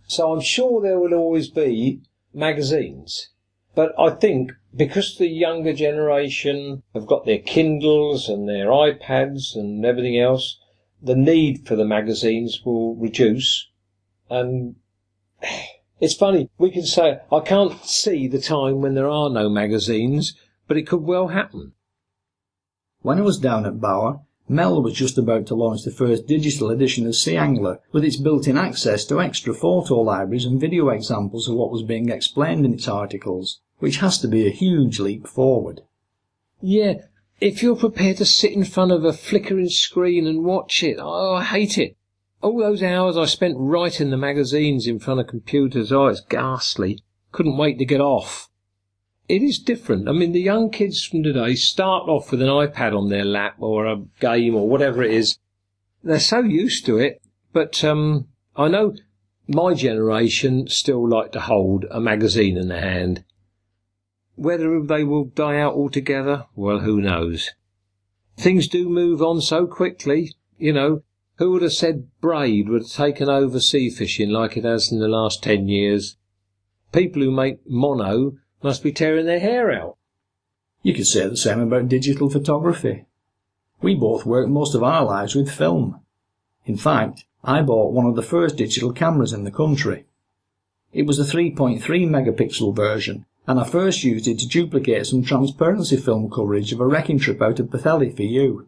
So 0.08 0.32
I'm 0.32 0.42
sure 0.42 0.82
there 0.82 1.00
will 1.00 1.14
always 1.14 1.50
be 1.50 2.02
magazines. 2.38 3.30
But 3.76 3.94
I 4.00 4.12
think 4.12 4.52
because 4.76 5.18
the 5.18 5.28
younger 5.28 5.74
generation 5.74 6.84
have 6.94 7.08
got 7.08 7.26
their 7.26 7.40
Kindles 7.40 8.30
and 8.30 8.48
their 8.48 8.68
iPads 8.68 9.56
and 9.56 9.86
everything 9.86 10.20
else, 10.20 10.58
the 11.02 11.16
need 11.16 11.68
for 11.68 11.76
the 11.76 11.86
magazines 11.86 12.62
will 12.64 12.96
reduce. 12.96 13.68
And 14.30 14.76
it's 16.00 16.14
funny, 16.14 16.50
we 16.58 16.72
can 16.72 16.84
say, 16.84 17.20
I 17.32 17.40
can't 17.40 17.84
see 17.84 18.28
the 18.28 18.42
time 18.42 18.82
when 18.82 18.94
there 18.94 19.10
are 19.10 19.30
no 19.30 19.50
magazines, 19.50 20.36
but 20.68 20.78
it 20.78 20.88
could 20.88 21.02
well 21.02 21.30
happen. 21.30 21.74
When 23.02 23.20
I 23.20 23.22
was 23.22 23.40
down 23.40 23.66
at 23.66 23.80
Bauer, 23.80 24.22
Mel 24.50 24.82
was 24.82 24.94
just 24.94 25.18
about 25.18 25.46
to 25.48 25.56
launch 25.56 25.84
the 25.84 25.92
first 25.92 26.26
digital 26.26 26.70
edition 26.70 27.06
of 27.06 27.16
Sea 27.16 27.36
Angler 27.36 27.80
with 27.92 28.06
its 28.06 28.16
built-in 28.16 28.58
access 28.58 29.04
to 29.06 29.20
extra 29.20 29.54
photo 29.54 29.96
libraries 30.00 30.46
and 30.46 30.60
video 30.60 30.88
examples 30.90 31.50
of 31.50 31.56
what 31.56 31.72
was 31.72 31.84
being 31.84 32.10
explained 32.10 32.66
in 32.66 32.74
its 32.74 32.88
articles, 32.88 33.60
which 33.80 33.98
has 33.98 34.18
to 34.20 34.28
be 34.28 34.48
a 34.48 34.52
huge 34.52 35.00
leap 35.00 35.28
forward. 35.28 35.82
Yeah, 36.62 37.02
if 37.42 37.62
you're 37.62 37.76
prepared 37.76 38.18
to 38.18 38.26
sit 38.26 38.54
in 38.54 38.64
front 38.64 38.92
of 38.94 39.04
a 39.04 39.12
flickering 39.12 39.70
screen 39.70 40.26
and 40.26 40.46
watch 40.46 40.82
it, 40.82 40.98
oh, 41.00 41.36
I 41.36 41.44
hate 41.44 41.78
it. 41.78 41.98
All 42.42 42.58
those 42.58 42.82
hours 42.82 43.18
I 43.18 43.26
spent 43.26 43.56
writing 43.58 44.12
the 44.12 44.18
magazines 44.18 44.88
in 44.88 45.00
front 45.00 45.20
of 45.20 45.28
computers, 45.28 45.92
oh, 45.92 46.08
it's 46.08 46.22
ghastly. 46.22 47.00
Couldn't 47.32 47.58
wait 47.58 47.80
to 47.80 47.86
get 47.86 48.00
off 48.00 48.50
it 49.30 49.44
is 49.44 49.60
different. 49.60 50.08
I 50.08 50.14
mean, 50.14 50.32
the 50.32 50.42
young 50.42 50.70
kids 50.70 51.04
from 51.04 51.24
today 51.24 51.56
start 51.56 52.08
off 52.08 52.32
with 52.32 52.42
an 52.42 52.48
iPad 52.48 52.98
on 52.98 53.10
their 53.10 53.26
lap 53.26 53.56
or 53.60 53.86
a 53.86 54.04
game 54.20 54.56
or 54.56 54.70
whatever 54.70 55.04
it 55.04 55.12
is. 55.12 55.38
They're 56.04 56.20
so 56.20 56.40
used 56.40 56.86
to 56.86 56.98
it. 56.98 57.22
But 57.52 57.84
um, 57.84 58.28
I 58.56 58.68
know 58.68 58.96
my 59.48 59.74
generation 59.74 60.68
still 60.68 61.08
like 61.08 61.32
to 61.34 61.42
hold 61.42 61.86
a 61.90 62.00
magazine 62.00 62.58
in 62.58 62.68
their 62.68 62.82
hand. 62.82 63.24
Whether 64.36 64.82
they 64.84 65.04
will 65.04 65.26
die 65.26 65.60
out 65.60 65.74
altogether, 65.74 66.46
well, 66.56 66.80
who 66.80 67.02
knows? 67.02 67.52
Things 68.38 68.68
do 68.68 68.88
move 68.88 69.22
on 69.22 69.42
so 69.42 69.66
quickly, 69.66 70.36
you 70.58 70.72
know. 70.72 71.02
Who 71.38 71.52
would 71.52 71.64
have 71.64 71.74
said 71.74 72.08
braid 72.22 72.70
would 72.70 72.84
have 72.84 72.92
taken 72.92 73.30
over 73.30 73.60
sea 73.60 73.90
fishing 73.90 74.30
like 74.30 74.58
it 74.58 74.64
has 74.64 74.92
in 74.92 75.00
the 75.00 75.08
last 75.08 75.44
ten 75.44 75.68
years? 75.68 76.18
People 76.92 77.22
who 77.22 77.32
make 77.32 77.60
mono 77.68 78.34
must 78.62 78.84
be 78.84 78.92
tearing 78.92 79.26
their 79.26 79.40
hair 79.40 79.72
out. 79.72 79.98
You 80.84 80.94
could 80.94 81.08
say 81.08 81.28
the 81.28 81.38
same 81.38 81.60
about 81.60 81.90
digital 81.90 82.30
photography. 82.30 83.06
We 83.82 83.96
both 83.96 84.26
worked 84.26 84.50
most 84.50 84.74
of 84.74 84.84
our 84.84 85.04
lives 85.06 85.36
with 85.36 85.52
film. 85.52 86.00
In 86.66 86.78
fact, 86.78 87.26
I 87.44 87.62
bought 87.62 87.94
one 87.94 88.06
of 88.06 88.16
the 88.16 88.22
first 88.24 88.58
digital 88.58 88.92
cameras 88.92 89.34
in 89.34 89.44
the 89.44 89.52
country. 89.52 90.06
It 90.92 91.06
was 91.06 91.20
a 91.20 91.24
3.3 91.24 91.82
megapixel 91.82 92.76
version, 92.76 93.26
and 93.46 93.60
I 93.60 93.64
first 93.64 94.04
used 94.04 94.28
it 94.28 94.40
to 94.40 94.48
duplicate 94.48 95.06
some 95.06 95.24
transparency 95.24 95.98
film 95.98 96.30
coverage 96.30 96.74
of 96.74 96.80
a 96.80 96.88
wrecking 96.88 97.20
trip 97.20 97.42
out 97.42 97.60
of 97.60 97.68
Pwllheli 97.68 98.16
for 98.16 98.24
you. 98.24 98.68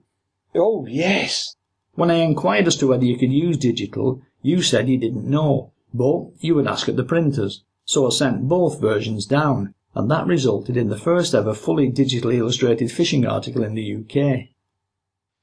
Oh, 0.56 0.86
yes! 0.86 1.56
When 1.96 2.12
I 2.12 2.16
inquired 2.16 2.68
as 2.68 2.78
to 2.78 2.88
whether 2.88 3.04
you 3.04 3.18
could 3.18 3.34
use 3.34 3.58
digital, 3.58 4.22
you 4.42 4.62
said 4.62 4.88
you 4.88 4.98
didn't 4.98 5.30
know, 5.30 5.72
but 5.94 6.28
you 6.40 6.56
would 6.56 6.68
ask 6.68 6.88
at 6.88 6.96
the 6.96 7.04
printers, 7.04 7.64
so 7.84 8.06
I 8.06 8.12
sent 8.12 8.48
both 8.48 8.80
versions 8.80 9.26
down, 9.26 9.74
and 9.96 10.10
that 10.10 10.28
resulted 10.28 10.78
in 10.78 10.90
the 10.90 10.98
first 10.98 11.34
ever 11.34 11.54
fully 11.54 11.92
digitally 11.92 12.36
illustrated 12.36 12.92
fishing 12.92 13.26
article 13.26 13.64
in 13.64 13.74
the 13.74 13.96
UK. 13.96 14.50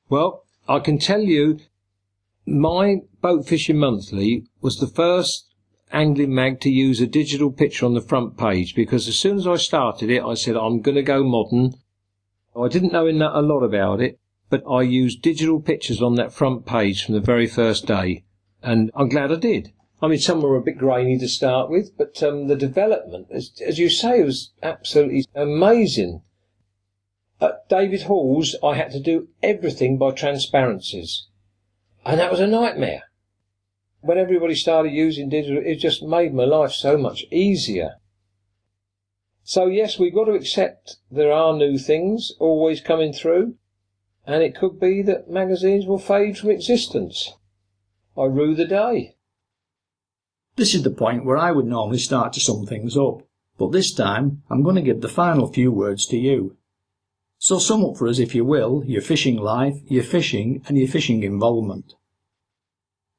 Well, 0.09 0.45
I 0.69 0.79
can 0.79 0.99
tell 0.99 1.21
you, 1.21 1.59
my 2.47 3.03
Boat 3.21 3.47
Fishing 3.47 3.79
Monthly 3.79 4.45
was 4.61 4.79
the 4.79 4.87
first 4.87 5.47
angling 5.93 6.35
mag 6.35 6.61
to 6.61 6.71
use 6.71 7.01
a 7.01 7.07
digital 7.07 7.51
picture 7.51 7.87
on 7.87 7.95
the 7.95 8.01
front 8.01 8.37
page 8.37 8.75
because 8.75 9.09
as 9.09 9.19
soon 9.19 9.37
as 9.37 9.47
I 9.47 9.57
started 9.57 10.11
it, 10.11 10.23
I 10.23 10.35
said, 10.35 10.57
I'm 10.57 10.81
going 10.81 10.97
to 10.97 11.03
go 11.03 11.25
modern. 11.25 11.75
I 12.57 12.69
didn't 12.69 12.93
know 12.93 13.07
a 13.09 13.43
lot 13.43 13.63
about 13.63 14.01
it, 14.01 14.19
but 14.49 14.63
I 14.71 14.83
used 14.83 15.23
digital 15.23 15.61
pictures 15.61 16.01
on 16.01 16.15
that 16.17 16.33
front 16.33 16.67
page 16.67 17.05
from 17.05 17.15
the 17.15 17.21
very 17.21 17.47
first 17.47 17.87
day, 17.87 18.25
and 18.63 18.91
I'm 18.95 19.09
glad 19.09 19.33
I 19.33 19.37
did. 19.37 19.73
I 20.03 20.09
mean, 20.09 20.19
some 20.19 20.43
were 20.43 20.57
a 20.57 20.63
bit 20.63 20.77
grainy 20.77 21.19
to 21.19 21.29
start 21.29 21.71
with, 21.71 21.97
but 21.97 22.23
um, 22.23 22.49
the 22.49 22.57
development, 22.57 23.29
as, 23.31 23.53
as 23.67 23.79
you 23.79 23.89
say, 23.89 24.23
was 24.23 24.53
absolutely 24.63 25.25
amazing. 25.35 26.23
At 27.41 27.69
David 27.69 28.03
Hall's, 28.03 28.57
I 28.63 28.75
had 28.75 28.91
to 28.93 29.01
do 29.01 29.29
everything 29.43 29.97
by 29.97 30.11
transparencies, 30.11 31.27
and 32.05 32.21
that 32.21 32.31
was 32.31 32.41
a 32.41 32.47
nightmare. 32.47 33.05
When 34.01 34.19
everybody 34.19 34.55
started 34.55 34.93
using 34.93 35.31
digital, 35.31 35.63
it 35.65 35.77
just 35.77 36.03
made 36.03 36.35
my 36.35 36.45
life 36.45 36.73
so 36.73 36.99
much 36.99 37.25
easier. 37.31 37.97
So 39.45 39.67
yes, 39.67 39.99
we've 39.99 40.15
got 40.15 40.27
to 40.27 40.35
accept 40.35 40.99
there 41.11 41.33
are 41.33 41.57
new 41.57 41.79
things 41.79 42.33
always 42.39 42.81
coming 42.81 43.13
through, 43.13 43.55
and 44.27 44.43
it 44.43 44.55
could 44.55 44.79
be 44.79 45.03
that 45.03 45.31
magazines 45.31 45.87
will 45.87 45.99
fade 45.99 46.37
from 46.37 46.51
existence. 46.51 47.33
I 48.17 48.25
rue 48.25 48.55
the 48.55 48.67
day. 48.67 49.16
This 50.57 50.75
is 50.75 50.83
the 50.83 50.91
point 50.91 51.25
where 51.25 51.37
I 51.37 51.53
would 51.53 51.67
normally 51.67 51.99
start 51.99 52.33
to 52.33 52.41
sum 52.41 52.67
things 52.67 52.97
up, 52.97 53.23
but 53.59 53.73
this 53.73 53.93
time 53.93 54.43
I'm 54.51 54.63
going 54.63 54.77
to 54.77 54.83
give 54.83 55.03
the 55.03 55.09
final 55.09 55.53
few 55.53 55.71
words 55.71 56.07
to 56.07 56.17
you. 56.17 56.57
So 57.39 57.59
sum 57.59 57.85
up 57.85 57.99
for 57.99 58.09
us, 58.09 58.19
if 58.19 58.35
you 58.35 58.45
will, 58.45 58.83
your 58.87 59.03
fishing 59.03 59.37
life, 59.37 59.77
your 59.87 60.03
fishing, 60.03 60.63
and 60.67 60.79
your 60.79 60.89
fishing 60.89 61.23
involvement. 61.23 61.95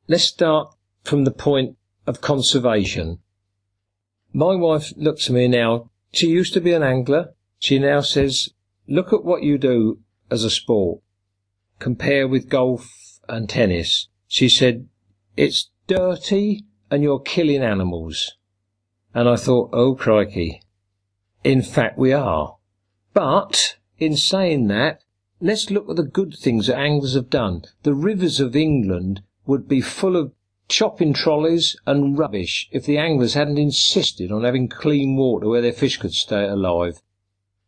Let's 0.07 0.23
start 0.23 0.75
from 1.03 1.23
the 1.23 1.31
point 1.31 1.77
of 2.07 2.21
conservation. 2.21 3.19
My 4.33 4.55
wife 4.55 4.91
looks 4.97 5.27
at 5.27 5.35
me 5.35 5.47
now. 5.47 5.91
She 6.11 6.27
used 6.27 6.53
to 6.53 6.61
be 6.61 6.73
an 6.73 6.83
angler. 6.83 7.33
She 7.59 7.77
now 7.77 8.01
says, 8.01 8.49
look 8.87 9.13
at 9.13 9.23
what 9.23 9.43
you 9.43 9.57
do 9.57 9.99
as 10.31 10.43
a 10.43 10.49
sport. 10.49 11.01
compare 11.79 12.27
with 12.27 12.49
golf 12.49 13.19
and 13.27 13.49
tennis. 13.49 14.07
She 14.27 14.49
said, 14.49 14.87
it's 15.35 15.69
dirty 15.87 16.65
and 16.89 17.03
you're 17.03 17.19
killing 17.19 17.63
animals. 17.63 18.35
And 19.13 19.27
I 19.27 19.35
thought, 19.35 19.69
oh 19.73 19.95
crikey. 19.95 20.61
In 21.43 21.61
fact, 21.61 21.97
we 21.97 22.13
are. 22.13 22.57
But 23.13 23.77
in 23.99 24.15
saying 24.15 24.67
that, 24.67 25.01
let's 25.39 25.71
look 25.71 25.89
at 25.89 25.95
the 25.95 26.03
good 26.03 26.35
things 26.35 26.67
that 26.67 26.77
anglers 26.77 27.15
have 27.15 27.29
done. 27.29 27.63
The 27.83 27.93
rivers 27.93 28.39
of 28.39 28.55
England 28.55 29.21
would 29.45 29.67
be 29.67 29.81
full 29.81 30.15
of 30.15 30.33
shopping 30.69 31.13
trolleys 31.13 31.77
and 31.85 32.17
rubbish 32.17 32.67
if 32.71 32.85
the 32.85 32.97
anglers 32.97 33.33
hadn't 33.33 33.57
insisted 33.57 34.31
on 34.31 34.43
having 34.43 34.67
clean 34.67 35.15
water 35.15 35.47
where 35.47 35.61
their 35.61 35.73
fish 35.73 35.97
could 35.97 36.13
stay 36.13 36.43
alive. 36.45 37.01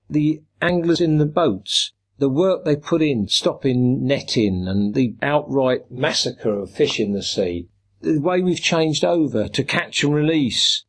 The 0.10 0.42
anglers 0.62 1.00
in 1.00 1.18
the 1.18 1.26
boats, 1.26 1.94
the 2.18 2.30
work 2.30 2.66
they 2.66 2.76
put 2.76 3.02
in 3.02 3.28
stopping 3.28 4.06
netting 4.06 4.68
and 4.68 4.94
the 4.94 5.16
outright 5.22 5.90
massacre 5.90 6.60
of 6.60 6.72
fish 6.72 7.00
in 7.00 7.14
the 7.14 7.24
sea, 7.24 7.70
the 8.02 8.20
way 8.20 8.41
we've 8.41 8.62
changed 8.62 9.04
over 9.04 9.47
to 9.47 9.64
catch 9.64 10.04
and 10.04 10.14
release, 10.14 10.86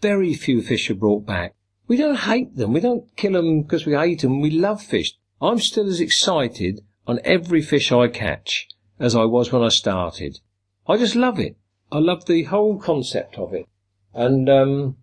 very 0.00 0.34
few 0.34 0.62
fish 0.62 0.90
are 0.90 0.94
brought 0.94 1.26
back. 1.26 1.54
We 1.88 1.96
don't 1.96 2.16
hate 2.16 2.56
them. 2.56 2.72
We 2.72 2.80
don't 2.80 3.14
kill 3.16 3.32
them 3.32 3.62
because 3.62 3.86
we 3.86 3.94
hate 3.94 4.22
them. 4.22 4.40
We 4.40 4.50
love 4.50 4.82
fish. 4.82 5.14
I'm 5.40 5.58
still 5.58 5.86
as 5.86 6.00
excited 6.00 6.80
on 7.06 7.20
every 7.24 7.62
fish 7.62 7.92
I 7.92 8.08
catch 8.08 8.68
as 8.98 9.14
I 9.14 9.24
was 9.24 9.52
when 9.52 9.62
I 9.62 9.68
started. 9.68 10.40
I 10.86 10.96
just 10.96 11.14
love 11.14 11.38
it. 11.38 11.56
I 11.92 11.98
love 11.98 12.26
the 12.26 12.44
whole 12.44 12.78
concept 12.78 13.38
of 13.38 13.54
it. 13.54 13.66
And 14.14 14.48
um, 14.48 14.96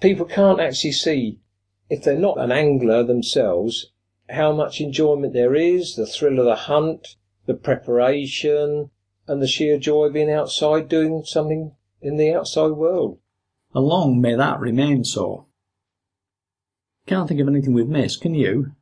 people 0.00 0.26
can't 0.26 0.60
actually 0.60 0.92
see, 0.92 1.40
if 1.88 2.04
they're 2.04 2.18
not 2.18 2.38
an 2.38 2.52
angler 2.52 3.02
themselves, 3.02 3.90
how 4.28 4.52
much 4.52 4.80
enjoyment 4.80 5.32
there 5.32 5.54
is, 5.54 5.96
the 5.96 6.06
thrill 6.06 6.38
of 6.38 6.44
the 6.44 6.56
hunt, 6.56 7.16
the 7.46 7.54
preparation, 7.54 8.90
and 9.26 9.42
the 9.42 9.46
sheer 9.46 9.78
joy 9.78 10.06
of 10.06 10.12
being 10.12 10.30
outside 10.30 10.88
doing 10.88 11.22
something 11.24 11.72
in 12.00 12.16
the 12.16 12.32
outside 12.32 12.72
world. 12.72 13.18
And 13.74 13.84
long 13.84 14.20
may 14.20 14.34
that 14.34 14.60
remain 14.60 15.04
so. 15.04 15.46
Can't 17.06 17.28
think 17.28 17.40
of 17.40 17.48
anything 17.48 17.72
we've 17.72 17.88
missed, 17.88 18.20
can 18.20 18.34
you? 18.34 18.72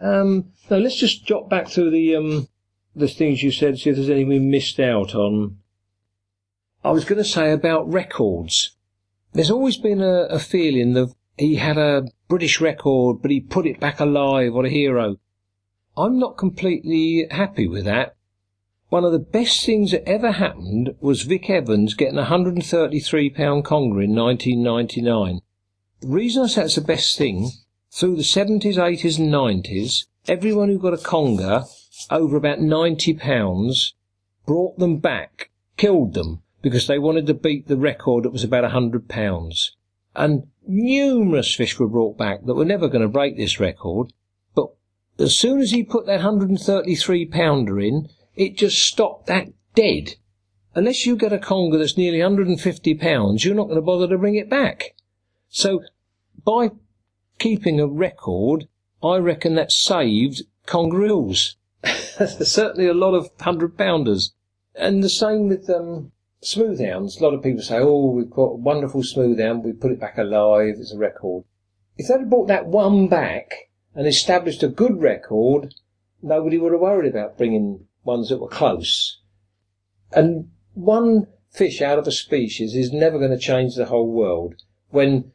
Um, 0.00 0.52
no, 0.70 0.78
let's 0.78 0.96
just 0.96 1.26
jot 1.26 1.48
back 1.48 1.68
through 1.68 1.90
the 1.90 2.14
um, 2.14 2.48
the 2.94 3.08
things 3.08 3.42
you 3.42 3.50
said, 3.50 3.78
see 3.78 3.90
if 3.90 3.96
there's 3.96 4.10
anything 4.10 4.28
we 4.28 4.38
missed 4.38 4.78
out 4.78 5.14
on. 5.14 5.58
I 6.84 6.90
was 6.90 7.04
going 7.04 7.18
to 7.18 7.28
say 7.28 7.52
about 7.52 7.92
records. 7.92 8.76
There's 9.32 9.50
always 9.50 9.76
been 9.76 10.00
a, 10.00 10.24
a 10.24 10.38
feeling 10.38 10.94
that 10.94 11.12
he 11.36 11.56
had 11.56 11.78
a 11.78 12.04
British 12.28 12.60
record, 12.60 13.22
but 13.22 13.30
he 13.30 13.40
put 13.40 13.66
it 13.66 13.80
back 13.80 14.00
alive 14.00 14.54
or 14.54 14.64
a 14.64 14.70
hero. 14.70 15.16
I'm 15.96 16.18
not 16.18 16.38
completely 16.38 17.26
happy 17.30 17.66
with 17.66 17.84
that. 17.84 18.14
One 18.88 19.04
of 19.04 19.12
the 19.12 19.18
best 19.18 19.66
things 19.66 19.90
that 19.90 20.08
ever 20.08 20.32
happened 20.32 20.94
was 21.00 21.22
Vic 21.22 21.50
Evans 21.50 21.92
getting 21.92 22.18
a 22.18 22.24
£133 22.24 23.64
conger 23.64 24.00
in 24.00 24.14
1999. 24.14 25.40
The 26.00 26.06
reason 26.06 26.44
I 26.44 26.46
say 26.46 26.62
it's 26.62 26.76
the 26.76 26.80
best 26.80 27.18
thing, 27.18 27.50
through 27.90 28.16
the 28.16 28.22
70s, 28.22 28.76
80s 28.76 29.18
and 29.18 29.30
90s, 29.30 30.06
everyone 30.26 30.70
who 30.70 30.78
got 30.78 30.94
a 30.94 30.98
conger 30.98 31.64
over 32.10 32.36
about 32.36 32.60
90 32.60 33.12
pounds 33.14 33.92
brought 34.46 34.78
them 34.78 34.96
back, 34.96 35.50
killed 35.76 36.14
them, 36.14 36.42
because 36.62 36.86
they 36.86 36.98
wanted 36.98 37.26
to 37.26 37.34
beat 37.34 37.68
the 37.68 37.76
record 37.76 38.24
that 38.24 38.32
was 38.32 38.44
about 38.44 38.62
100 38.62 39.06
pounds. 39.06 39.76
And 40.16 40.46
numerous 40.66 41.54
fish 41.54 41.78
were 41.78 41.88
brought 41.88 42.16
back 42.16 42.46
that 42.46 42.54
were 42.54 42.64
never 42.64 42.88
going 42.88 43.02
to 43.02 43.08
break 43.08 43.36
this 43.36 43.60
record. 43.60 44.14
But 44.54 44.68
as 45.18 45.36
soon 45.36 45.60
as 45.60 45.72
he 45.72 45.82
put 45.82 46.06
that 46.06 46.24
133 46.24 47.26
pounder 47.26 47.78
in, 47.78 48.08
it 48.38 48.56
just 48.56 48.78
stopped 48.78 49.26
that 49.26 49.48
dead. 49.74 50.14
Unless 50.74 51.04
you 51.04 51.16
get 51.16 51.32
a 51.32 51.38
conger 51.38 51.76
that's 51.76 51.98
nearly 51.98 52.20
150 52.20 52.94
pounds, 52.94 53.44
you're 53.44 53.54
not 53.54 53.64
going 53.64 53.76
to 53.76 53.82
bother 53.82 54.06
to 54.06 54.16
bring 54.16 54.36
it 54.36 54.48
back. 54.48 54.94
So 55.48 55.82
by 56.44 56.70
keeping 57.38 57.80
a 57.80 57.88
record, 57.88 58.68
I 59.02 59.16
reckon 59.16 59.56
that 59.56 59.72
saved 59.72 60.42
conger 60.66 61.04
eels. 61.04 61.56
There's 61.82 62.52
certainly 62.52 62.86
a 62.86 62.94
lot 62.94 63.14
of 63.14 63.30
hundred 63.40 63.76
pounders. 63.76 64.34
And 64.76 65.02
the 65.02 65.08
same 65.08 65.48
with 65.48 65.68
um, 65.68 66.12
smooth 66.40 66.80
hounds. 66.80 67.20
A 67.20 67.24
lot 67.24 67.34
of 67.34 67.42
people 67.42 67.62
say, 67.62 67.78
oh, 67.78 68.10
we've 68.10 68.30
got 68.30 68.52
a 68.52 68.56
wonderful 68.56 69.02
smooth 69.02 69.40
hound, 69.40 69.64
we 69.64 69.72
put 69.72 69.90
it 69.90 70.00
back 70.00 70.16
alive, 70.16 70.76
it's 70.78 70.92
a 70.92 70.98
record. 70.98 71.42
If 71.96 72.06
they'd 72.06 72.30
brought 72.30 72.46
that 72.46 72.66
one 72.66 73.08
back 73.08 73.70
and 73.96 74.06
established 74.06 74.62
a 74.62 74.68
good 74.68 75.02
record, 75.02 75.74
nobody 76.22 76.56
would 76.58 76.70
have 76.70 76.80
worried 76.80 77.10
about 77.10 77.36
bringing 77.36 77.87
ones 78.08 78.30
that 78.30 78.40
were 78.40 78.48
close. 78.48 79.20
And 80.12 80.48
one 80.72 81.26
fish 81.50 81.82
out 81.82 81.98
of 81.98 82.06
a 82.06 82.12
species 82.12 82.74
is 82.74 82.92
never 82.92 83.18
going 83.18 83.30
to 83.30 83.38
change 83.38 83.74
the 83.74 83.86
whole 83.86 84.10
world. 84.10 84.54
When 84.88 85.32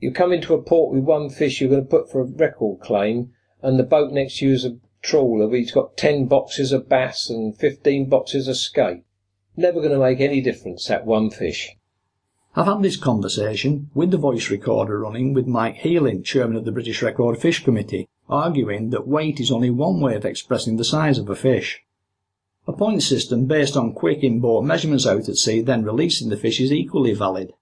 you 0.00 0.10
come 0.10 0.32
into 0.32 0.52
a 0.52 0.62
port 0.62 0.92
with 0.92 1.04
one 1.04 1.30
fish 1.30 1.60
you're 1.60 1.70
going 1.70 1.84
to 1.84 1.88
put 1.88 2.10
for 2.10 2.20
a 2.20 2.24
record 2.24 2.80
claim, 2.80 3.30
and 3.62 3.78
the 3.78 3.84
boat 3.84 4.12
next 4.12 4.38
to 4.38 4.46
you 4.46 4.52
is 4.52 4.64
a 4.64 4.78
trawler, 5.00 5.48
he's 5.54 5.70
got 5.70 5.96
10 5.96 6.26
boxes 6.26 6.72
of 6.72 6.88
bass 6.88 7.30
and 7.30 7.56
15 7.56 8.08
boxes 8.08 8.48
of 8.48 8.56
skate. 8.56 9.04
Never 9.56 9.80
going 9.80 9.92
to 9.92 9.98
make 9.98 10.20
any 10.20 10.40
difference, 10.40 10.86
that 10.86 11.06
one 11.06 11.30
fish. 11.30 11.76
I've 12.56 12.66
had 12.66 12.82
this 12.82 12.96
conversation 12.96 13.90
with 13.94 14.10
the 14.10 14.18
voice 14.18 14.50
recorder 14.50 14.98
running 14.98 15.34
with 15.34 15.46
Mike 15.46 15.76
Healing, 15.76 16.24
chairman 16.24 16.56
of 16.56 16.64
the 16.64 16.72
British 16.72 17.02
Record 17.02 17.38
Fish 17.38 17.62
Committee, 17.62 18.08
arguing 18.28 18.90
that 18.90 19.06
weight 19.06 19.38
is 19.38 19.52
only 19.52 19.70
one 19.70 20.00
way 20.00 20.16
of 20.16 20.24
expressing 20.24 20.76
the 20.76 20.84
size 20.84 21.18
of 21.18 21.28
a 21.28 21.36
fish. 21.36 21.80
A 22.68 22.72
point 22.74 23.02
system 23.02 23.46
based 23.46 23.78
on 23.78 23.94
quick 23.94 24.22
in-boat 24.22 24.62
measurements 24.62 25.06
out 25.06 25.26
at 25.26 25.36
sea 25.36 25.62
then 25.62 25.84
releasing 25.84 26.28
the 26.28 26.36
fish 26.36 26.60
is 26.60 26.70
equally 26.70 27.14
valid. 27.14 27.54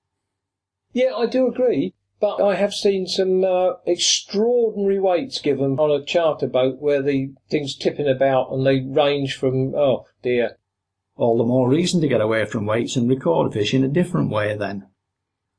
Yeah, 0.93 1.15
I 1.15 1.27
do 1.27 1.47
agree. 1.47 1.95
But 2.19 2.43
I 2.43 2.57
have 2.57 2.75
seen 2.75 3.07
some 3.07 3.45
uh, 3.45 3.75
extraordinary 3.87 4.99
weights 4.99 5.39
given 5.39 5.79
on 5.79 5.91
a 5.91 6.05
charter 6.05 6.49
boat 6.49 6.81
where 6.81 7.03
the 7.03 7.35
thing's 7.49 7.77
tipping 7.77 8.09
about 8.09 8.51
and 8.51 8.67
they 8.67 8.81
range 8.81 9.37
from, 9.37 9.75
oh 9.77 10.07
dear. 10.23 10.57
All 11.15 11.39
the 11.39 11.45
more 11.45 11.69
reason 11.69 12.01
to 12.01 12.09
get 12.09 12.21
away 12.21 12.45
from 12.45 12.67
weights 12.67 12.97
and 12.97 13.09
record 13.09 13.53
fish 13.53 13.75
in 13.75 13.85
a 13.85 13.89
different 13.89 14.31
way 14.31 14.57
then. 14.57 14.89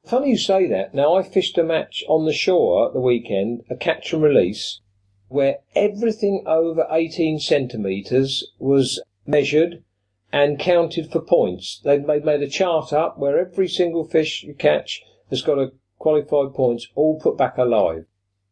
Funny 0.05 0.31
you 0.31 0.37
say 0.37 0.67
that. 0.67 0.93
Now, 0.93 1.15
I 1.15 1.23
fished 1.23 1.57
a 1.57 1.63
match 1.63 2.03
on 2.09 2.25
the 2.25 2.33
shore 2.33 2.87
at 2.87 2.93
the 2.93 2.99
weekend, 2.99 3.61
a 3.69 3.77
catch 3.77 4.11
and 4.11 4.23
release, 4.23 4.81
where 5.29 5.59
everything 5.73 6.43
over 6.45 6.85
18 6.91 7.39
centimetres 7.39 8.45
was 8.59 9.01
measured 9.27 9.83
and 10.31 10.59
counted 10.59 11.11
for 11.11 11.21
points. 11.21 11.81
They've 11.83 12.03
made 12.03 12.41
a 12.41 12.49
chart 12.49 12.91
up 12.93 13.17
where 13.17 13.39
every 13.39 13.67
single 13.67 14.03
fish 14.03 14.43
you 14.43 14.53
catch 14.53 15.01
has 15.29 15.41
got 15.41 15.59
a 15.59 15.71
qualified 15.99 16.53
points 16.53 16.87
all 16.95 17.19
put 17.19 17.37
back 17.37 17.57
alive. 17.57 18.05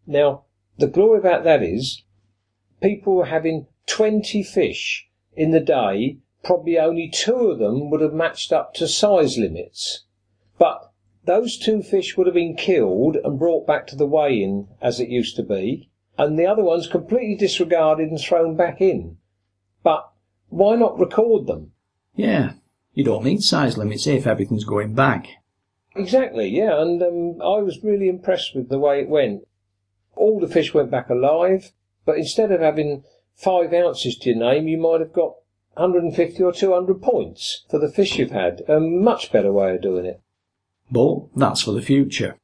Now, 0.05 0.43
the 0.77 0.87
glory 0.87 1.19
about 1.19 1.43
that 1.43 1.63
is 1.63 2.03
people 2.81 3.15
were 3.15 3.25
having 3.25 3.67
20 3.87 4.43
fish 4.43 5.07
in 5.35 5.51
the 5.51 5.59
day, 5.59 6.17
probably 6.43 6.77
only 6.77 7.09
two 7.09 7.49
of 7.49 7.59
them 7.59 7.89
would 7.89 8.01
have 8.01 8.13
matched 8.13 8.51
up 8.51 8.73
to 8.75 8.87
size 8.87 9.37
limits. 9.37 10.03
But 10.57 10.91
those 11.25 11.57
two 11.57 11.81
fish 11.81 12.15
would 12.15 12.27
have 12.27 12.35
been 12.35 12.55
killed 12.55 13.17
and 13.17 13.39
brought 13.39 13.65
back 13.65 13.87
to 13.87 13.95
the 13.95 14.05
weigh-in 14.05 14.67
as 14.81 14.99
it 14.99 15.09
used 15.09 15.35
to 15.37 15.43
be, 15.43 15.89
and 16.17 16.37
the 16.37 16.45
other 16.45 16.63
ones 16.63 16.87
completely 16.87 17.35
disregarded 17.35 18.09
and 18.09 18.19
thrown 18.19 18.55
back 18.55 18.79
in. 18.79 19.17
But 19.83 20.09
why 20.55 20.77
not 20.77 20.97
record 20.97 21.47
them? 21.47 21.73
Yeah, 22.15 22.53
you 22.93 23.03
don't 23.03 23.25
need 23.25 23.43
size 23.43 23.77
limits 23.77 24.07
if 24.07 24.25
everything's 24.25 24.63
going 24.63 24.93
back. 24.93 25.27
Exactly, 25.97 26.47
yeah, 26.47 26.81
and 26.81 27.03
um, 27.03 27.41
I 27.41 27.61
was 27.61 27.83
really 27.83 28.07
impressed 28.07 28.55
with 28.55 28.69
the 28.69 28.79
way 28.79 29.01
it 29.01 29.09
went. 29.09 29.45
All 30.15 30.39
the 30.39 30.47
fish 30.47 30.73
went 30.73 30.91
back 30.91 31.09
alive, 31.09 31.73
but 32.05 32.17
instead 32.17 32.53
of 32.53 32.61
having 32.61 33.03
five 33.35 33.73
ounces 33.73 34.17
to 34.19 34.29
your 34.29 34.39
name, 34.39 34.69
you 34.69 34.77
might 34.77 35.01
have 35.01 35.11
got 35.11 35.35
150 35.73 36.41
or 36.41 36.53
200 36.53 37.01
points 37.01 37.65
for 37.69 37.77
the 37.77 37.91
fish 37.91 38.17
you've 38.17 38.31
had. 38.31 38.61
A 38.69 38.79
much 38.79 39.33
better 39.33 39.51
way 39.51 39.75
of 39.75 39.81
doing 39.81 40.05
it. 40.05 40.21
But 40.89 41.35
that's 41.35 41.63
for 41.63 41.73
the 41.73 41.81
future. 41.81 42.37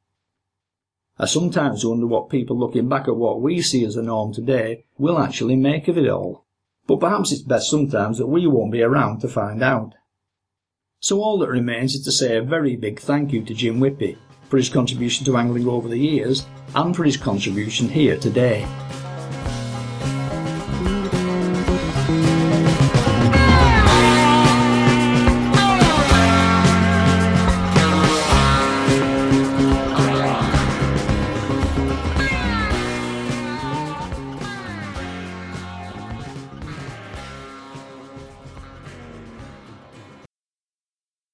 I 1.18 1.28
sometimes 1.28 1.86
wonder 1.86 2.07
what 2.07 2.30
people 2.30 2.59
looking 2.59 2.89
back 2.89 3.07
at 3.07 3.16
what 3.16 3.41
we 3.41 3.62
see 3.62 3.86
as 3.86 3.95
the 3.95 4.03
norm 4.03 4.34
today 4.34 4.84
will 4.97 5.18
actually 5.18 5.55
make 5.55 5.88
of 5.88 5.97
it 5.97 6.09
all. 6.09 6.45
But 6.91 6.99
perhaps 6.99 7.31
it's 7.31 7.41
best 7.41 7.69
sometimes 7.69 8.17
that 8.17 8.27
we 8.27 8.45
won't 8.47 8.73
be 8.73 8.81
around 8.81 9.19
to 9.19 9.29
find 9.29 9.63
out. 9.63 9.93
So 10.99 11.21
all 11.21 11.39
that 11.39 11.47
remains 11.47 11.95
is 11.95 12.03
to 12.03 12.11
say 12.11 12.35
a 12.35 12.41
very 12.41 12.75
big 12.75 12.99
thank 12.99 13.31
you 13.31 13.41
to 13.45 13.53
Jim 13.53 13.79
Whippy 13.79 14.17
for 14.49 14.57
his 14.57 14.67
contribution 14.67 15.25
to 15.27 15.37
angling 15.37 15.69
over 15.69 15.87
the 15.87 15.97
years 15.97 16.45
and 16.75 16.93
for 16.93 17.05
his 17.05 17.15
contribution 17.15 17.87
here 17.87 18.17
today. 18.17 18.67